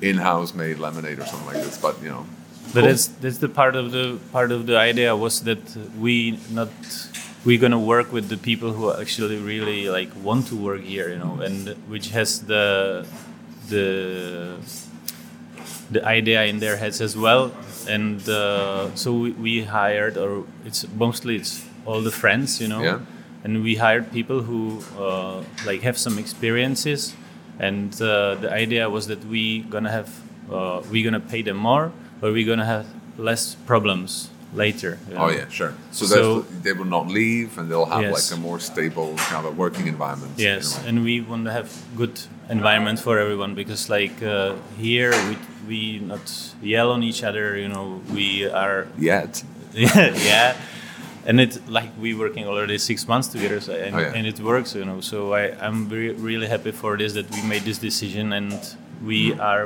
in-house 0.01 0.53
made 0.53 0.77
lemonade 0.79 1.19
or 1.19 1.25
something 1.25 1.47
like 1.53 1.63
this 1.65 1.77
but 1.77 1.95
you 2.03 2.10
know 2.10 2.25
But 2.73 2.81
cool. 2.81 2.89
that's 2.89 3.08
that's 3.23 3.38
the 3.45 3.47
part 3.62 3.75
of 3.75 3.91
the 3.91 4.05
part 4.31 4.51
of 4.51 4.65
the 4.69 4.77
idea 4.91 5.15
was 5.15 5.41
that 5.49 5.62
we 6.05 6.38
not 6.51 6.69
we're 7.45 7.62
gonna 7.65 7.79
work 7.93 8.12
with 8.12 8.25
the 8.34 8.38
people 8.49 8.71
who 8.77 8.91
actually 9.03 9.38
really 9.38 9.88
like 9.97 10.10
want 10.27 10.47
to 10.47 10.55
work 10.55 10.81
here, 10.81 11.08
you 11.13 11.19
know, 11.23 11.34
and 11.47 11.75
which 11.93 12.08
has 12.17 12.29
the 12.51 13.05
the 13.69 13.86
the 15.91 16.03
idea 16.03 16.43
in 16.45 16.60
their 16.60 16.77
heads 16.77 17.01
as 17.01 17.15
well. 17.15 17.51
And 17.88 18.27
uh, 18.27 18.93
so 18.95 19.13
we, 19.13 19.31
we 19.31 19.63
hired, 19.63 20.17
or 20.17 20.43
it's 20.65 20.86
mostly 20.97 21.36
it's 21.36 21.63
all 21.86 22.01
the 22.01 22.12
friends, 22.12 22.60
you 22.60 22.67
know, 22.67 22.81
Yeah. 22.81 22.99
and 23.43 23.62
we 23.63 23.75
hired 23.75 24.12
people 24.12 24.41
who 24.41 24.81
uh, 24.97 25.43
like 25.65 25.81
have 25.84 25.97
some 25.97 26.17
experiences 26.17 27.13
and 27.59 27.93
uh, 28.01 28.35
the 28.35 28.51
idea 28.51 28.89
was 28.89 29.07
that 29.07 29.23
we 29.25 29.61
gonna 29.61 29.91
have 29.91 30.09
uh, 30.51 30.81
we 30.91 31.03
gonna 31.03 31.19
pay 31.19 31.41
them 31.41 31.57
more 31.57 31.91
but 32.21 32.31
we're 32.33 32.45
gonna 32.45 32.65
have 32.65 32.85
less 33.17 33.55
problems 33.65 34.29
later 34.53 34.97
you 35.09 35.15
oh 35.17 35.29
yeah 35.29 35.47
sure 35.49 35.73
so, 35.91 36.05
So- 36.05 36.41
they 36.63 36.73
will 36.73 36.85
not 36.97 37.07
leave 37.07 37.57
and 37.57 37.69
they'll 37.69 37.85
have 37.85 38.01
Yes. 38.01 38.13
like 38.31 38.37
a 38.37 38.41
more 38.41 38.59
stable 38.59 39.15
kind 39.17 39.45
of 39.45 39.53
a 39.53 39.55
working 39.55 39.87
environment 39.87 40.33
yes 40.37 40.79
and 40.85 41.03
we 41.03 41.21
want 41.21 41.45
to 41.45 41.51
have 41.51 41.69
good 41.97 42.19
environment 42.49 42.99
for 42.99 43.19
everyone 43.19 43.55
because 43.55 43.89
like 43.89 44.21
uh, 44.23 44.53
here 44.77 45.11
we 45.29 45.37
we 45.67 45.99
not 45.99 46.27
yell 46.61 46.91
on 46.91 47.01
each 47.03 47.23
other 47.23 47.57
you 47.57 47.67
know 47.67 48.01
we 48.13 48.47
are 48.47 48.87
yet 48.97 49.43
yeah, 49.73 50.15
yeah. 50.31 50.55
And 51.27 51.39
it's 51.39 51.59
like 51.67 51.89
we 51.99 52.13
working 52.13 52.45
already 52.47 52.77
six 52.77 53.07
months 53.07 53.27
together, 53.27 53.59
so, 53.59 53.73
and, 53.73 53.95
Oh, 53.95 53.99
yeah. 53.99 54.13
and 54.15 54.27
it 54.27 54.39
works, 54.39 54.75
you 54.75 54.85
know. 54.85 55.01
So 55.01 55.33
I 55.33 55.43
I'm 55.65 55.88
very, 55.89 56.11
really 56.13 56.47
happy 56.47 56.71
for 56.71 56.97
this 56.97 57.13
that 57.13 57.25
we 57.31 57.41
made 57.41 57.63
this 57.63 57.79
decision 57.79 58.31
and 58.33 58.53
we 59.03 59.33
are 59.39 59.65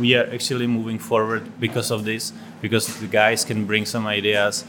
we 0.00 0.14
are 0.16 0.26
actually 0.32 0.66
moving 0.66 0.98
forward 0.98 1.42
because 1.60 1.90
of 1.90 2.04
this 2.04 2.32
because 2.62 2.86
the 3.00 3.06
guys 3.06 3.44
can 3.44 3.66
bring 3.66 3.84
some 3.86 4.06
ideas. 4.06 4.64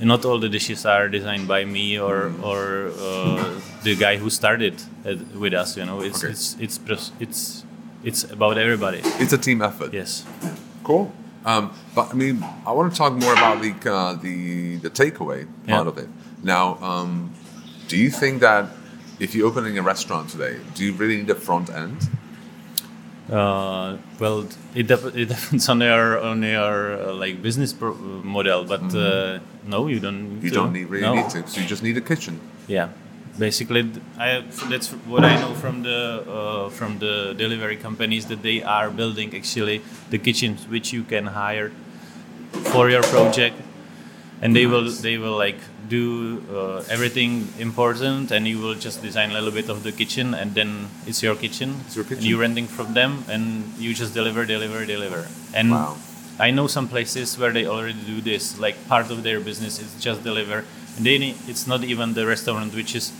Not 0.00 0.24
all 0.24 0.38
the 0.38 0.48
dishes 0.48 0.86
are 0.86 1.08
designed 1.08 1.46
by 1.48 1.64
me 1.64 1.98
or 1.98 2.30
Mm. 2.30 2.42
or 2.50 2.60
uh, 2.96 3.60
the 3.84 3.94
guy 3.96 4.16
who 4.16 4.30
started 4.30 4.74
it 5.04 5.18
with 5.36 5.52
us. 5.52 5.76
You 5.76 5.84
know, 5.84 6.00
it's 6.00 6.22
Okay. 6.24 6.32
it's 6.32 6.56
it's 6.60 7.12
it's 7.20 7.64
it's 8.04 8.24
about 8.32 8.56
everybody. 8.56 9.00
it's 9.22 9.32
a 9.32 9.38
team 9.38 9.60
effort 9.62 9.92
Yes. 9.92 10.24
cool 10.84 11.10
um, 11.44 11.70
but 11.94 12.10
I 12.10 12.14
mean 12.14 12.42
I 12.66 12.72
want 12.72 12.92
to 12.92 12.98
talk 12.98 13.12
more 13.14 13.32
about 13.32 13.62
the 13.62 13.72
uh, 13.90 14.14
the 14.14 14.76
the 14.76 14.90
takeaway 14.90 15.46
part 15.66 15.84
Yeah. 15.86 15.92
of 15.92 15.98
it 15.98 16.08
now 16.42 16.76
um, 16.82 17.32
do 17.88 17.96
you 17.96 18.10
think 18.10 18.40
that 18.40 18.64
if 19.18 19.34
you're 19.34 19.46
opening 19.46 19.78
a 19.78 19.82
restaurant 19.82 20.28
today 20.30 20.56
do 20.74 20.84
you 20.84 20.92
really 21.00 21.16
need 21.16 21.30
a 21.30 21.34
front 21.48 21.68
end 21.70 21.96
Uh, 23.30 23.96
well, 24.18 24.44
it, 24.74 24.86
dep- 24.88 25.14
it 25.14 25.26
depends 25.34 25.68
on 25.68 25.80
your 25.80 26.18
on 26.18 26.42
your 26.42 26.98
uh, 26.98 27.12
like 27.14 27.40
business 27.42 27.72
pro- 27.72 27.94
model, 28.24 28.64
but 28.64 28.82
uh, 28.94 29.38
no, 29.66 29.86
you 29.86 30.00
don't. 30.00 30.18
Need 30.22 30.30
Mm-hmm. 30.30 30.44
you 30.44 30.50
to. 30.50 30.54
don't 30.56 30.72
need 30.72 30.88
really 30.90 31.06
No. 31.06 31.14
need 31.14 31.30
to 31.30 31.46
so 31.46 31.60
you 31.60 31.66
just 31.68 31.82
need 31.82 31.96
a 31.96 32.00
kitchen 32.00 32.40
Yeah, 32.66 32.88
basically, 33.38 33.90
I 34.18 34.42
that's 34.68 34.88
what 35.06 35.24
I 35.24 35.34
know 35.40 35.54
from 35.54 35.82
the 35.82 36.24
uh, 36.28 36.68
from 36.70 36.98
the 36.98 37.34
delivery 37.36 37.76
companies 37.76 38.26
that 38.26 38.42
they 38.42 38.62
are 38.62 38.90
building 38.90 39.34
actually 39.34 39.82
the 40.10 40.18
kitchens 40.18 40.66
which 40.68 40.92
you 40.92 41.02
can 41.04 41.26
hire 41.26 41.70
for 42.72 42.90
your 42.90 43.02
project, 43.02 43.56
and 44.42 44.54
they 44.54 44.66
will 44.66 44.90
they 44.90 45.18
will 45.18 45.36
like 45.36 45.58
do 45.88 46.42
uh, 46.54 46.84
everything 46.88 47.48
important, 47.58 48.30
and 48.30 48.46
you 48.46 48.58
will 48.58 48.74
just 48.74 49.02
design 49.02 49.30
a 49.30 49.34
little 49.34 49.50
bit 49.50 49.68
of 49.68 49.82
the 49.82 49.92
kitchen, 49.92 50.34
and 50.34 50.54
then 50.54 50.88
it's 51.06 51.22
your 51.22 51.34
kitchen. 51.34 51.74
It's 51.86 51.96
your 51.96 52.04
And 52.04 52.08
kitchen. 52.16 52.26
you're 52.26 52.40
renting 52.40 52.66
from 52.66 52.94
them, 52.94 53.24
and 53.28 53.72
you 53.78 53.92
just 53.94 54.14
deliver, 54.14 54.44
deliver, 54.46 54.86
deliver. 54.86 55.26
And 55.54 55.70
Wow. 55.72 55.96
I 56.38 56.50
know 56.52 56.68
some 56.68 56.88
places 56.88 57.36
where 57.36 57.52
they 57.52 57.66
already 57.66 57.98
do 58.06 58.20
this. 58.22 58.58
Like 58.58 58.76
part 58.88 59.10
of 59.10 59.22
their 59.24 59.40
business 59.40 59.78
is 59.78 59.92
just 60.00 60.22
deliver, 60.24 60.64
and 61.00 61.06
they 61.06 61.18
need, 61.18 61.36
it's 61.48 61.66
not 61.66 61.82
even 61.84 62.12
the 62.14 62.26
restaurant, 62.26 62.74
which 62.74 62.94
is 62.94 63.12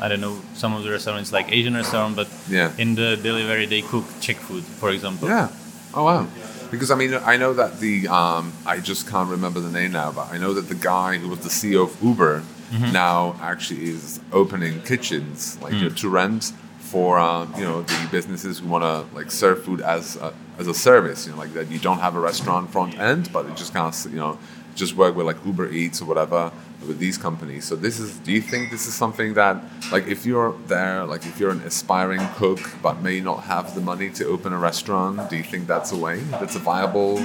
I 0.00 0.08
don't 0.08 0.20
know 0.20 0.36
some 0.54 0.74
of 0.74 0.82
the 0.84 0.90
restaurants 0.90 1.32
like 1.32 1.50
Asian 1.52 1.74
restaurant, 1.74 2.16
but 2.16 2.28
Yeah. 2.48 2.70
in 2.78 2.94
the 2.96 3.16
delivery 3.16 3.66
they 3.66 3.82
cook 3.82 4.04
Czech 4.20 4.36
food, 4.36 4.64
for 4.64 4.90
example. 4.90 5.28
Yeah. 5.28 5.48
Oh 5.94 6.04
wow. 6.04 6.26
Because 6.70 6.90
I 6.90 6.96
mean, 6.96 7.14
I 7.14 7.36
know 7.36 7.52
that 7.54 7.80
the 7.80 8.08
um, 8.08 8.52
I 8.66 8.78
just 8.78 9.08
can't 9.08 9.30
remember 9.30 9.60
the 9.60 9.70
name 9.70 9.92
now, 9.92 10.10
but 10.12 10.26
I 10.34 10.38
know 10.38 10.52
that 10.54 10.68
the 10.68 10.74
guy 10.74 11.18
who 11.18 11.28
was 11.28 11.40
the 11.40 11.50
CEO 11.50 11.82
of 11.84 12.02
Uber 12.02 12.42
Mm-hmm. 12.68 12.92
now 12.92 13.34
actually 13.40 13.84
is 13.88 14.20
opening 14.30 14.82
kitchens 14.82 15.56
like 15.62 15.72
Mm. 15.72 15.78
you 15.80 15.88
know, 15.88 15.94
to 16.02 16.08
rent 16.10 16.52
for 16.92 17.18
uh, 17.18 17.46
you 17.58 17.64
know 17.68 17.80
the 17.82 18.08
businesses 18.10 18.58
who 18.58 18.66
want 18.68 18.84
to 18.84 18.96
like 19.18 19.30
serve 19.30 19.64
food 19.64 19.80
as 19.80 20.16
a, 20.16 20.34
as 20.60 20.66
a 20.68 20.74
service. 20.74 21.20
You 21.26 21.32
know, 21.32 21.38
like 21.44 21.54
that 21.54 21.66
you 21.72 21.78
don't 21.78 22.00
have 22.06 22.14
a 22.14 22.20
restaurant 22.20 22.70
front 22.70 22.92
end, 23.10 23.22
but 23.32 23.46
it 23.48 23.56
just 23.56 23.72
kind 23.72 23.86
of 23.88 23.94
you 24.12 24.20
know 24.22 24.36
just 24.78 24.94
work 24.94 25.14
with 25.16 25.26
like 25.26 25.38
Uber 25.44 25.68
Eats 25.72 26.00
or 26.00 26.06
whatever 26.06 26.52
with 26.86 26.98
these 26.98 27.18
companies. 27.18 27.64
So 27.64 27.74
this 27.76 27.98
is. 27.98 28.18
Do 28.26 28.32
you 28.32 28.40
think 28.40 28.70
this 28.70 28.86
is 28.86 28.94
something 28.94 29.34
that 29.34 29.54
like 29.92 30.06
if 30.06 30.24
you're 30.24 30.54
there, 30.66 31.04
like 31.04 31.26
if 31.26 31.38
you're 31.38 31.54
an 31.58 31.62
aspiring 31.72 32.24
cook 32.36 32.60
but 32.82 33.02
may 33.02 33.20
not 33.20 33.40
have 33.52 33.74
the 33.74 33.80
money 33.80 34.08
to 34.18 34.22
open 34.34 34.52
a 34.52 34.58
restaurant, 34.70 35.28
do 35.30 35.36
you 35.36 35.46
think 35.52 35.66
that's 35.66 35.90
a 35.92 35.98
way? 36.06 36.18
That's 36.40 36.56
a 36.56 36.60
viable 36.60 37.18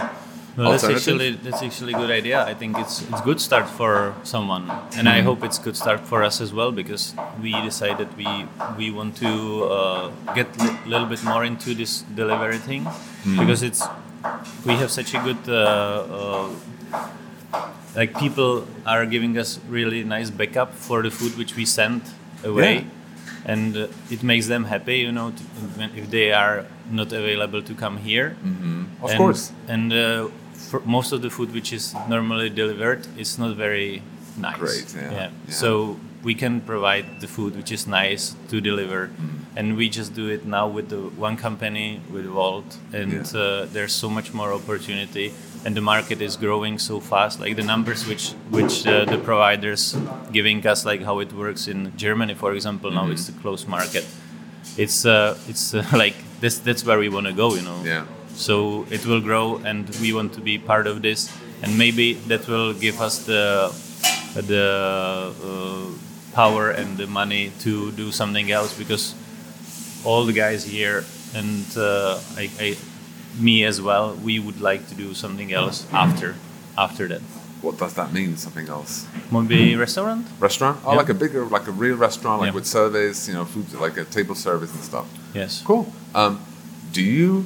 no, 0.55 0.71
that's 0.71 0.83
actually 0.83 1.31
that's 1.31 1.63
actually 1.63 1.93
a 1.93 1.97
good 1.97 2.11
idea. 2.11 2.45
I 2.45 2.53
think 2.53 2.77
it's 2.77 3.01
it's 3.01 3.21
good 3.21 3.41
start 3.41 3.67
for 3.67 4.13
someone, 4.23 4.69
and. 4.95 5.09
I 5.09 5.21
hope 5.21 5.43
it's 5.43 5.57
good 5.57 5.75
start 5.75 6.01
for 6.01 6.23
us 6.23 6.41
as 6.41 6.53
well 6.53 6.71
because 6.71 7.15
we 7.41 7.51
decided 7.61 8.07
we 8.17 8.45
we 8.77 8.91
want 8.91 9.17
to 9.17 9.63
uh, 9.65 10.11
get 10.35 10.47
a 10.61 10.77
little 10.85 11.07
bit 11.07 11.23
more 11.23 11.43
into 11.43 11.73
this 11.73 12.03
delivery 12.15 12.59
thing 12.59 12.85
mm. 12.85 13.39
because 13.39 13.63
it's 13.63 13.81
we 14.65 14.73
have 14.73 14.91
such 14.91 15.13
a 15.15 15.19
good 15.19 15.43
uh, 15.49 15.57
uh, 16.17 16.49
like 17.95 18.17
people 18.17 18.65
are 18.85 19.05
giving 19.05 19.37
us 19.37 19.59
really 19.69 20.03
nice 20.03 20.29
backup 20.29 20.73
for 20.73 21.01
the 21.01 21.11
food 21.11 21.37
which 21.37 21.55
we 21.55 21.65
send 21.65 22.01
away. 22.43 22.75
Yeah. 22.75 22.83
And 23.45 23.75
uh, 23.75 23.87
it 24.09 24.23
makes 24.23 24.47
them 24.47 24.63
happy, 24.63 24.99
you 24.99 25.11
know, 25.11 25.31
to, 25.31 25.43
if 25.95 26.09
they 26.09 26.31
are 26.31 26.65
not 26.89 27.11
available 27.11 27.61
to 27.61 27.73
come 27.73 27.97
here. 27.97 28.37
Mm-hmm. 28.43 29.03
Of 29.03 29.09
and, 29.09 29.17
course. 29.17 29.51
And 29.67 29.91
uh, 29.91 30.29
most 30.85 31.11
of 31.11 31.21
the 31.21 31.29
food 31.29 31.53
which 31.53 31.73
is 31.73 31.93
normally 32.07 32.49
delivered 32.49 33.05
is 33.17 33.37
not 33.37 33.55
very 33.55 34.01
nice. 34.37 34.57
Great, 34.57 34.95
yeah. 34.95 35.11
yeah. 35.11 35.29
yeah. 35.47 35.53
So 35.53 35.97
we 36.23 36.33
can 36.33 36.61
provide 36.61 37.19
the 37.19 37.27
food 37.27 37.55
which 37.55 37.71
is 37.71 37.85
nice 37.85 38.35
to 38.49 38.61
deliver, 38.61 39.07
mm. 39.07 39.39
and 39.57 39.75
we 39.75 39.89
just 39.89 40.15
do 40.15 40.29
it 40.29 40.45
now 40.45 40.67
with 40.67 40.89
the 40.89 40.97
one 41.19 41.35
company 41.35 41.99
with 42.11 42.25
Wolt, 42.27 42.77
and 42.93 43.27
uh, 43.35 43.65
there's 43.65 43.93
so 43.93 44.09
much 44.09 44.33
more 44.33 44.53
opportunity, 44.53 45.33
and 45.65 45.75
the 45.75 45.81
market 45.81 46.21
is 46.21 46.35
growing 46.35 46.77
so 46.79 46.99
fast. 46.99 47.39
Like 47.39 47.55
the 47.55 47.63
numbers 47.63 48.07
which 48.07 48.31
which 48.49 48.85
uh, 48.85 49.05
the 49.05 49.17
providers 49.17 49.95
giving 50.31 50.65
us, 50.67 50.85
like 50.85 51.03
how 51.03 51.19
it 51.19 51.31
works 51.33 51.67
in 51.67 51.95
Germany, 51.97 52.33
for 52.33 52.53
example, 52.53 52.91
mm-hmm. 52.91 53.07
now 53.07 53.11
it's 53.11 53.29
a 53.29 53.33
closed 53.33 53.67
market. 53.67 54.05
It's 54.77 55.05
uh, 55.05 55.37
it's 55.47 55.73
uh, 55.73 55.85
like 55.93 56.15
this. 56.39 56.59
That's 56.59 56.85
where 56.85 56.99
we 56.99 57.09
want 57.09 57.27
to 57.27 57.33
go, 57.33 57.55
you 57.55 57.61
know. 57.61 57.81
Yeah. 57.83 58.05
So 58.35 58.85
it 58.89 59.05
will 59.05 59.21
grow, 59.21 59.61
and 59.63 59.89
we 60.01 60.13
want 60.13 60.33
to 60.33 60.41
be 60.41 60.57
part 60.57 60.87
of 60.87 61.01
this. 61.01 61.31
And 61.61 61.77
maybe 61.77 62.13
that 62.27 62.47
will 62.47 62.73
give 62.73 62.99
us 62.99 63.25
the 63.25 63.71
the 64.35 65.33
uh, 65.43 66.33
power 66.33 66.71
and 66.71 66.97
the 66.97 67.07
money 67.07 67.51
to 67.59 67.91
do 67.91 68.11
something 68.11 68.51
else 68.51 68.77
because 68.77 69.15
all 70.03 70.25
the 70.25 70.33
guys 70.33 70.65
here 70.65 71.05
and 71.35 71.65
uh, 71.77 72.19
I, 72.35 72.49
I, 72.59 72.77
me 73.39 73.63
as 73.63 73.81
well, 73.81 74.15
we 74.15 74.39
would 74.39 74.61
like 74.61 74.87
to 74.89 74.95
do 74.95 75.13
something 75.13 75.53
else 75.53 75.87
after 75.91 76.35
after 76.77 77.07
that. 77.07 77.21
What 77.61 77.77
does 77.77 77.93
that 77.93 78.11
mean? 78.11 78.35
Something 78.35 78.67
else? 78.67 79.07
Maybe 79.31 79.75
restaurant. 79.75 80.27
Restaurant? 80.39 80.79
Oh, 80.83 80.91
yeah. 80.91 80.97
like 80.97 81.09
a 81.09 81.13
bigger, 81.13 81.45
like 81.45 81.67
a 81.67 81.71
real 81.71 81.95
restaurant, 81.95 82.41
like 82.41 82.49
yeah. 82.49 82.55
with 82.55 82.65
service, 82.65 83.27
you 83.27 83.33
know, 83.33 83.45
food, 83.45 83.71
like 83.79 83.95
a 83.95 84.03
table 84.03 84.35
service 84.35 84.73
and 84.73 84.83
stuff. 84.83 85.07
Yes. 85.33 85.63
Cool. 85.65 85.87
Um, 86.13 86.43
do 86.91 87.01
you 87.01 87.45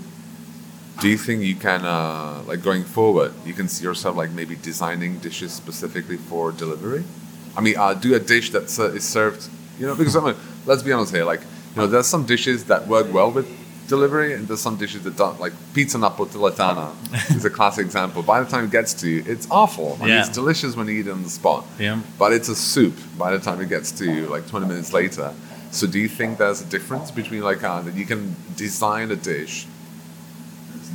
do 0.99 1.07
you 1.07 1.17
think 1.17 1.43
you 1.43 1.55
can 1.55 1.85
uh, 1.85 2.43
like 2.47 2.61
going 2.61 2.83
forward 2.83 3.31
you 3.45 3.53
can 3.53 3.67
see 3.67 3.83
yourself 3.83 4.15
like 4.15 4.31
maybe 4.31 4.55
designing 4.55 5.19
dishes 5.19 5.53
specifically 5.53 6.17
for 6.17 6.51
delivery 6.51 7.03
i 7.55 7.61
mean 7.61 7.75
uh, 7.77 7.93
do 7.93 8.13
a 8.15 8.19
dish 8.19 8.49
that 8.51 8.67
uh, 8.79 8.91
is 8.91 9.07
served 9.07 9.47
you 9.79 9.85
know 9.85 9.95
because 9.95 10.15
I 10.15 10.25
mean, 10.25 10.35
let's 10.65 10.83
be 10.83 10.91
honest 10.91 11.13
here 11.13 11.23
like 11.23 11.41
you 11.41 11.81
know 11.81 11.87
there's 11.87 12.07
some 12.07 12.25
dishes 12.25 12.65
that 12.65 12.87
work 12.87 13.11
well 13.13 13.31
with 13.31 13.47
delivery 13.87 14.33
and 14.33 14.47
there's 14.47 14.61
some 14.61 14.77
dishes 14.77 15.03
that 15.03 15.15
don't 15.15 15.39
like 15.39 15.53
pizza 15.73 15.97
napoletana 15.97 16.93
is 17.35 17.45
a 17.45 17.49
classic 17.49 17.85
example 17.85 18.21
by 18.21 18.41
the 18.41 18.49
time 18.49 18.65
it 18.65 18.71
gets 18.71 18.93
to 18.93 19.09
you 19.09 19.23
it's 19.25 19.47
awful 19.49 19.97
I 20.01 20.05
mean, 20.05 20.13
it's 20.15 20.29
delicious 20.29 20.75
when 20.75 20.87
you 20.87 20.99
eat 20.99 21.07
it 21.07 21.11
on 21.11 21.23
the 21.23 21.29
spot 21.29 21.65
yeah. 21.79 22.01
but 22.19 22.33
it's 22.33 22.49
a 22.49 22.55
soup 22.55 22.95
by 23.17 23.31
the 23.31 23.39
time 23.39 23.61
it 23.61 23.69
gets 23.69 23.91
to 23.93 24.05
you 24.05 24.27
like 24.27 24.47
20 24.47 24.67
minutes 24.67 24.93
later 24.93 25.33
so 25.71 25.87
do 25.87 25.99
you 25.99 26.09
think 26.09 26.37
there's 26.37 26.61
a 26.61 26.65
difference 26.65 27.11
between 27.11 27.41
like 27.41 27.63
uh, 27.63 27.81
that 27.81 27.95
you 27.95 28.05
can 28.05 28.35
design 28.55 29.11
a 29.11 29.15
dish 29.15 29.67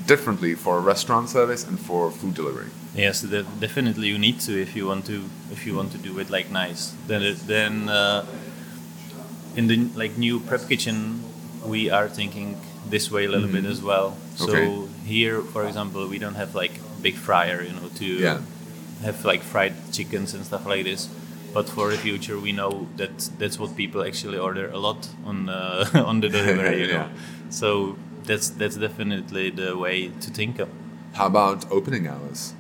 differently 0.07 0.55
for 0.55 0.81
restaurant 0.81 1.29
service 1.29 1.67
and 1.67 1.79
for 1.79 2.11
food 2.11 2.35
delivery. 2.35 2.71
Yes, 2.95 3.23
definitely 3.23 4.09
you 4.09 4.19
need 4.19 4.41
to 4.41 4.61
if 4.61 4.77
you 4.77 4.87
want 4.87 5.07
to 5.07 5.25
if 5.51 5.67
you 5.67 5.75
want 5.75 5.93
to 5.93 5.99
do 5.99 6.19
it 6.19 6.29
like 6.31 6.51
nice. 6.51 6.95
Then 7.07 7.23
it, 7.23 7.39
then 7.47 7.89
uh, 7.89 8.27
in 9.57 9.67
the 9.69 9.77
like 9.95 10.19
new 10.19 10.41
prep 10.41 10.69
kitchen, 10.69 11.23
we 11.65 11.91
are 11.91 12.09
thinking 12.09 12.61
this 12.89 13.11
way 13.11 13.25
a 13.25 13.29
little 13.29 13.49
mm-hmm. 13.49 13.63
bit 13.63 13.71
as 13.71 13.83
well. 13.83 14.17
So 14.37 14.51
okay. 14.51 14.93
here, 15.05 15.43
for 15.43 15.67
example, 15.67 16.07
we 16.09 16.19
don't 16.19 16.35
have 16.35 16.55
like 16.55 16.73
big 17.01 17.15
fryer, 17.15 17.63
you 17.63 17.73
know, 17.73 17.89
to 17.97 18.05
yeah. 18.05 18.41
have 19.03 19.25
like 19.25 19.43
fried 19.43 19.75
chickens 19.93 20.35
and 20.35 20.45
stuff 20.45 20.67
like 20.67 20.85
this. 20.85 21.09
But 21.53 21.69
for 21.69 21.91
the 21.91 21.99
future, 21.99 22.39
we 22.39 22.53
know 22.53 22.89
that 22.97 23.31
that's 23.39 23.59
what 23.59 23.77
people 23.77 24.03
actually 24.03 24.39
order 24.39 24.71
a 24.71 24.79
lot 24.79 25.09
on 25.25 25.49
uh, 25.49 25.85
on 26.07 26.21
the 26.21 26.29
delivery, 26.39 26.81
you 26.83 26.93
know. 26.93 27.09
So 27.51 27.97
that's 28.25 28.49
that's 28.51 28.77
definitely 28.77 29.51
the 29.51 29.77
way 29.77 30.09
to 30.09 30.31
think 30.31 30.59
of. 30.59 30.69
How 31.13 31.27
about 31.27 31.71
opening 31.71 32.07
hours? 32.09 32.55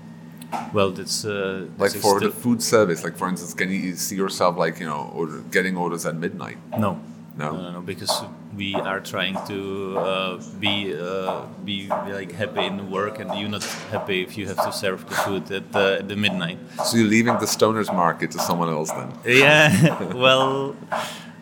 Well, 0.75 0.91
that's 0.91 1.25
uh, 1.25 1.67
like 1.79 1.93
for 1.93 2.21
the 2.21 2.31
food 2.31 2.63
service. 2.63 3.03
Like 3.03 3.17
for 3.17 3.29
instance, 3.29 3.55
can 3.55 3.71
you 3.71 3.97
see 3.97 4.17
yourself 4.17 4.59
like 4.59 4.79
you 4.79 4.87
know 4.87 5.11
order, 5.15 5.41
getting 5.51 5.77
orders 5.77 6.05
at 6.05 6.17
midnight? 6.17 6.59
No. 6.79 7.01
No. 7.35 7.53
no, 7.53 7.63
no, 7.63 7.73
no 7.73 7.81
because 7.81 8.13
we 8.57 8.75
are 8.75 9.01
trying 9.01 9.37
to 9.47 9.99
uh, 9.99 10.43
be 10.61 10.95
uh, 10.95 11.47
be 11.65 11.89
like 11.89 12.33
happy 12.33 12.65
in 12.65 12.91
work, 12.91 13.19
and 13.19 13.31
you're 13.39 13.49
not 13.49 13.65
happy 13.91 14.23
if 14.23 14.37
you 14.37 14.47
have 14.47 14.63
to 14.65 14.73
serve 14.73 15.09
the 15.09 15.15
food 15.15 15.51
at 15.51 15.73
the, 15.73 16.05
the 16.07 16.17
midnight. 16.17 16.59
So 16.85 16.97
you're 16.99 17.09
leaving 17.09 17.35
the 17.35 17.47
stoners 17.47 17.93
market 17.93 18.31
to 18.33 18.39
someone 18.39 18.69
else 18.69 18.91
then? 18.91 19.13
Yeah. 19.25 20.13
well, 20.15 20.77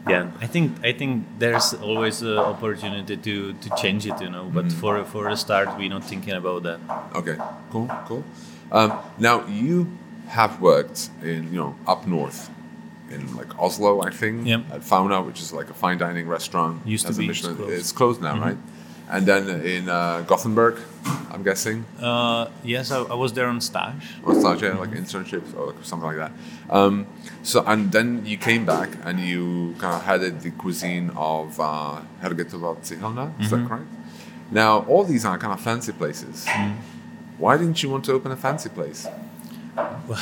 yeah 0.08 0.30
i 0.40 0.46
think 0.46 0.72
i 0.82 0.92
think 0.92 1.26
there's 1.38 1.74
always 1.74 2.22
an 2.22 2.38
opportunity 2.38 3.16
to 3.16 3.52
to 3.54 3.70
change 3.76 4.06
it 4.06 4.20
you 4.20 4.30
know 4.30 4.44
but 4.44 4.64
mm. 4.64 4.72
for 4.72 5.04
for 5.04 5.28
a 5.28 5.36
start 5.36 5.68
we're 5.76 5.90
not 5.90 6.04
thinking 6.04 6.34
about 6.34 6.62
that 6.62 6.80
okay 7.14 7.36
cool 7.70 7.86
cool 8.06 8.24
um, 8.72 8.98
now 9.18 9.44
you 9.46 9.86
have 10.28 10.60
worked 10.60 11.10
in 11.22 11.52
you 11.52 11.58
know 11.58 11.76
up 11.86 12.06
north 12.06 12.50
in 13.10 13.36
like 13.36 13.58
Oslo, 13.58 14.02
I 14.02 14.10
think, 14.10 14.46
yep. 14.46 14.62
at 14.72 14.82
Fauna, 14.84 15.22
which 15.22 15.40
is 15.40 15.52
like 15.52 15.70
a 15.70 15.74
fine 15.74 15.98
dining 15.98 16.28
restaurant. 16.28 16.86
Used 16.86 17.06
to 17.06 17.14
be. 17.14 17.26
Michelin, 17.26 17.52
it's 17.52 17.60
closed, 17.60 17.80
it's 17.80 17.92
closed 17.92 18.22
now, 18.22 18.34
mm-hmm. 18.34 18.44
right? 18.44 18.56
And 19.10 19.26
then 19.26 19.48
in 19.66 19.88
uh, 19.88 20.22
Gothenburg, 20.22 20.80
I'm 21.32 21.42
guessing. 21.42 21.84
Uh, 22.00 22.48
yes, 22.62 22.92
I, 22.92 23.02
I, 23.02 23.14
was 23.14 23.32
there 23.32 23.48
on 23.48 23.60
stage. 23.60 24.06
On 24.24 24.40
stage, 24.40 24.62
yeah, 24.62 24.78
like 24.78 24.90
internships 24.90 25.52
or 25.56 25.72
like 25.72 25.84
something 25.84 26.06
like 26.06 26.16
that. 26.16 26.32
Um, 26.70 27.06
so 27.42 27.64
and 27.66 27.90
then 27.90 28.24
you 28.24 28.38
came 28.38 28.64
back 28.64 28.90
and 29.04 29.18
you 29.18 29.74
kind 29.78 29.96
of 29.96 30.02
headed 30.02 30.40
the 30.42 30.52
cuisine 30.52 31.10
of 31.16 31.58
uh, 31.58 32.02
Hergetova 32.22 32.76
Cihelna. 32.86 33.40
Is 33.40 33.48
mm-hmm. 33.48 33.62
that 33.62 33.68
correct? 33.68 33.90
Now 34.52 34.84
all 34.84 35.02
these 35.04 35.24
are 35.24 35.36
kind 35.38 35.52
of 35.52 35.60
fancy 35.60 35.92
places. 35.92 36.46
Mm. 36.46 36.76
Why 37.38 37.56
didn't 37.56 37.82
you 37.82 37.90
want 37.90 38.04
to 38.04 38.12
open 38.12 38.30
a 38.32 38.36
fancy 38.36 38.68
place? 38.68 39.08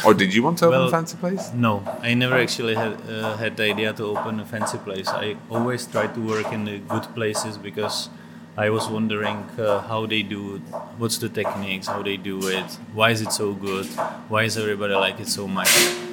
Or 0.05 0.15
did 0.15 0.35
you 0.35 0.43
want 0.43 0.59
to 0.59 0.67
open 0.67 0.79
well, 0.79 0.89
a 0.89 0.91
fancy 0.91 1.17
place? 1.17 1.53
No, 1.55 1.83
I 2.01 2.15
never 2.15 2.37
actually 2.37 2.75
had 2.75 2.95
uh, 3.09 3.37
had 3.37 3.57
the 3.57 3.65
idea 3.65 3.93
to 3.95 4.05
open 4.05 4.41
a 4.41 4.45
fancy 4.45 4.79
place. 4.79 5.09
I 5.09 5.37
always 5.51 5.87
tried 5.87 6.15
to 6.15 6.21
work 6.21 6.53
in 6.53 6.65
the 6.65 6.79
good 6.79 7.07
places 7.15 7.59
because 7.59 8.11
I 8.57 8.71
was 8.71 8.89
wondering 8.89 9.45
uh, 9.59 9.81
how 9.83 10.07
they 10.07 10.23
do 10.23 10.57
it, 10.57 10.63
what's 10.99 11.19
the 11.19 11.29
techniques, 11.29 11.87
how 11.87 12.03
they 12.03 12.17
do 12.17 12.49
it, 12.49 12.69
why 12.93 13.11
is 13.11 13.21
it 13.21 13.33
so 13.33 13.55
good, 13.55 13.87
why 14.29 14.43
is 14.45 14.59
everybody 14.59 14.95
like 14.95 15.21
it 15.21 15.29
so 15.29 15.47
much, 15.47 15.71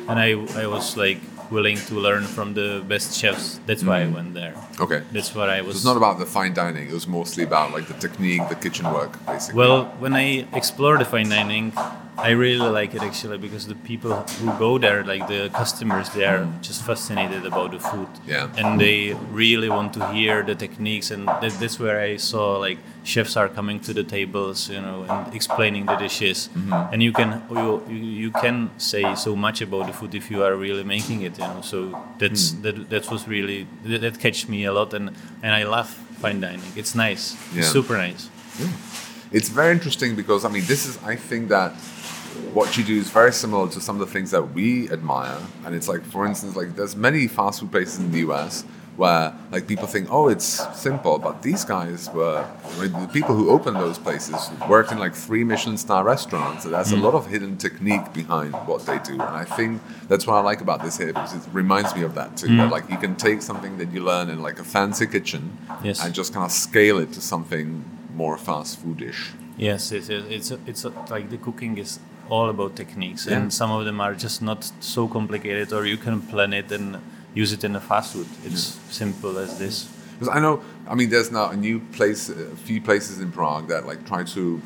and 0.07 0.19
I 0.19 0.29
I 0.63 0.67
was 0.67 0.95
like 0.95 1.19
willing 1.51 1.77
to 1.77 1.95
learn 1.95 2.23
from 2.23 2.53
the 2.53 2.83
best 2.87 3.17
chefs. 3.19 3.59
That's 3.65 3.83
why 3.83 4.01
mm. 4.01 4.11
I 4.11 4.15
went 4.15 4.33
there. 4.33 4.53
Okay. 4.79 5.01
That's 5.11 5.33
what 5.33 5.49
I 5.49 5.61
was. 5.61 5.73
So 5.73 5.77
it's 5.77 5.85
not 5.85 5.97
about 5.97 6.19
the 6.19 6.25
fine 6.25 6.53
dining. 6.53 6.89
It 6.89 6.93
was 6.93 7.07
mostly 7.07 7.43
about 7.43 7.71
like 7.71 7.87
the 7.87 7.93
technique, 7.93 8.47
the 8.49 8.55
kitchen 8.55 8.85
work, 8.91 9.13
basically. 9.25 9.59
Well, 9.59 9.85
when 9.99 10.13
I 10.13 10.47
explored 10.53 11.01
the 11.01 11.05
fine 11.05 11.29
dining, 11.29 11.73
I 12.17 12.31
really 12.31 12.69
like 12.69 12.95
it 12.95 13.01
actually 13.01 13.37
because 13.37 13.67
the 13.67 13.75
people 13.75 14.11
who 14.11 14.57
go 14.57 14.77
there, 14.77 15.03
like 15.03 15.27
the 15.27 15.49
customers, 15.53 16.09
they 16.09 16.25
are 16.25 16.47
just 16.61 16.83
fascinated 16.83 17.45
about 17.45 17.71
the 17.71 17.79
food. 17.79 18.07
Yeah. 18.25 18.49
And 18.57 18.79
they 18.79 19.13
really 19.31 19.69
want 19.69 19.93
to 19.93 20.07
hear 20.11 20.43
the 20.43 20.55
techniques, 20.55 21.11
and 21.11 21.27
that, 21.27 21.51
that's 21.59 21.79
where 21.79 21.99
I 21.99 22.17
saw 22.17 22.57
like 22.57 22.77
chefs 23.03 23.35
are 23.35 23.49
coming 23.49 23.79
to 23.81 23.93
the 23.93 24.03
tables, 24.03 24.69
you 24.69 24.81
know, 24.81 25.05
and 25.09 25.35
explaining 25.35 25.85
the 25.85 25.95
dishes. 25.95 26.49
Mm-hmm. 26.53 26.93
And 26.93 27.03
you 27.03 27.11
can 27.11 27.41
you, 27.51 27.83
you 27.89 28.31
can 28.31 28.69
say 28.77 29.15
so 29.15 29.35
much 29.35 29.61
about 29.61 29.87
the 29.87 29.93
food 29.93 30.15
if 30.15 30.31
you 30.31 30.43
are 30.43 30.55
really 30.55 30.83
making 30.83 31.21
it, 31.21 31.37
you 31.37 31.45
know. 31.45 31.61
So 31.61 32.01
that's 32.17 32.51
mm. 32.51 32.61
that 32.63 32.89
that 32.89 33.11
was 33.11 33.27
really 33.27 33.67
that, 33.83 34.01
that 34.01 34.19
catch 34.19 34.47
me 34.47 34.65
a 34.65 34.73
lot, 34.73 34.93
and 34.93 35.11
and 35.43 35.53
I 35.53 35.63
love 35.63 35.89
fine 35.89 36.39
dining. 36.39 36.71
It's 36.75 36.95
nice, 36.95 37.35
yeah. 37.53 37.63
super 37.63 37.97
nice. 37.97 38.29
Yeah. 38.59 38.67
It's 39.31 39.49
very 39.49 39.71
interesting 39.71 40.15
because 40.15 40.45
I 40.45 40.49
mean, 40.49 40.63
this 40.65 40.85
is 40.85 40.97
I 41.03 41.15
think 41.15 41.49
that 41.49 41.73
what 42.53 42.77
you 42.77 42.83
do 42.83 42.97
is 42.97 43.09
very 43.09 43.31
similar 43.31 43.69
to 43.69 43.81
some 43.81 43.99
of 43.99 44.05
the 44.05 44.11
things 44.11 44.31
that 44.31 44.53
we 44.53 44.89
admire. 44.91 45.37
And 45.65 45.73
it's 45.75 45.87
like, 45.87 46.03
for 46.03 46.25
instance, 46.25 46.55
like 46.55 46.75
there's 46.75 46.95
many 46.95 47.27
fast 47.27 47.59
food 47.59 47.71
places 47.71 47.99
in 47.99 48.11
the 48.11 48.19
US 48.19 48.63
where 48.97 49.33
like 49.51 49.67
people 49.67 49.87
think, 49.87 50.07
oh, 50.09 50.29
it's 50.29 50.45
simple, 50.77 51.19
but 51.19 51.41
these 51.41 51.65
guys 51.65 52.09
were 52.11 52.47
I 52.63 52.81
mean, 52.81 52.93
the 52.93 53.07
people 53.07 53.35
who 53.35 53.49
opened 53.49 53.75
those 53.75 53.97
places 53.97 54.49
worked 54.69 54.91
in 54.91 54.99
like 54.99 55.13
three 55.13 55.43
Michelin 55.43 55.77
star 55.77 56.03
restaurants. 56.03 56.63
So 56.63 56.69
there's 56.69 56.91
a 56.91 56.95
mm. 56.95 57.01
lot 57.01 57.13
of 57.13 57.27
hidden 57.27 57.57
technique 57.57 58.13
behind 58.13 58.53
what 58.67 58.85
they 58.85 58.99
do, 58.99 59.13
and 59.13 59.21
I 59.21 59.43
think 59.43 59.81
that's 60.07 60.25
what 60.25 60.35
I 60.35 60.39
like 60.39 60.61
about 60.61 60.81
this 60.81 60.97
here 60.97 61.07
because 61.07 61.33
it 61.33 61.41
reminds 61.51 61.93
me 61.95 62.03
of 62.03 62.15
that 62.15 62.37
too. 62.37 62.47
Mm. 62.47 62.57
That 62.57 62.71
like 62.71 62.89
you 62.89 62.97
can 62.97 63.15
take 63.15 63.41
something 63.41 63.77
that 63.79 63.91
you 63.91 64.01
learn 64.01 64.29
in 64.29 64.41
like 64.41 64.59
a 64.59 64.63
fancy 64.63 65.07
kitchen 65.07 65.57
Yes. 65.83 66.03
and 66.03 66.13
just 66.13 66.33
kind 66.33 66.45
of 66.45 66.51
scale 66.51 66.97
it 66.99 67.11
to 67.13 67.21
something 67.21 67.83
more 68.15 68.37
fast 68.37 68.83
foodish. 68.83 69.31
Yes, 69.57 69.91
it's 69.91 70.09
it's 70.09 70.51
it's 70.67 70.85
like 71.09 71.29
the 71.29 71.37
cooking 71.37 71.77
is 71.77 71.99
all 72.29 72.49
about 72.49 72.75
techniques, 72.75 73.25
Yeah. 73.25 73.37
and 73.37 73.53
some 73.53 73.71
of 73.71 73.85
them 73.85 73.99
are 74.01 74.13
just 74.15 74.41
not 74.41 74.71
so 74.79 75.07
complicated, 75.07 75.71
or 75.73 75.85
you 75.85 75.97
can 75.97 76.21
plan 76.21 76.53
it 76.53 76.71
and 76.71 76.97
use 77.33 77.53
it 77.53 77.63
in 77.63 77.75
a 77.75 77.79
fast 77.81 78.13
food. 78.13 78.27
It's 78.45 78.79
simple 78.89 79.37
as 79.37 79.57
this. 79.59 79.87
Because 80.19 80.29
I 80.37 80.39
know, 80.39 80.61
I 80.87 80.95
mean, 80.95 81.09
there's 81.09 81.31
now 81.31 81.49
a 81.49 81.55
new 81.55 81.79
place, 81.97 82.29
a 82.29 82.55
few 82.67 82.81
places 82.81 83.19
in 83.19 83.31
Prague 83.31 83.67
that 83.67 83.85
like 83.85 84.05
try 84.07 84.23
to 84.23 84.61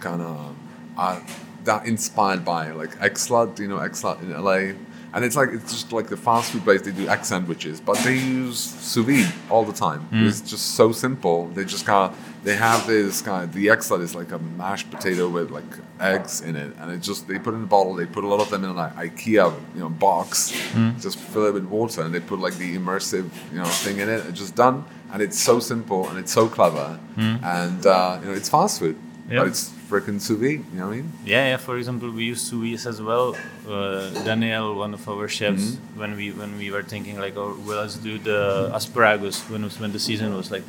kind 0.00 0.22
of 0.22 0.36
uh, 0.36 1.00
are 1.02 1.22
that 1.64 1.86
inspired 1.86 2.44
by 2.44 2.70
like 2.72 2.92
Eggslut, 3.00 3.58
you 3.58 3.68
know, 3.68 3.78
Eggslut 3.78 4.20
in 4.22 4.30
LA, 4.32 4.74
and 5.14 5.24
it's 5.24 5.36
like 5.36 5.50
it's 5.52 5.72
just 5.72 5.92
like 5.92 6.08
the 6.08 6.16
fast 6.16 6.52
food 6.52 6.64
place. 6.64 6.82
They 6.82 6.92
do 6.92 7.08
egg 7.08 7.24
sandwiches, 7.24 7.80
but 7.80 7.98
they 7.98 8.16
use 8.16 8.58
sous 8.58 9.04
vide 9.04 9.32
all 9.50 9.64
the 9.64 9.72
time. 9.72 10.08
Mm. 10.10 10.26
It's 10.26 10.40
just 10.40 10.74
so 10.74 10.92
simple. 10.92 11.48
They 11.48 11.64
just 11.64 11.84
kind 11.84 12.10
of 12.12 12.18
they 12.44 12.56
have 12.56 12.86
this 12.86 13.22
kind 13.22 13.44
of 13.44 13.52
the 13.52 13.66
Eggslut 13.66 14.00
is 14.00 14.14
like 14.14 14.32
a 14.32 14.38
mashed 14.38 14.90
potato 14.90 15.28
with 15.28 15.50
like 15.50 15.64
eggs 16.00 16.40
in 16.40 16.56
it, 16.56 16.74
and 16.78 16.90
it 16.90 17.00
just 17.00 17.28
they 17.28 17.38
put 17.38 17.54
it 17.54 17.58
in 17.58 17.64
a 17.64 17.66
bottle. 17.66 17.94
They 17.94 18.06
put 18.06 18.24
a 18.24 18.26
lot 18.26 18.40
of 18.40 18.50
them 18.50 18.64
in 18.64 18.70
an 18.70 18.76
IKEA 18.76 19.54
you 19.74 19.80
know 19.80 19.90
box, 19.90 20.52
mm. 20.72 21.00
just 21.00 21.18
fill 21.18 21.46
it 21.46 21.54
with 21.54 21.66
water, 21.66 22.02
and 22.02 22.14
they 22.14 22.20
put 22.20 22.40
like 22.40 22.54
the 22.54 22.76
immersive 22.76 23.28
you 23.52 23.58
know 23.58 23.64
thing 23.64 23.98
in 23.98 24.08
it. 24.08 24.24
It's 24.26 24.38
just 24.38 24.56
done, 24.56 24.84
and 25.12 25.22
it's 25.22 25.38
so 25.38 25.60
simple 25.60 26.08
and 26.08 26.18
it's 26.18 26.32
so 26.32 26.48
clever, 26.48 26.98
mm. 27.16 27.42
and 27.42 27.86
uh, 27.86 28.18
you 28.20 28.28
know 28.28 28.34
it's 28.34 28.48
fast 28.48 28.78
food, 28.80 28.96
Yeah. 29.28 29.40
but 29.40 29.48
it's 29.48 29.72
freaking 29.92 30.20
sous 30.20 30.38
vide. 30.42 30.62
You 30.72 30.78
know 30.78 30.86
what 30.88 30.92
I 30.94 30.96
mean? 30.96 31.12
Yeah, 31.32 31.44
yeah. 31.50 31.56
For 31.58 31.76
example, 31.80 32.08
we 32.18 32.24
use 32.32 32.40
sous 32.48 32.60
vide 32.62 32.86
as 32.92 32.98
well. 33.08 33.36
Uh, 33.68 34.10
Daniel, 34.28 34.74
one 34.84 34.92
of 34.98 35.02
our 35.12 35.28
chefs, 35.38 35.66
when 36.00 36.16
we 36.16 36.26
when 36.40 36.52
we 36.62 36.70
were 36.74 36.82
thinking 36.92 37.16
like, 37.24 37.36
oh, 37.42 37.50
well, 37.66 37.80
let's 37.82 37.96
do 38.08 38.14
the 38.30 38.40
asparagus 38.78 39.36
when 39.50 39.62
was, 39.64 39.78
when 39.82 39.92
the 39.92 39.98
season 40.08 40.28
was 40.40 40.50
like, 40.50 40.64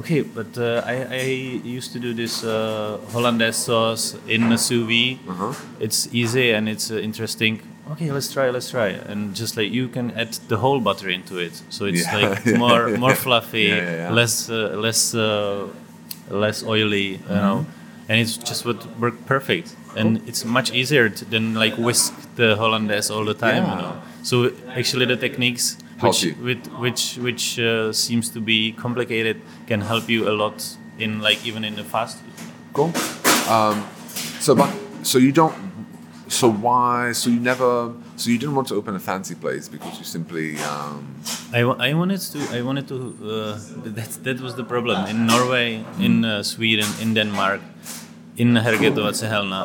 okay, 0.00 0.20
but 0.38 0.50
uh, 0.58 0.92
I 0.92 0.94
I 1.22 1.24
used 1.78 1.90
to 1.96 1.98
do 2.06 2.10
this 2.22 2.34
uh, 2.44 2.98
hollandaise 3.14 3.56
sauce 3.66 4.04
in 4.34 4.42
a 4.52 4.58
sous 4.58 4.84
vide. 4.90 5.18
Uh-huh. 5.32 5.52
It's 5.80 6.00
easy 6.12 6.46
and 6.56 6.68
it's 6.68 6.90
uh, 6.90 6.96
interesting. 7.08 7.60
Okay, 7.92 8.10
let's 8.12 8.30
try, 8.36 8.50
let's 8.56 8.70
try, 8.70 8.88
and 9.10 9.34
just 9.34 9.56
like 9.56 9.70
you 9.78 9.88
can 9.88 10.10
add 10.22 10.32
the 10.52 10.58
whole 10.64 10.78
butter 10.88 11.08
into 11.08 11.34
it, 11.46 11.54
so 11.70 11.86
it's 11.86 12.04
Yeah, 12.04 12.16
like 12.20 12.44
yeah, 12.46 12.58
more 12.64 12.82
yeah. 12.90 13.00
more 13.04 13.14
fluffy, 13.24 13.68
less 14.18 14.50
uh, 14.50 14.76
less 14.86 15.14
uh, 15.14 15.68
less 16.28 16.62
oily, 16.74 17.08
you 17.16 17.40
know, 17.44 17.64
and 18.08 18.20
it's 18.20 18.36
just 18.36 18.64
would 18.64 18.82
work 19.00 19.14
perfect. 19.26 19.74
And 19.96 20.20
it's 20.28 20.44
much 20.44 20.72
easier 20.72 21.08
to, 21.08 21.24
than 21.24 21.54
like 21.54 21.76
whisk 21.76 22.14
the 22.36 22.56
hollandaise 22.56 23.10
all 23.10 23.24
the 23.24 23.34
time, 23.34 23.64
Yeah. 23.64 23.76
you 23.76 23.82
know. 23.82 24.02
So 24.22 24.52
actually, 24.70 25.06
the 25.06 25.16
techniques 25.16 25.78
which 26.00 26.24
with 26.42 26.66
which 26.78 27.16
which 27.18 27.58
uh, 27.58 27.92
seems 27.92 28.30
to 28.30 28.40
be 28.40 28.72
complicated 28.72 29.40
can 29.66 29.80
help 29.80 30.08
you 30.08 30.28
a 30.28 30.32
lot 30.32 30.64
in 30.98 31.20
like 31.20 31.44
even 31.46 31.64
in 31.64 31.74
the 31.76 31.84
fast 31.84 32.18
food. 32.18 32.32
Cool. 32.72 32.92
Um, 33.50 33.84
so, 34.40 34.54
but 34.54 34.70
so 35.02 35.18
you 35.18 35.32
don't. 35.32 35.54
So 36.28 36.50
why? 36.50 37.12
So 37.12 37.30
you 37.30 37.40
never. 37.40 37.92
So 38.18 38.30
you 38.30 38.38
didn't 38.38 38.56
want 38.56 38.68
to 38.68 38.74
open 38.74 38.94
a 38.96 38.98
fancy 38.98 39.34
place 39.44 39.68
because 39.68 39.94
you 39.98 40.04
simply. 40.04 40.56
Um, 40.58 41.14
I, 41.54 41.60
I 41.60 41.94
wanted 41.94 42.20
to 42.34 42.40
I 42.58 42.62
wanted 42.68 42.86
to 42.88 42.96
uh, 43.22 43.58
that 43.96 44.10
that 44.26 44.40
was 44.40 44.54
the 44.60 44.64
problem 44.64 45.06
in 45.06 45.26
Norway 45.26 45.84
in 46.06 46.24
uh, 46.24 46.42
Sweden 46.42 46.88
in 47.00 47.14
Denmark 47.14 47.60
in 48.36 48.48
Hergetova 48.66 49.12
Helna 49.34 49.62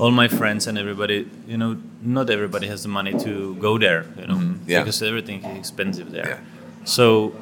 all 0.00 0.10
my 0.10 0.28
friends 0.28 0.66
and 0.66 0.78
everybody 0.78 1.18
you 1.46 1.58
know 1.58 1.76
not 2.02 2.30
everybody 2.30 2.66
has 2.68 2.82
the 2.82 2.88
money 2.88 3.12
to 3.26 3.54
go 3.66 3.72
there 3.78 4.02
you 4.20 4.26
know 4.26 4.40
Yeah. 4.66 4.80
because 4.80 5.02
everything 5.10 5.44
is 5.44 5.58
expensive 5.58 6.10
there 6.10 6.28
Yeah. 6.28 6.40
so 6.84 7.32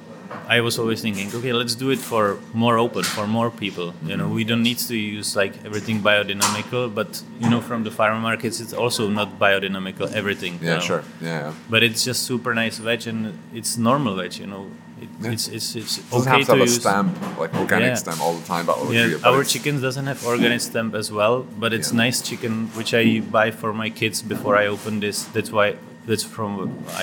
I 0.56 0.60
was 0.60 0.78
always 0.78 1.00
thinking 1.02 1.28
okay 1.38 1.52
let's 1.52 1.74
do 1.74 1.90
it 1.90 1.98
for 1.98 2.38
more 2.54 2.76
open 2.78 3.02
for 3.16 3.26
more 3.26 3.50
people 3.50 3.88
you 4.10 4.16
know 4.16 4.28
we 4.38 4.44
don't 4.44 4.62
need 4.62 4.78
to 4.90 4.96
use 4.96 5.36
like 5.36 5.52
everything 5.68 6.00
biodynamical 6.00 6.94
but 6.94 7.10
you 7.42 7.48
know 7.52 7.60
from 7.60 7.84
the 7.84 7.90
farmer 7.90 8.20
markets 8.20 8.60
it's 8.60 8.72
also 8.82 9.08
not 9.08 9.28
biodynamical 9.38 10.06
everything 10.20 10.58
yeah, 10.60 10.74
know 10.74 10.80
sure. 10.80 11.02
Yeah. 11.20 11.28
yeah. 11.28 11.52
but 11.72 11.82
it's 11.82 12.02
just 12.04 12.20
super 12.30 12.52
nice 12.54 12.76
veg 12.78 13.06
and 13.06 13.38
it's 13.58 13.76
normal 13.76 14.14
veg 14.20 14.34
you 14.42 14.46
know 14.46 14.64
it, 15.04 15.08
Yeah. 15.22 15.32
it's 15.34 15.46
it's 15.56 15.68
it's 15.80 15.94
Doesn't 15.98 16.20
okay 16.20 16.30
have 16.38 16.46
to 16.46 16.52
have 16.52 16.60
a 16.60 16.70
use 16.70 16.80
stamp, 16.80 17.10
like 17.42 17.52
organic 17.64 17.90
Yeah. 17.90 18.02
stamp 18.04 18.18
all 18.24 18.34
the 18.40 18.46
time. 18.52 18.64
But 18.70 18.76
yeah 18.96 19.06
but 19.22 19.28
our 19.30 19.44
chickens 19.52 19.80
doesn't 19.86 20.06
have 20.12 20.20
organic 20.32 20.60
stamp 20.70 20.92
as 21.02 21.08
well 21.18 21.34
but 21.62 21.70
it's 21.76 21.90
nice 22.04 22.18
chicken 22.28 22.52
which 22.78 22.92
i 23.00 23.04
buy 23.36 23.48
for 23.60 23.70
my 23.82 23.90
kids 24.00 24.16
before 24.34 24.54
i 24.62 24.66
open 24.74 25.00
this 25.06 25.18
that's 25.34 25.52
why 25.56 25.68
that's 26.08 26.24
from 26.34 26.50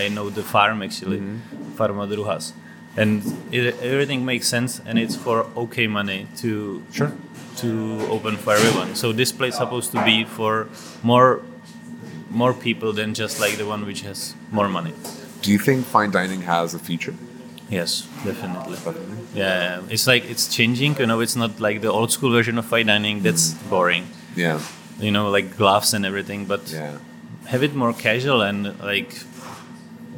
i 0.01 0.03
know 0.15 0.25
the 0.39 0.45
farm 0.53 0.77
actually 0.87 1.19
Mm-hmm. 1.21 1.73
farma 1.79 2.05
druhas 2.13 2.45
and 2.97 3.21
it, 3.51 3.75
everything 3.81 4.25
makes 4.25 4.47
sense 4.47 4.81
and 4.85 4.97
it's 4.99 5.15
for 5.15 5.45
okay 5.57 5.87
money 5.87 6.27
to 6.37 6.81
Sure. 6.91 7.11
to 7.57 7.69
open 8.09 8.37
for 8.37 8.53
everyone 8.53 8.95
so 8.95 9.11
this 9.11 9.31
place 9.31 9.55
supposed 9.57 9.91
to 9.91 10.03
be 10.03 10.23
for 10.23 10.67
more 11.03 11.41
more 12.29 12.53
people 12.53 12.91
than 12.93 13.13
just 13.13 13.39
like 13.39 13.57
the 13.57 13.65
one 13.65 13.85
which 13.85 14.01
has 14.01 14.35
more 14.51 14.67
money 14.69 14.93
Do 15.41 15.51
you 15.51 15.59
think 15.59 15.85
fine 15.85 16.11
dining 16.11 16.41
has 16.41 16.73
a 16.73 16.79
future? 16.79 17.13
Yes, 17.69 18.07
definitely. 18.23 18.75
Definitely. 18.77 19.17
Yeah, 19.41 19.81
it's 19.89 20.05
like 20.07 20.23
it's 20.33 20.45
changing. 20.57 20.97
You 20.99 21.05
know, 21.09 21.19
it's 21.25 21.35
not 21.35 21.59
like 21.59 21.81
the 21.81 21.91
old 21.97 22.11
school 22.11 22.31
version 22.37 22.57
of 22.57 22.65
fine 22.65 22.87
dining. 22.87 23.21
That's 23.25 23.53
mm. 23.53 23.69
boring. 23.69 24.05
Yeah. 24.35 24.59
You 24.99 25.11
know, 25.15 25.29
like 25.37 25.47
gloves 25.57 25.93
and 25.95 26.05
everything. 26.05 26.45
But 26.45 26.61
Yeah. 26.71 26.97
have 27.53 27.63
it 27.67 27.73
more 27.75 27.93
casual 27.93 28.41
and 28.49 28.59
like 28.91 29.11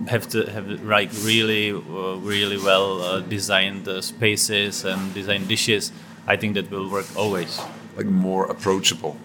have 0.08 0.28
to 0.30 0.46
have 0.52 0.68
like 0.84 1.10
really, 1.24 1.72
uh, 1.72 2.16
really 2.22 2.58
well 2.58 3.02
uh, 3.02 3.20
designed 3.22 3.88
uh, 3.88 4.02
spaces 4.02 4.86
and 4.86 5.14
designed 5.14 5.48
dishes. 5.48 5.92
I 6.28 6.38
think 6.38 6.56
that 6.56 6.70
will 6.72 6.90
work 6.90 7.06
always. 7.16 7.60
Like 7.98 8.08
more 8.12 8.46
approachable 8.46 9.16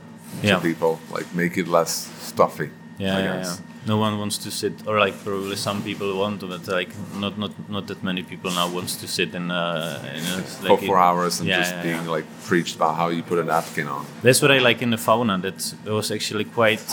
Yeah. 0.42 0.56
to 0.56 0.60
people. 0.62 0.98
Like 1.10 1.26
make 1.34 1.58
it 1.60 1.68
less 1.68 2.08
stuffy. 2.20 2.70
Yeah, 2.98 3.16
I 3.16 3.20
yeah, 3.20 3.36
guess. 3.36 3.60
yeah. 3.60 3.66
No 3.84 3.96
one 3.96 4.16
wants 4.18 4.38
to 4.38 4.50
sit, 4.50 4.72
or 4.86 5.00
like 5.00 5.14
probably 5.24 5.56
some 5.56 5.82
people 5.82 6.16
want 6.16 6.38
to, 6.40 6.46
but 6.46 6.68
like 6.68 6.90
not 7.18 7.36
not 7.36 7.50
not 7.68 7.86
that 7.88 8.02
many 8.02 8.22
people 8.22 8.50
now 8.52 8.68
wants 8.74 8.96
to 9.00 9.06
sit 9.08 9.34
in. 9.34 9.50
Uh, 9.50 9.98
in 10.14 10.24
a, 10.38 10.42
For 10.42 10.68
like 10.68 10.86
four 10.86 10.98
hours 10.98 11.40
and 11.40 11.48
Yeah, 11.48 11.58
just 11.60 11.72
yeah, 11.74 11.82
being 11.82 12.04
yeah. 12.04 12.16
like 12.16 12.26
preached 12.48 12.76
about 12.76 12.94
how 12.96 13.08
you 13.10 13.22
put 13.24 13.38
a 13.38 13.44
napkin 13.44 13.88
on. 13.88 14.06
That's 14.22 14.40
what 14.42 14.50
I 14.52 14.58
like 14.68 14.82
in 14.84 14.90
the 14.90 14.98
fauna. 14.98 15.38
That 15.38 15.74
it 15.86 15.90
was 15.90 16.10
actually 16.12 16.44
quite 16.44 16.84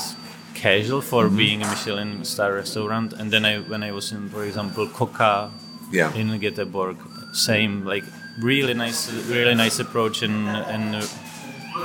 casual 0.54 1.02
for 1.02 1.26
Mm-hmm. 1.26 1.38
being 1.38 1.62
a 1.64 1.68
Michelin 1.68 2.24
star 2.26 2.54
restaurant. 2.54 3.14
And 3.14 3.32
then 3.32 3.46
I, 3.46 3.60
when 3.60 3.84
I 3.84 3.92
was 3.92 4.12
in, 4.12 4.30
for 4.30 4.44
example, 4.44 4.88
Koka 4.88 5.52
Yeah. 5.92 6.14
in 6.16 6.30
Göteborg, 6.40 6.98
same 7.34 7.84
like 7.86 8.04
really 8.42 8.74
nice, 8.74 9.12
really 9.30 9.56
nice 9.56 9.80
approach, 9.80 10.22
and 10.24 10.48
and 10.48 11.04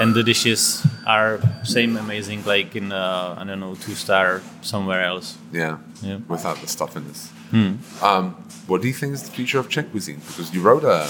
and 0.01 0.15
the 0.15 0.23
dishes 0.23 0.85
are 1.07 1.39
same 1.63 1.97
amazing 1.97 2.45
like 2.45 2.75
in 2.77 2.93
uh, 2.93 3.35
I 3.39 3.45
don't 3.45 3.61
know 3.61 3.75
two 3.75 3.95
star 3.95 4.41
somewhere 4.63 5.03
else. 5.05 5.37
Yeah. 5.53 5.79
Yeah. 6.03 6.19
Without 6.29 6.57
the 6.61 6.67
stuffiness. 6.67 7.31
Hmm. 7.51 7.77
Um, 8.03 8.35
what 8.67 8.83
do 8.83 8.89
you 8.89 8.95
think 8.95 9.15
is 9.15 9.23
the 9.23 9.31
future 9.31 9.59
of 9.61 9.69
Czech 9.69 9.91
cuisine? 9.91 10.21
Because 10.27 10.53
you 10.55 10.61
wrote 10.63 10.85
a, 10.85 11.07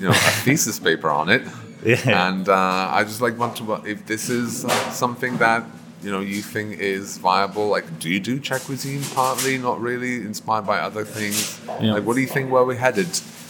you 0.00 0.06
know, 0.06 0.12
a 0.14 0.32
thesis 0.44 0.78
paper 0.78 1.10
on 1.10 1.28
it, 1.28 1.42
Yeah. 1.84 2.28
and 2.28 2.48
uh, 2.48 2.98
I 2.98 3.04
just 3.04 3.20
like 3.20 3.36
want 3.38 3.56
to 3.56 3.64
if 3.84 4.06
this 4.06 4.28
is 4.30 4.64
uh, 4.64 4.70
something 4.90 5.38
that 5.38 5.62
you 6.02 6.10
know 6.10 6.20
you 6.20 6.42
think 6.42 6.78
is 6.78 7.18
viable. 7.18 7.68
Like, 7.68 7.98
do 7.98 8.08
you 8.08 8.20
do 8.20 8.38
Czech 8.40 8.62
cuisine 8.62 9.02
partly, 9.14 9.58
not 9.58 9.80
really, 9.80 10.16
inspired 10.16 10.66
by 10.66 10.78
other 10.78 11.04
things? 11.04 11.60
Yeah. 11.80 11.94
Like, 11.94 12.04
what 12.06 12.14
do 12.14 12.20
you 12.20 12.28
think? 12.28 12.50
Where 12.50 12.64
we're 12.64 12.78
headed 12.78 13.08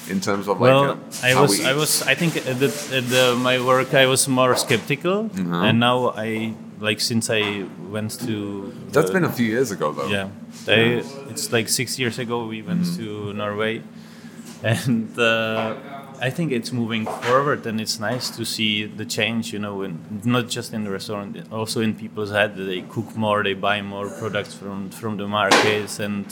in 0.08 0.20
terms 0.20 0.48
of 0.48 0.61
like? 0.61 0.70
well, 0.70 0.98
I 1.22 1.34
was, 1.40 1.58
we 1.58 1.66
I 1.66 1.74
was, 1.74 2.02
I 2.02 2.14
think 2.14 2.37
at 2.37 2.58
the, 2.58 2.70
at 2.96 3.08
the 3.08 3.37
my 3.37 3.58
work 3.61 3.92
I 3.94 4.06
was 4.06 4.26
more 4.28 4.56
skeptical, 4.56 5.24
Mm-hmm. 5.28 5.54
and 5.54 5.80
now 5.80 6.11
I 6.16 6.54
like 6.80 7.00
since 7.00 7.28
I 7.30 7.64
went 7.90 8.18
to. 8.26 8.72
That's 8.92 9.11
been 9.11 9.24
a 9.24 9.32
few 9.32 9.46
years 9.46 9.70
ago, 9.70 9.92
though. 9.92 10.06
Yeah, 10.08 10.28
they, 10.64 11.02
it's 11.30 11.52
like 11.52 11.68
six 11.68 11.98
years 11.98 12.18
ago 12.18 12.46
we 12.46 12.62
went 12.62 12.82
Mm-hmm. 12.84 13.04
to 13.04 13.32
Norway, 13.34 13.82
and 14.62 15.18
uh, 15.18 15.74
I 16.20 16.31
think 16.31 16.52
it's 16.52 16.72
moving 16.72 17.04
forward, 17.07 17.66
and 17.66 17.81
it's 17.81 17.98
nice 18.00 18.28
to 18.37 18.44
see 18.44 18.87
the 18.87 19.04
change. 19.04 19.52
You 19.52 19.59
know, 19.61 19.83
in, 19.83 19.98
not 20.24 20.48
just 20.48 20.72
in 20.74 20.85
the 20.85 20.90
restaurant, 20.90 21.37
also 21.52 21.81
in 21.81 21.94
people's 21.94 22.31
head. 22.31 22.57
They 22.57 22.83
cook 22.83 23.14
more, 23.16 23.42
they 23.42 23.54
buy 23.54 23.83
more 23.83 24.09
products 24.09 24.54
from 24.54 24.90
from 24.90 25.16
the 25.16 25.26
markets, 25.26 26.00
and 26.00 26.24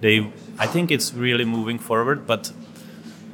they. 0.00 0.30
I 0.58 0.66
think 0.66 0.90
it's 0.90 1.12
really 1.14 1.44
moving 1.44 1.78
forward, 1.78 2.26
but 2.26 2.52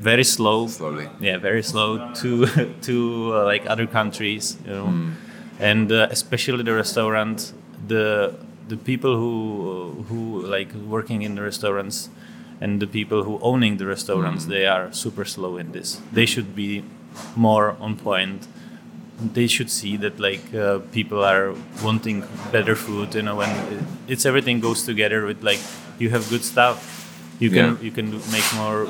very 0.01 0.25
slow. 0.25 0.67
Slowly. 0.67 1.09
Yeah, 1.21 1.39
very 1.39 1.63
slow 1.63 2.13
to 2.15 2.47
to 2.89 3.33
uh, 3.35 3.45
like 3.45 3.65
other 3.71 3.87
countries, 3.87 4.57
you 4.67 4.73
know, 4.73 4.87
Hmm. 4.87 5.11
and 5.61 5.93
uh, 5.93 6.09
especially 6.11 6.63
the 6.65 6.75
restaurant, 6.75 7.53
the 7.87 8.35
the 8.69 8.77
people 8.77 9.17
who 9.17 10.05
who 10.09 10.43
like 10.57 10.73
working 10.89 11.23
in 11.23 11.35
the 11.37 11.43
restaurants, 11.43 12.09
and 12.63 12.79
the 12.81 12.87
people 12.99 13.21
who 13.27 13.35
owning 13.51 13.75
the 13.81 13.87
restaurants 13.95 14.43
they 14.47 14.65
are 14.75 14.85
super 14.93 15.25
slow 15.35 15.53
in 15.63 15.73
this. 15.77 15.89
They 16.19 16.27
should 16.33 16.51
be 16.55 16.71
more 17.37 17.67
on 17.85 17.97
point. 17.97 18.47
They 19.35 19.47
should 19.55 19.71
see 19.71 19.95
that 20.05 20.15
like 20.29 20.45
uh, 20.55 20.79
people 20.99 21.21
are 21.33 21.55
wanting 21.87 22.25
better 22.57 22.75
food. 22.75 23.15
You 23.15 23.23
know, 23.27 23.37
when 23.43 23.51
it's 24.13 24.25
everything 24.31 24.61
goes 24.69 24.81
together 24.91 25.21
with 25.29 25.41
like 25.51 25.61
you 25.99 26.11
have 26.15 26.25
good 26.31 26.45
stuff, 26.53 26.77
you 27.43 27.51
can 27.51 27.57
Yeah. 27.77 27.87
you 27.87 27.93
can 27.99 28.09
make 28.37 28.49
more, 28.63 28.87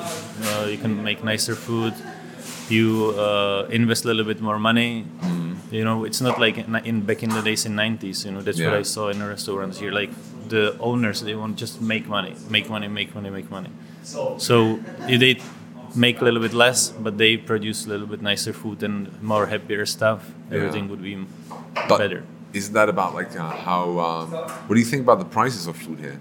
uh, 0.49 0.67
you 0.73 0.79
can 0.85 1.03
make 1.09 1.19
nicer 1.33 1.55
food. 1.55 1.93
You 2.69 3.13
uh, 3.19 3.67
invest 3.79 4.05
a 4.05 4.09
little 4.09 4.25
bit 4.33 4.41
more 4.41 4.59
money. 4.59 5.05
You 5.73 5.85
know, 5.85 6.05
it's 6.05 6.21
not 6.21 6.39
like 6.39 6.57
in, 6.59 6.77
in 6.85 6.97
back 7.09 7.23
in 7.23 7.31
the 7.31 7.43
days 7.43 7.65
in 7.67 7.73
'90s. 7.77 8.25
You 8.25 8.33
know, 8.33 8.43
that's 8.47 8.61
what 8.61 8.75
I 8.81 8.85
saw 8.85 9.09
in 9.13 9.19
the 9.19 9.27
restaurants 9.29 9.79
here. 9.81 9.93
Like 9.93 10.11
the 10.53 10.65
owners, 10.79 11.21
they 11.29 11.35
want 11.43 11.53
just 11.61 11.81
make 11.81 12.05
money, 12.17 12.35
make 12.57 12.67
money, 12.75 12.89
make 12.89 13.11
money, 13.15 13.31
make 13.39 13.49
money. 13.59 13.71
So 14.39 14.81
if 15.13 15.19
they 15.25 15.35
make 15.95 16.17
a 16.23 16.25
little 16.25 16.41
bit 16.47 16.55
less, 16.65 16.81
but 17.05 17.13
they 17.23 17.33
produce 17.37 17.87
a 17.87 17.89
little 17.93 18.07
bit 18.15 18.21
nicer 18.23 18.53
food 18.53 18.83
and 18.83 18.97
more 19.23 19.47
happier 19.47 19.87
stuff, 19.87 20.21
everything 20.51 20.89
would 20.91 21.03
be 21.03 21.15
But 21.89 21.99
better. 21.99 22.23
isn't 22.53 22.75
that 22.75 22.89
about 22.95 23.11
like 23.21 23.33
uh, 23.43 23.51
how? 23.69 23.83
Um, 24.09 24.27
what 24.67 24.75
do 24.77 24.81
you 24.85 24.91
think 24.93 25.03
about 25.07 25.19
the 25.25 25.31
prices 25.39 25.67
of 25.71 25.75
food 25.85 25.99
here? 26.07 26.19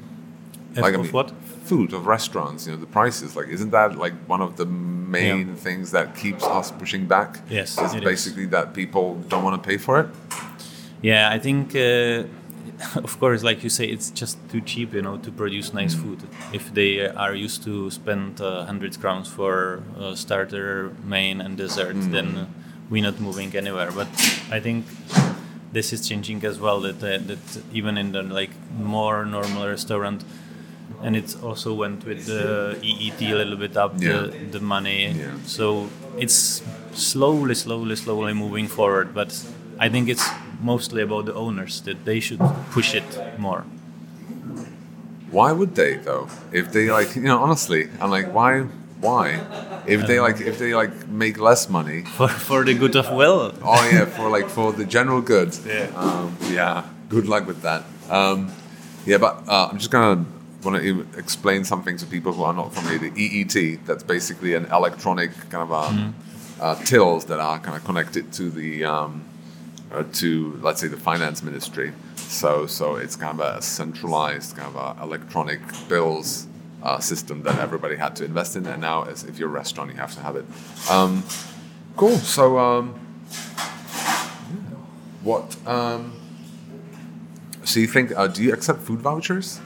Like 0.76 0.94
I 0.96 0.98
mean, 0.98 1.12
what? 1.12 1.32
Food 1.72 1.89
of 1.94 2.02
restaurants. 2.08 2.65
You 2.65 2.72
know, 2.74 2.80
the 2.88 2.91
prices. 3.00 3.30
Like, 3.39 3.50
isn't 3.58 3.72
that 3.72 3.89
like 4.06 4.15
one 4.34 4.41
of 4.48 4.52
the 4.62 4.65
main 4.65 5.56
things 5.65 5.91
that 5.91 6.08
keeps 6.22 6.44
us 6.58 6.72
pushing 6.82 7.04
back? 7.15 7.30
Yes, 7.50 7.70
is 7.86 7.94
it 7.94 8.04
is. 8.04 8.10
basically 8.13 8.48
that 8.56 8.65
people 8.82 9.06
don't 9.32 9.44
want 9.48 9.56
to 9.62 9.63
pay 9.70 9.78
for 9.78 9.96
it. 10.02 10.08
Yeah, 11.02 11.36
I 11.36 11.39
think, 11.39 11.65
uh, 11.76 12.24
of 12.95 13.19
course, 13.19 13.43
like 13.43 13.63
you 13.63 13.69
say, 13.69 13.86
it's 13.86 14.10
just 14.12 14.38
too 14.50 14.62
cheap, 14.62 14.93
you 14.93 15.02
know, 15.02 15.17
to 15.17 15.32
produce 15.32 15.74
nice 15.74 15.93
food. 15.93 16.19
If 16.54 16.74
they 16.74 17.08
are 17.08 17.34
used 17.36 17.63
to 17.63 17.89
spend 17.91 18.41
uh, 18.41 18.65
100 18.65 19.00
crowns 19.00 19.28
for 19.28 19.84
uh, 19.97 20.15
starter, 20.15 20.91
main, 21.04 21.41
and 21.41 21.58
dessert, 21.58 21.95
then 22.12 22.38
uh, 22.38 22.45
we're 22.89 23.04
not 23.04 23.19
moving 23.19 23.56
anywhere. 23.56 23.91
But 23.91 24.08
I 24.52 24.60
think 24.60 24.86
this 25.71 25.93
is 25.93 26.08
changing 26.08 26.43
as 26.45 26.60
well. 26.60 26.82
That 26.82 26.97
uh, 27.04 27.17
that 27.28 27.62
even 27.74 27.97
in 27.97 28.12
the 28.12 28.24
like 28.24 28.52
more 28.78 29.26
normal 29.26 29.67
restaurant, 29.67 30.24
and 31.02 31.15
it 31.15 31.36
also 31.43 31.74
went 31.74 32.06
with 32.06 32.26
the 32.26 32.78
EET 32.84 33.21
a 33.32 33.36
little 33.36 33.58
bit 33.58 33.78
up 33.78 33.93
Yeah. 33.97 34.10
the, 34.24 34.28
the 34.52 34.60
money. 34.60 35.08
Yeah. 35.12 35.32
So 35.45 35.89
it's 36.17 36.62
slowly, 36.93 37.56
slowly, 37.56 37.95
slowly 37.95 38.34
moving 38.34 38.67
forward. 38.67 39.13
But 39.13 39.32
I 39.80 39.89
think 39.89 40.10
it's 40.10 40.28
mostly 40.62 41.02
about 41.02 41.26
the 41.26 41.34
owners 41.34 41.82
that 41.82 42.06
they 42.06 42.19
should 42.19 42.39
push 42.71 42.93
it 42.95 43.39
more. 43.39 43.63
Why 45.32 45.52
would 45.52 45.76
they 45.76 45.95
though? 45.95 46.28
If 46.52 46.71
they 46.71 46.91
like, 46.91 47.15
you 47.15 47.21
know, 47.24 47.39
honestly, 47.41 47.89
I'm 48.00 48.10
like, 48.12 48.34
why? 48.34 48.62
Why? 49.00 49.39
If 49.88 50.06
they 50.06 50.19
like, 50.19 50.41
if 50.41 50.60
they 50.60 50.76
like 50.76 51.08
make 51.08 51.39
less 51.39 51.69
money, 51.69 52.04
For, 52.17 52.28
for 52.28 52.63
the 52.63 52.74
good 52.74 52.95
of 52.95 53.12
well. 53.12 53.54
oh 53.63 53.89
yeah, 53.91 54.06
for 54.06 54.30
like 54.30 54.50
for 54.50 54.74
the 54.74 54.86
general 54.86 55.21
good. 55.21 55.58
Yeah. 55.65 55.88
Um, 55.95 56.38
yeah. 56.52 56.86
Good 57.10 57.28
luck 57.28 57.47
with 57.47 57.62
that. 57.63 57.84
Um, 58.10 58.52
yeah, 59.06 59.17
but 59.17 59.47
uh, 59.47 59.69
I'm 59.71 59.78
just 59.80 59.89
gonna 59.91 60.26
want 60.63 60.82
to 60.84 61.08
explain 61.17 61.63
something 61.63 61.97
to 61.97 62.06
people 62.06 62.34
who 62.34 62.43
are 62.43 62.54
not 62.54 62.74
familiar. 62.74 63.10
The 63.10 63.12
EET, 63.19 63.86
that's 63.86 64.04
basically 64.04 64.54
an 64.54 64.65
electronic 64.65 65.32
kind 65.50 65.63
of 65.63 65.71
um, 65.74 66.15
uh, 66.60 66.76
tills 66.84 67.26
that 67.26 67.39
are 67.39 67.58
kind 67.60 67.76
of 67.76 67.84
connected 67.84 68.32
to 68.34 68.50
the 68.52 68.86
um, 68.86 69.24
uh, 69.91 70.04
to 70.13 70.60
let's 70.62 70.82
say 70.82 70.88
the 70.88 70.97
finance 70.97 71.43
ministry. 71.43 71.93
So 72.15 72.65
so 72.65 72.95
it's 72.95 73.15
kind 73.15 73.39
of 73.39 73.58
a 73.58 73.62
centralized 73.62 74.56
kind 74.56 74.75
of 74.75 74.75
a 74.75 75.04
electronic 75.04 75.60
bills. 75.88 76.47
Uh, 76.84 76.99
system 76.99 77.43
that 77.43 77.60
everybody 77.60 77.95
had 77.95 78.15
to 78.15 78.25
invest 78.25 78.56
in, 78.56 78.65
and 78.65 78.82
now, 78.82 79.04
as 79.04 79.23
if 79.23 79.38
you're 79.38 79.49
a 79.49 79.51
restaurant, 79.51 79.91
you 79.91 79.97
have 79.97 80.15
to 80.15 80.19
have 80.21 80.36
it. 80.36 80.45
Um, 80.89 81.23
cool. 81.95 82.17
So, 82.17 82.58
um, 82.58 82.99
what? 85.21 85.56
Um, 85.67 86.13
so 87.63 87.80
you 87.80 87.86
think? 87.86 88.17
Uh, 88.17 88.25
do 88.25 88.41
you 88.41 88.51
accept 88.51 88.80
food 88.82 88.99
vouchers? 88.99 89.62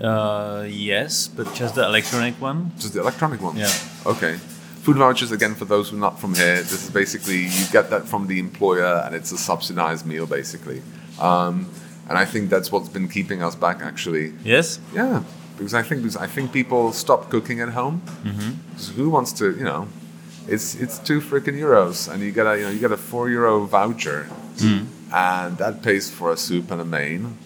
Uh, 0.00 0.64
yes, 0.68 1.26
but 1.26 1.52
just 1.52 1.74
the 1.74 1.84
electronic 1.84 2.40
one. 2.40 2.70
Just 2.78 2.94
the 2.94 3.00
electronic 3.00 3.40
one. 3.40 3.56
Yeah. 3.56 3.72
Okay. 4.06 4.38
Food 4.84 4.96
vouchers 4.98 5.32
again 5.32 5.54
for 5.54 5.64
those 5.64 5.88
who 5.88 5.96
are 5.96 6.00
not 6.08 6.20
from 6.20 6.34
here. 6.34 6.56
This 6.62 6.84
is 6.84 6.90
basically 6.90 7.38
you 7.56 7.64
get 7.72 7.88
that 7.90 8.06
from 8.06 8.26
the 8.26 8.38
employer, 8.38 9.02
and 9.04 9.14
it's 9.14 9.32
a 9.32 9.38
subsidized 9.38 10.04
meal 10.04 10.26
basically. 10.26 10.82
Um, 11.18 11.66
and 12.08 12.18
I 12.18 12.26
think 12.26 12.50
that's 12.50 12.70
what's 12.70 12.90
been 12.90 13.08
keeping 13.08 13.42
us 13.42 13.54
back 13.54 13.78
actually. 13.80 14.34
Yes. 14.44 14.78
Yeah, 14.94 15.22
because 15.56 15.72
I 15.72 15.82
think 15.82 16.02
because 16.02 16.18
I 16.18 16.26
think 16.26 16.52
people 16.52 16.92
stop 16.92 17.30
cooking 17.30 17.60
at 17.60 17.70
home. 17.70 18.02
Mm-hmm. 18.24 18.92
Who 18.96 19.08
wants 19.08 19.32
to? 19.40 19.44
You 19.56 19.64
know, 19.64 19.88
it's 20.46 20.74
it's 20.74 20.98
two 20.98 21.20
freaking 21.22 21.56
euros, 21.58 22.12
and 22.12 22.22
you 22.22 22.30
get 22.30 22.46
a 22.46 22.58
you 22.58 22.64
know 22.64 22.70
you 22.70 22.78
get 22.78 22.92
a 22.92 22.98
four 23.10 23.30
euro 23.30 23.64
voucher, 23.64 24.26
Mm. 24.58 24.86
and 25.12 25.58
that 25.58 25.82
pays 25.82 26.10
for 26.10 26.30
a 26.30 26.36
soup 26.36 26.70
and 26.70 26.80
a 26.80 26.84
main. 26.84 27.38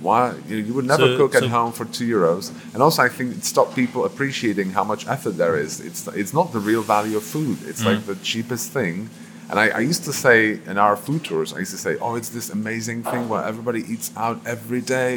Why 0.00 0.34
you, 0.48 0.56
you 0.66 0.72
would 0.74 0.86
never 0.86 1.06
So- 1.08 1.16
cook 1.16 1.34
at 1.34 1.44
home 1.56 1.72
for 1.72 1.84
two 1.86 2.06
euros? 2.16 2.50
And 2.72 2.82
also, 2.82 3.02
I 3.02 3.08
think 3.08 3.28
it 3.38 3.44
stopped 3.44 3.74
people 3.74 4.04
appreciating 4.04 4.68
how 4.72 4.84
much 4.84 5.06
effort 5.08 5.36
there 5.42 5.56
is. 5.64 5.80
It's 5.80 6.06
it's 6.22 6.32
not 6.32 6.52
the 6.52 6.60
real 6.70 6.82
value 6.82 7.16
of 7.16 7.24
food. 7.24 7.56
It's 7.70 7.82
Mm. 7.82 7.86
like 7.90 8.00
the 8.06 8.16
cheapest 8.30 8.72
thing. 8.72 9.08
And 9.50 9.58
I, 9.60 9.66
I 9.68 9.80
used 9.90 10.04
to 10.04 10.12
say 10.12 10.58
in 10.70 10.76
our 10.78 10.96
food 10.96 11.22
tours, 11.28 11.52
I 11.56 11.58
used 11.64 11.74
to 11.78 11.82
say, 11.86 11.96
"Oh, 12.04 12.16
it's 12.20 12.30
this 12.38 12.48
amazing 12.50 13.00
thing 13.10 13.22
where 13.30 13.44
everybody 13.52 13.82
eats 13.92 14.10
out 14.16 14.38
every 14.44 14.80
day." 14.98 15.16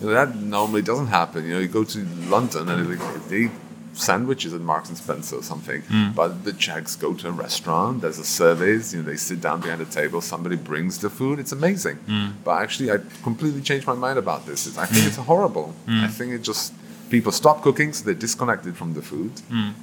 You 0.00 0.04
know, 0.08 0.14
that 0.20 0.34
normally 0.58 0.82
doesn't 0.82 1.10
happen. 1.20 1.44
You 1.46 1.52
know, 1.54 1.60
you 1.66 1.68
go 1.80 1.84
to 1.94 1.98
London 2.34 2.68
and 2.68 2.98
they, 3.30 3.44
sandwiches 3.92 4.54
at 4.54 4.60
Marks 4.60 4.88
and 4.88 4.98
Spencer 4.98 5.36
or 5.36 5.42
something. 5.42 5.82
Hmm. 5.82 6.12
But 6.12 6.44
the 6.44 6.52
Czechs 6.52 6.96
go 6.96 7.14
to 7.14 7.28
a 7.28 7.30
restaurant. 7.30 8.00
There's 8.00 8.18
a 8.18 8.24
service. 8.24 8.92
You 8.92 9.02
know, 9.02 9.10
they 9.10 9.16
sit 9.16 9.40
down 9.40 9.60
behind 9.60 9.80
a 9.80 9.86
table. 9.86 10.20
Somebody 10.20 10.56
brings 10.56 10.98
the 10.98 11.10
food. 11.10 11.38
It's 11.38 11.52
amazing. 11.52 11.96
Hmm. 11.96 12.28
But 12.44 12.62
actually, 12.62 12.90
I 12.90 12.98
completely 13.22 13.60
changed 13.60 13.86
my 13.86 13.94
mind 13.94 14.18
about 14.18 14.46
this. 14.46 14.66
It's- 14.66 14.78
I 14.82 14.86
think 14.86 15.02
hmm. 15.02 15.08
it's 15.08 15.16
horrible. 15.16 15.74
I 15.86 16.08
think 16.08 16.32
it 16.32 16.42
just 16.42 16.72
people 17.10 17.30
stop 17.30 17.62
cooking, 17.62 17.92
so 17.92 18.04
they're 18.04 18.14
disconnected 18.14 18.74
from 18.76 18.94
the 18.94 19.02
food, 19.02 19.32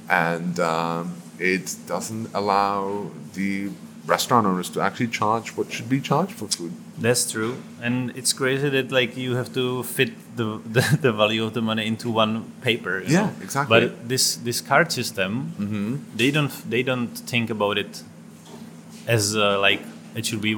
and 0.08 0.58
um, 0.58 1.14
it 1.38 1.76
doesn't 1.86 2.28
allow 2.34 3.10
the 3.34 3.70
restaurant 4.04 4.46
owners 4.46 4.68
to 4.70 4.80
actually 4.80 5.06
charge 5.06 5.56
what 5.56 5.70
should 5.72 5.88
be 5.88 6.00
charged 6.00 6.32
for 6.32 6.48
food. 6.48 6.72
That's 7.00 7.30
true, 7.32 7.56
and 7.80 8.12
it's 8.14 8.32
crazy 8.34 8.68
that 8.68 8.92
like 8.92 9.16
you 9.16 9.34
have 9.34 9.52
to 9.54 9.82
fit 9.82 10.12
the 10.36 10.60
the, 10.76 10.98
the 11.00 11.12
value 11.12 11.44
of 11.44 11.54
the 11.54 11.62
money 11.62 11.86
into 11.86 12.10
one 12.10 12.52
paper. 12.60 13.02
Yeah, 13.06 13.20
know? 13.20 13.32
exactly. 13.42 13.80
But 13.80 14.08
this 14.08 14.36
this 14.36 14.60
card 14.60 14.92
system, 14.92 16.06
they 16.14 16.30
don't 16.30 16.52
they 16.70 16.82
don't 16.82 17.08
think 17.08 17.50
about 17.50 17.78
it 17.78 18.02
as 19.06 19.34
uh, 19.34 19.58
like 19.58 19.80
it 20.14 20.26
should 20.26 20.40
be 20.40 20.54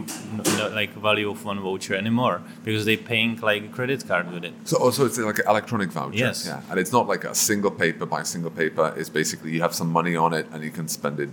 like 0.73 0.95
value 0.95 1.31
of 1.31 1.45
one 1.45 1.61
voucher 1.61 1.95
anymore 1.95 2.41
because 2.65 2.85
they 2.85 2.97
paying 2.97 3.39
like 3.41 3.65
a 3.65 3.69
credit 3.69 4.07
card 4.09 4.33
with 4.33 4.45
it. 4.45 4.55
So 4.65 4.79
also 4.79 5.07
it's 5.07 5.19
like 5.19 5.39
an 5.39 5.45
electronic 5.49 5.91
voucher. 5.91 6.17
Yes. 6.17 6.47
Yeah. 6.47 6.63
And 6.71 6.81
it's 6.81 6.93
not 6.93 7.07
like 7.07 7.25
a 7.25 7.35
single 7.35 7.71
paper 7.71 8.07
by 8.07 8.23
single 8.23 8.51
paper. 8.51 8.95
It's 8.97 9.11
basically 9.11 9.51
you 9.53 9.61
have 9.61 9.75
some 9.75 9.91
money 9.91 10.17
on 10.17 10.33
it 10.33 10.47
and 10.53 10.65
you 10.65 10.71
can 10.71 10.89
spend 10.89 11.21
it 11.21 11.29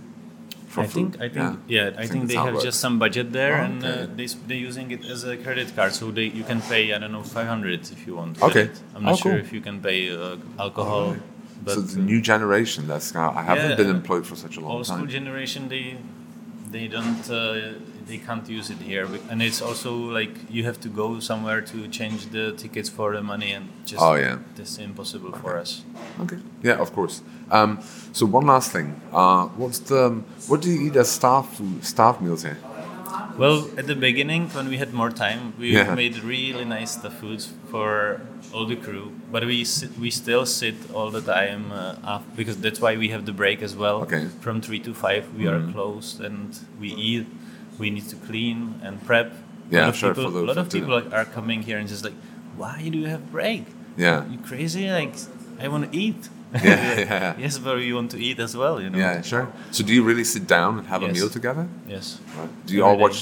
I 0.76 0.86
food. 0.86 1.12
think 1.12 1.20
I 1.20 1.28
think 1.28 1.58
yeah, 1.68 1.90
I, 1.98 2.06
think, 2.06 2.22
that's 2.22 2.32
they 2.32 2.38
have 2.38 2.54
works. 2.54 2.64
just 2.64 2.80
some 2.80 2.98
budget 2.98 3.32
there, 3.32 3.54
Oh, 3.60 3.64
and 3.64 3.84
uh, 3.84 4.06
they 4.16 4.26
they're 4.46 4.56
using 4.70 4.90
it 4.90 5.04
as 5.04 5.24
a 5.24 5.36
credit 5.36 5.74
card, 5.76 5.92
so 5.92 6.10
they 6.10 6.24
you 6.38 6.44
can 6.44 6.60
pay 6.62 6.92
I 6.94 6.98
don't 6.98 7.12
know 7.12 7.22
500 7.22 7.90
if 7.90 8.06
you 8.06 8.14
want. 8.16 8.40
Okay. 8.42 8.62
it. 8.64 8.80
I'm 8.94 9.04
not 9.04 9.14
Oh, 9.14 9.16
sure 9.16 9.32
cool. 9.32 9.40
if 9.40 9.52
you 9.52 9.60
can 9.60 9.80
pay 9.80 10.10
uh, 10.10 10.36
alcohol, 10.58 11.16
but 11.64 11.74
so 11.74 11.80
the 11.80 12.00
new 12.00 12.20
generation 12.20 12.86
that's 12.86 13.14
uh, 13.14 13.30
I 13.40 13.42
haven't 13.42 13.70
Yeah, 13.70 13.76
been 13.82 13.90
uh, 13.90 13.98
employed 14.00 14.24
for 14.26 14.36
such 14.36 14.56
a 14.56 14.60
long 14.60 14.70
time 14.70 14.76
old 14.76 14.86
school 14.86 15.06
generation 15.06 15.68
they 15.68 15.96
they 16.70 16.86
don't 16.96 17.24
uh, 17.30 17.72
they 18.10 18.18
can't 18.18 18.46
use 18.58 18.68
it 18.74 18.80
here, 18.90 19.06
and 19.30 19.40
it's 19.48 19.62
also 19.68 19.92
like 20.18 20.32
you 20.56 20.62
have 20.68 20.78
to 20.80 20.88
go 21.02 21.20
somewhere 21.20 21.60
to 21.72 21.76
change 21.98 22.20
the 22.36 22.44
tickets 22.62 22.88
for 22.96 23.08
the 23.16 23.22
money, 23.22 23.50
and 23.56 23.64
just 23.90 24.02
Oh, 24.02 24.14
yeah. 24.16 24.36
that's 24.56 24.78
impossible 24.78 25.32
for 25.42 25.52
us. 25.62 25.82
Okay. 26.22 26.38
Yeah, 26.68 26.80
of 26.84 26.92
course. 26.92 27.22
Um, 27.50 27.78
so 28.12 28.26
one 28.26 28.46
last 28.46 28.68
thing. 28.72 28.88
Uh, 29.12 29.44
what's 29.60 29.78
the 29.90 30.02
what 30.48 30.60
do 30.62 30.68
you 30.70 30.80
eat 30.88 30.96
as 30.96 31.08
staff 31.10 31.44
food, 31.56 31.84
staff 31.84 32.20
meals 32.20 32.42
here? 32.42 32.58
Well, 33.38 33.58
at 33.78 33.86
the 33.86 33.94
beginning, 33.94 34.48
when 34.56 34.68
we 34.68 34.76
had 34.78 34.92
more 34.92 35.10
time, 35.10 35.40
we 35.58 35.68
Yeah. 35.72 35.94
made 35.94 36.14
really 36.24 36.64
nice 36.64 36.90
stuff 36.98 37.14
foods 37.20 37.44
for 37.70 38.20
all 38.52 38.66
the 38.66 38.76
crew. 38.76 39.06
But 39.32 39.42
we 39.46 39.64
sit, 39.64 39.90
we 39.98 40.10
still 40.10 40.44
sit 40.46 40.74
all 40.94 41.10
the 41.10 41.22
time 41.22 41.62
uh, 41.72 42.12
af 42.14 42.22
because 42.36 42.56
that's 42.64 42.80
why 42.84 42.96
we 42.98 43.08
have 43.14 43.24
the 43.24 43.32
break 43.32 43.62
as 43.62 43.74
well. 43.82 43.96
Okay. 44.02 44.22
Mm-hmm. 44.24 44.40
From 44.44 44.60
three 44.60 44.80
to 44.80 44.92
five, 44.94 45.22
we 45.38 45.44
are 45.52 45.60
closed 45.72 46.20
and 46.20 46.46
we 46.80 46.88
eat. 47.10 47.26
We 47.80 47.88
need 47.90 48.08
to 48.10 48.16
clean 48.28 48.58
and 48.84 48.94
prep. 49.08 49.32
Yeah, 49.70 49.80
a 49.80 49.80
lot 49.80 49.88
of 49.88 49.96
sure, 49.96 50.14
People, 50.14 50.30
for 50.30 50.38
the- 50.38 50.44
a 50.44 50.48
lot 50.50 50.58
of 50.58 50.70
people 50.76 51.00
dinner. 51.00 51.16
are 51.16 51.24
coming 51.38 51.62
here 51.68 51.78
and 51.80 51.88
just 51.88 52.04
like, 52.04 52.18
why 52.60 52.76
do 52.92 52.96
you 52.98 53.06
have 53.14 53.24
break? 53.32 53.64
Yeah. 53.96 54.18
You 54.30 54.38
crazy? 54.50 54.84
Like, 55.00 55.14
I 55.62 55.66
want 55.68 55.82
to 55.90 55.98
eat. 56.04 56.28
Yeah, 56.52 56.98
yeah. 56.98 57.34
Yes, 57.44 57.58
but 57.58 57.76
you 57.88 57.94
want 57.94 58.10
to 58.10 58.18
eat 58.18 58.38
as 58.40 58.52
well, 58.56 58.80
you 58.82 58.90
know. 58.90 58.98
Yeah, 58.98 59.22
sure. 59.22 59.46
So 59.70 59.84
do 59.86 59.92
you 59.96 60.02
really 60.10 60.24
sit 60.24 60.46
down 60.48 60.78
and 60.78 60.86
have 60.88 61.02
a 61.04 61.08
meal 61.08 61.28
together? 61.38 61.64
Yes. 61.88 62.18
Right. 62.36 62.48
Do 62.66 62.74
you 62.74 62.80
Every 62.82 62.90
all 62.90 62.96
day. 62.96 63.02
watch 63.02 63.18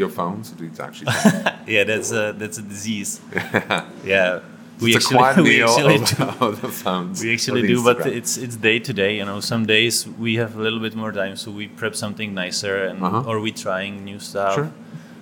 your 0.00 0.08
phones? 0.08 0.52
Or 0.52 0.54
do 0.56 0.64
you 0.64 0.72
actually? 0.88 1.12
Yeah, 1.74 1.84
that's 1.90 2.10
a 2.12 2.32
that's 2.40 2.58
a 2.58 2.62
disease. 2.74 3.20
yeah. 4.04 4.40
We 4.80 4.96
it's 4.96 5.12
actually- 5.12 5.42
we 5.50 5.62
actually 5.62 5.98
the. 6.08 7.20
We 7.22 7.32
actually 7.34 7.66
do, 7.66 7.82
but 7.84 8.06
it's 8.06 8.36
it's 8.38 8.56
day 8.56 8.78
to 8.78 8.92
day. 8.92 9.16
You 9.18 9.24
know, 9.24 9.40
some 9.40 9.66
days 9.66 10.06
we 10.18 10.36
have 10.36 10.56
a 10.56 10.62
little 10.62 10.80
bit 10.80 10.94
more 10.94 11.12
time, 11.12 11.36
so 11.36 11.50
we 11.50 11.68
prep 11.68 11.94
something 11.94 12.34
nicer, 12.34 12.84
and 12.88 13.02
Uh-huh. 13.02 13.28
or 13.28 13.40
we 13.40 13.52
trying 13.52 14.04
new 14.04 14.18
stuff, 14.18 14.54
Sure. 14.54 14.70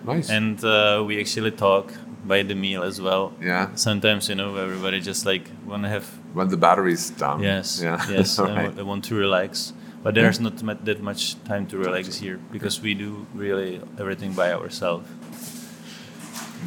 Nice. 0.06 0.30
and 0.30 0.62
uh, 0.64 1.02
we 1.08 1.20
actually 1.20 1.50
talk 1.50 1.92
by 2.24 2.42
the 2.44 2.54
meal 2.54 2.82
as 2.82 3.00
well. 3.00 3.32
yeah. 3.42 3.68
Sometimes 3.74 4.28
you 4.28 4.34
know 4.36 4.56
everybody 4.56 5.00
just 5.00 5.26
like 5.26 5.44
want 5.66 5.82
to 5.84 5.88
have 5.88 6.04
When 6.34 6.48
the 6.48 6.56
battery's 6.56 7.10
down. 7.10 7.42
yes, 7.42 7.80
Yeah. 7.82 7.98
yes, 8.10 8.38
I, 8.38 8.42
Right. 8.44 8.74
wa- 8.74 8.80
I 8.80 8.84
want 8.84 9.04
to 9.08 9.14
relax, 9.14 9.72
but 10.04 10.14
there's 10.14 10.38
not 10.40 10.54
that 10.84 11.00
much 11.02 11.36
time 11.44 11.66
to 11.70 11.76
relax 11.78 12.20
here 12.20 12.38
because 12.52 12.82
we 12.82 12.94
do 12.94 13.10
really 13.34 13.80
everything 13.98 14.34
by 14.34 14.52
ourselves. 14.52 15.06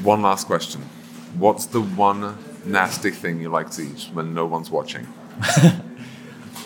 One 0.03 0.21
last 0.21 0.47
question. 0.47 0.81
What's 1.39 1.65
the 1.67 1.81
one 1.81 2.35
nasty 2.65 3.11
thing 3.11 3.41
you 3.41 3.49
like 3.49 3.69
to 3.71 3.81
eat 3.81 4.09
when 4.13 4.33
no 4.33 4.45
one's 4.45 4.69
watching? 4.71 5.07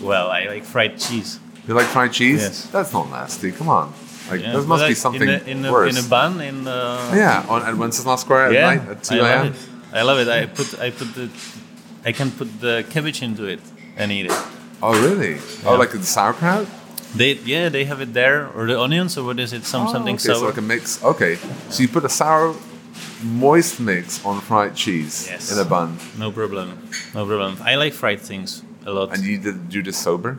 Well, 0.01 0.29
I 0.29 0.45
like 0.45 0.63
fried 0.63 0.97
cheese. 0.99 1.39
You 1.67 1.73
like 1.73 1.85
fried 1.87 2.11
cheese? 2.11 2.41
Yes. 2.41 2.65
That's 2.69 2.91
not 2.93 3.09
nasty. 3.09 3.51
Come 3.51 3.69
on. 3.69 3.93
Like 4.29 4.41
Yeah, 4.41 4.51
there 4.53 4.61
must 4.63 4.87
be 4.87 4.93
something 4.93 5.21
in 5.21 5.29
a, 5.29 5.43
in 5.51 5.65
a, 5.65 5.71
worse. 5.71 5.97
in 5.97 6.05
a 6.05 6.07
bun 6.09 6.41
in. 6.41 6.67
Uh, 6.67 7.13
yeah, 7.15 7.45
on 7.47 7.61
at 7.63 7.75
Wenceslas 7.77 8.21
Square 8.21 8.51
yeah, 8.53 8.69
at 8.71 8.77
night 8.85 8.89
at 8.97 9.03
2 9.03 9.15
I 9.15 9.19
love 9.19 9.29
a.m. 9.45 9.53
it. 9.53 9.69
I 9.93 10.01
love 10.01 10.19
it. 10.19 10.27
I 10.27 10.45
put 10.47 10.79
I 10.79 10.89
put 10.91 11.13
the 11.15 11.29
I 12.03 12.11
can 12.11 12.29
put 12.31 12.59
the 12.59 12.83
cabbage 12.89 13.21
into 13.21 13.45
it 13.45 13.61
and 13.97 14.11
eat 14.11 14.25
it. 14.25 14.37
Oh, 14.83 14.91
really? 15.01 15.35
Oh, 15.63 15.71
Yeah. 15.71 15.77
like 15.79 15.91
the 15.91 16.03
sauerkraut? 16.03 16.67
They 17.15 17.33
yeah 17.45 17.69
they 17.69 17.85
have 17.85 18.01
it 18.01 18.13
there 18.13 18.49
or 18.53 18.65
the 18.67 18.77
onions 18.77 19.17
or 19.17 19.23
what 19.23 19.39
is 19.39 19.53
it 19.53 19.63
some 19.63 19.87
Oh, 19.87 19.91
something 19.93 20.15
okay, 20.15 20.23
sour. 20.27 20.35
So 20.35 20.45
like 20.47 20.57
a 20.57 20.61
mix. 20.61 21.01
Okay, 21.03 21.37
so 21.69 21.81
you 21.83 21.87
put 21.87 22.03
a 22.03 22.09
sour, 22.09 22.53
moist 23.25 23.79
mix 23.79 24.23
on 24.25 24.39
fried 24.41 24.75
cheese 24.75 25.27
Yes. 25.29 25.51
in 25.51 25.57
a 25.59 25.65
bun, 25.65 25.97
no 26.17 26.31
problem, 26.31 26.77
no 27.13 27.25
problem. 27.25 27.57
I 27.63 27.75
like 27.75 27.93
fried 27.93 28.21
things 28.21 28.63
a 28.85 28.91
lot. 28.91 29.13
and 29.13 29.23
you 29.23 29.37
did 29.37 29.69
do 29.69 29.81
this 29.83 29.97
sober. 29.97 30.37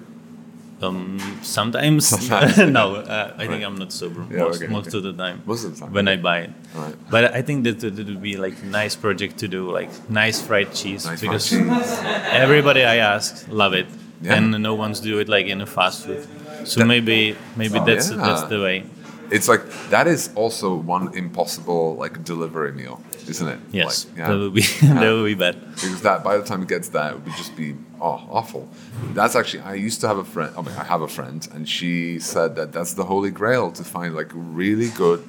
Um, 0.82 1.18
sometimes 1.42 2.06
Sometimes. 2.06 2.58
no, 2.80 2.96
uh, 2.96 3.32
I 3.38 3.46
think 3.46 3.64
I'm 3.64 3.76
not 3.76 3.92
sober 3.92 4.26
Yeah, 4.30 4.44
most, 4.44 4.56
okay, 4.62 4.70
most 4.70 4.88
okay. 4.88 4.98
of 4.98 5.04
the 5.04 5.12
time 5.14 5.42
Most 5.46 5.64
of 5.64 5.72
the 5.74 5.80
time. 5.80 5.92
when 5.94 6.06
I 6.06 6.16
buy 6.16 6.38
it. 6.40 6.50
Right. 6.74 6.94
But 7.10 7.34
I 7.34 7.40
think 7.40 7.64
that 7.64 7.82
it 7.82 7.94
would 7.96 8.20
be 8.20 8.36
like 8.36 8.56
a 8.62 8.66
nice 8.66 8.94
project 8.94 9.38
to 9.38 9.48
do, 9.48 9.70
like 9.72 9.88
nice 10.10 10.38
fried 10.42 10.74
cheese, 10.74 11.06
Nice 11.06 11.20
fried 11.20 11.20
because 11.20 11.48
cheese. 11.48 11.98
everybody 12.44 12.84
I 12.84 12.96
ask 12.96 13.46
love 13.48 13.72
it, 13.72 13.86
Yeah. 14.20 14.34
and 14.34 14.50
no 14.62 14.74
one's 14.74 15.00
do 15.00 15.18
it 15.18 15.28
like 15.30 15.46
in 15.46 15.62
a 15.62 15.66
fast 15.66 16.04
food. 16.04 16.26
So 16.64 16.80
That- 16.80 16.86
maybe 16.86 17.36
maybe 17.56 17.78
Oh, 17.78 17.84
that's 17.86 18.10
yeah. 18.10 18.16
that's 18.26 18.42
the 18.52 18.60
way. 18.60 18.84
It's 19.30 19.48
like 19.48 19.62
that 19.90 20.06
is 20.06 20.30
also 20.34 20.74
one 20.74 21.14
impossible 21.16 21.96
like 21.96 22.22
delivery 22.24 22.72
meal, 22.72 23.00
isn't 23.28 23.48
it? 23.48 23.58
Yes, 23.72 24.06
Like, 24.06 24.18
yeah. 24.18 24.28
that 24.28 24.38
would 24.38 24.54
be 24.54 24.62
that 24.82 25.12
would 25.12 25.24
be 25.24 25.34
bad. 25.34 25.56
because 25.74 26.02
that 26.02 26.22
by 26.24 26.36
the 26.36 26.44
time 26.44 26.62
it 26.62 26.68
gets 26.68 26.88
there, 26.90 27.10
it 27.12 27.24
would 27.24 27.36
just 27.36 27.54
be 27.56 27.74
oh 28.00 28.20
awful. 28.30 28.68
That's 29.14 29.34
actually 29.36 29.62
I 29.62 29.74
used 29.74 30.00
to 30.02 30.08
have 30.08 30.18
a 30.18 30.24
friend. 30.24 30.52
I 30.56 30.62
mean, 30.62 30.74
I 30.76 30.84
have 30.84 31.02
a 31.02 31.08
friend, 31.08 31.46
and 31.54 31.68
she 31.68 32.18
said 32.20 32.56
that 32.56 32.72
that's 32.72 32.94
the 32.94 33.04
holy 33.04 33.30
grail 33.30 33.70
to 33.72 33.84
find 33.84 34.14
like 34.14 34.30
really 34.34 34.90
good, 34.90 35.22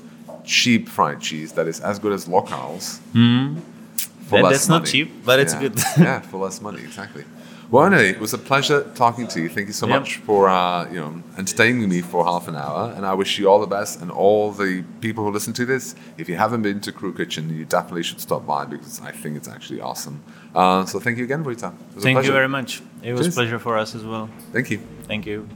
cheap 0.45 0.87
fried 0.89 1.19
cheese 1.21 1.53
that 1.53 1.67
is 1.67 1.79
as 1.81 1.99
good 1.99 2.13
as 2.13 2.27
locals. 2.27 2.99
For 3.11 3.17
Hmm. 3.17 3.57
That- 4.29 4.43
less 4.43 4.51
that's 4.53 4.69
not 4.69 4.85
cheap, 4.85 5.07
but 5.25 5.39
it's 5.39 5.53
Yeah. 5.53 5.59
good. 5.61 5.75
yeah, 5.97 6.19
for 6.19 6.37
less 6.45 6.61
money, 6.61 6.81
exactly. 6.81 7.23
Well, 7.69 7.85
anyway, 7.85 8.09
it 8.11 8.19
was 8.19 8.33
a 8.33 8.37
pleasure 8.37 8.83
talking 8.95 9.27
to 9.27 9.41
you. 9.41 9.49
Thank 9.49 9.67
you 9.67 9.73
so 9.73 9.87
Yep. 9.87 9.99
much 9.99 10.17
for 10.17 10.47
uh, 10.47 10.89
you 10.89 10.99
know 11.01 11.21
entertaining 11.37 11.89
me 11.89 12.01
for 12.01 12.23
half 12.23 12.47
an 12.47 12.55
hour, 12.55 12.93
and 12.95 13.05
I 13.05 13.13
wish 13.13 13.37
you 13.37 13.49
all 13.49 13.59
the 13.59 13.67
best. 13.67 14.01
And 14.01 14.09
all 14.09 14.51
the 14.53 14.83
people 15.01 15.25
who 15.25 15.31
listen 15.31 15.53
to 15.53 15.65
this, 15.65 15.93
if 16.17 16.29
you 16.29 16.35
haven't 16.37 16.61
been 16.61 16.79
to 16.81 16.91
Crew 16.93 17.13
Kitchen, 17.13 17.49
you 17.57 17.65
definitely 17.65 18.03
should 18.03 18.21
stop 18.21 18.45
by 18.47 18.63
because 18.65 19.01
I 19.01 19.11
think 19.11 19.35
it's 19.35 19.49
actually 19.49 19.81
awesome. 19.81 20.23
Uh, 20.55 20.85
so 20.85 20.99
thank 20.99 21.17
you 21.17 21.25
again. 21.25 21.41
It 21.41 21.45
was 21.45 21.63
a 21.63 21.73
Thank 21.99 22.25
you 22.25 22.31
very 22.31 22.47
much. 22.47 22.81
It 23.03 23.11
was 23.13 23.21
Cheers. 23.21 23.33
a 23.33 23.37
pleasure 23.39 23.59
for 23.59 23.77
us 23.77 23.95
as 23.95 24.03
well. 24.03 24.29
Thank 24.53 24.71
you. 24.71 24.79
Thank 25.03 25.25
you. 25.25 25.47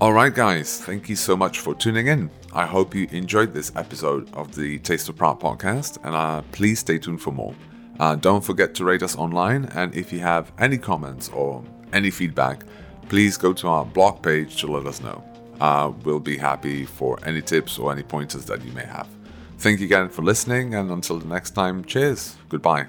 All 0.00 0.14
right, 0.14 0.34
guys, 0.34 0.80
thank 0.80 1.10
you 1.10 1.14
so 1.14 1.36
much 1.36 1.58
for 1.58 1.74
tuning 1.74 2.06
in. 2.06 2.30
I 2.54 2.64
hope 2.64 2.94
you 2.94 3.06
enjoyed 3.10 3.52
this 3.52 3.70
episode 3.76 4.32
of 4.32 4.54
the 4.54 4.78
Taste 4.78 5.10
of 5.10 5.16
Prague 5.16 5.38
podcast, 5.40 5.98
and 6.02 6.14
uh, 6.14 6.40
please 6.52 6.78
stay 6.78 6.96
tuned 6.96 7.20
for 7.20 7.32
more. 7.32 7.54
Uh, 7.98 8.14
don't 8.14 8.42
forget 8.42 8.74
to 8.76 8.84
rate 8.86 9.02
us 9.02 9.14
online, 9.14 9.66
and 9.74 9.94
if 9.94 10.10
you 10.10 10.20
have 10.20 10.52
any 10.58 10.78
comments 10.78 11.28
or 11.28 11.62
any 11.92 12.10
feedback, 12.10 12.62
please 13.10 13.36
go 13.36 13.52
to 13.52 13.68
our 13.68 13.84
blog 13.84 14.22
page 14.22 14.56
to 14.62 14.72
let 14.72 14.86
us 14.86 15.02
know. 15.02 15.22
Uh, 15.60 15.92
we'll 16.02 16.18
be 16.18 16.38
happy 16.38 16.86
for 16.86 17.18
any 17.26 17.42
tips 17.42 17.78
or 17.78 17.92
any 17.92 18.02
pointers 18.02 18.46
that 18.46 18.64
you 18.64 18.72
may 18.72 18.86
have. 18.86 19.06
Thank 19.58 19.80
you 19.80 19.84
again 19.84 20.08
for 20.08 20.22
listening, 20.22 20.76
and 20.76 20.90
until 20.90 21.18
the 21.18 21.28
next 21.28 21.50
time, 21.50 21.84
cheers. 21.84 22.36
Goodbye. 22.48 22.86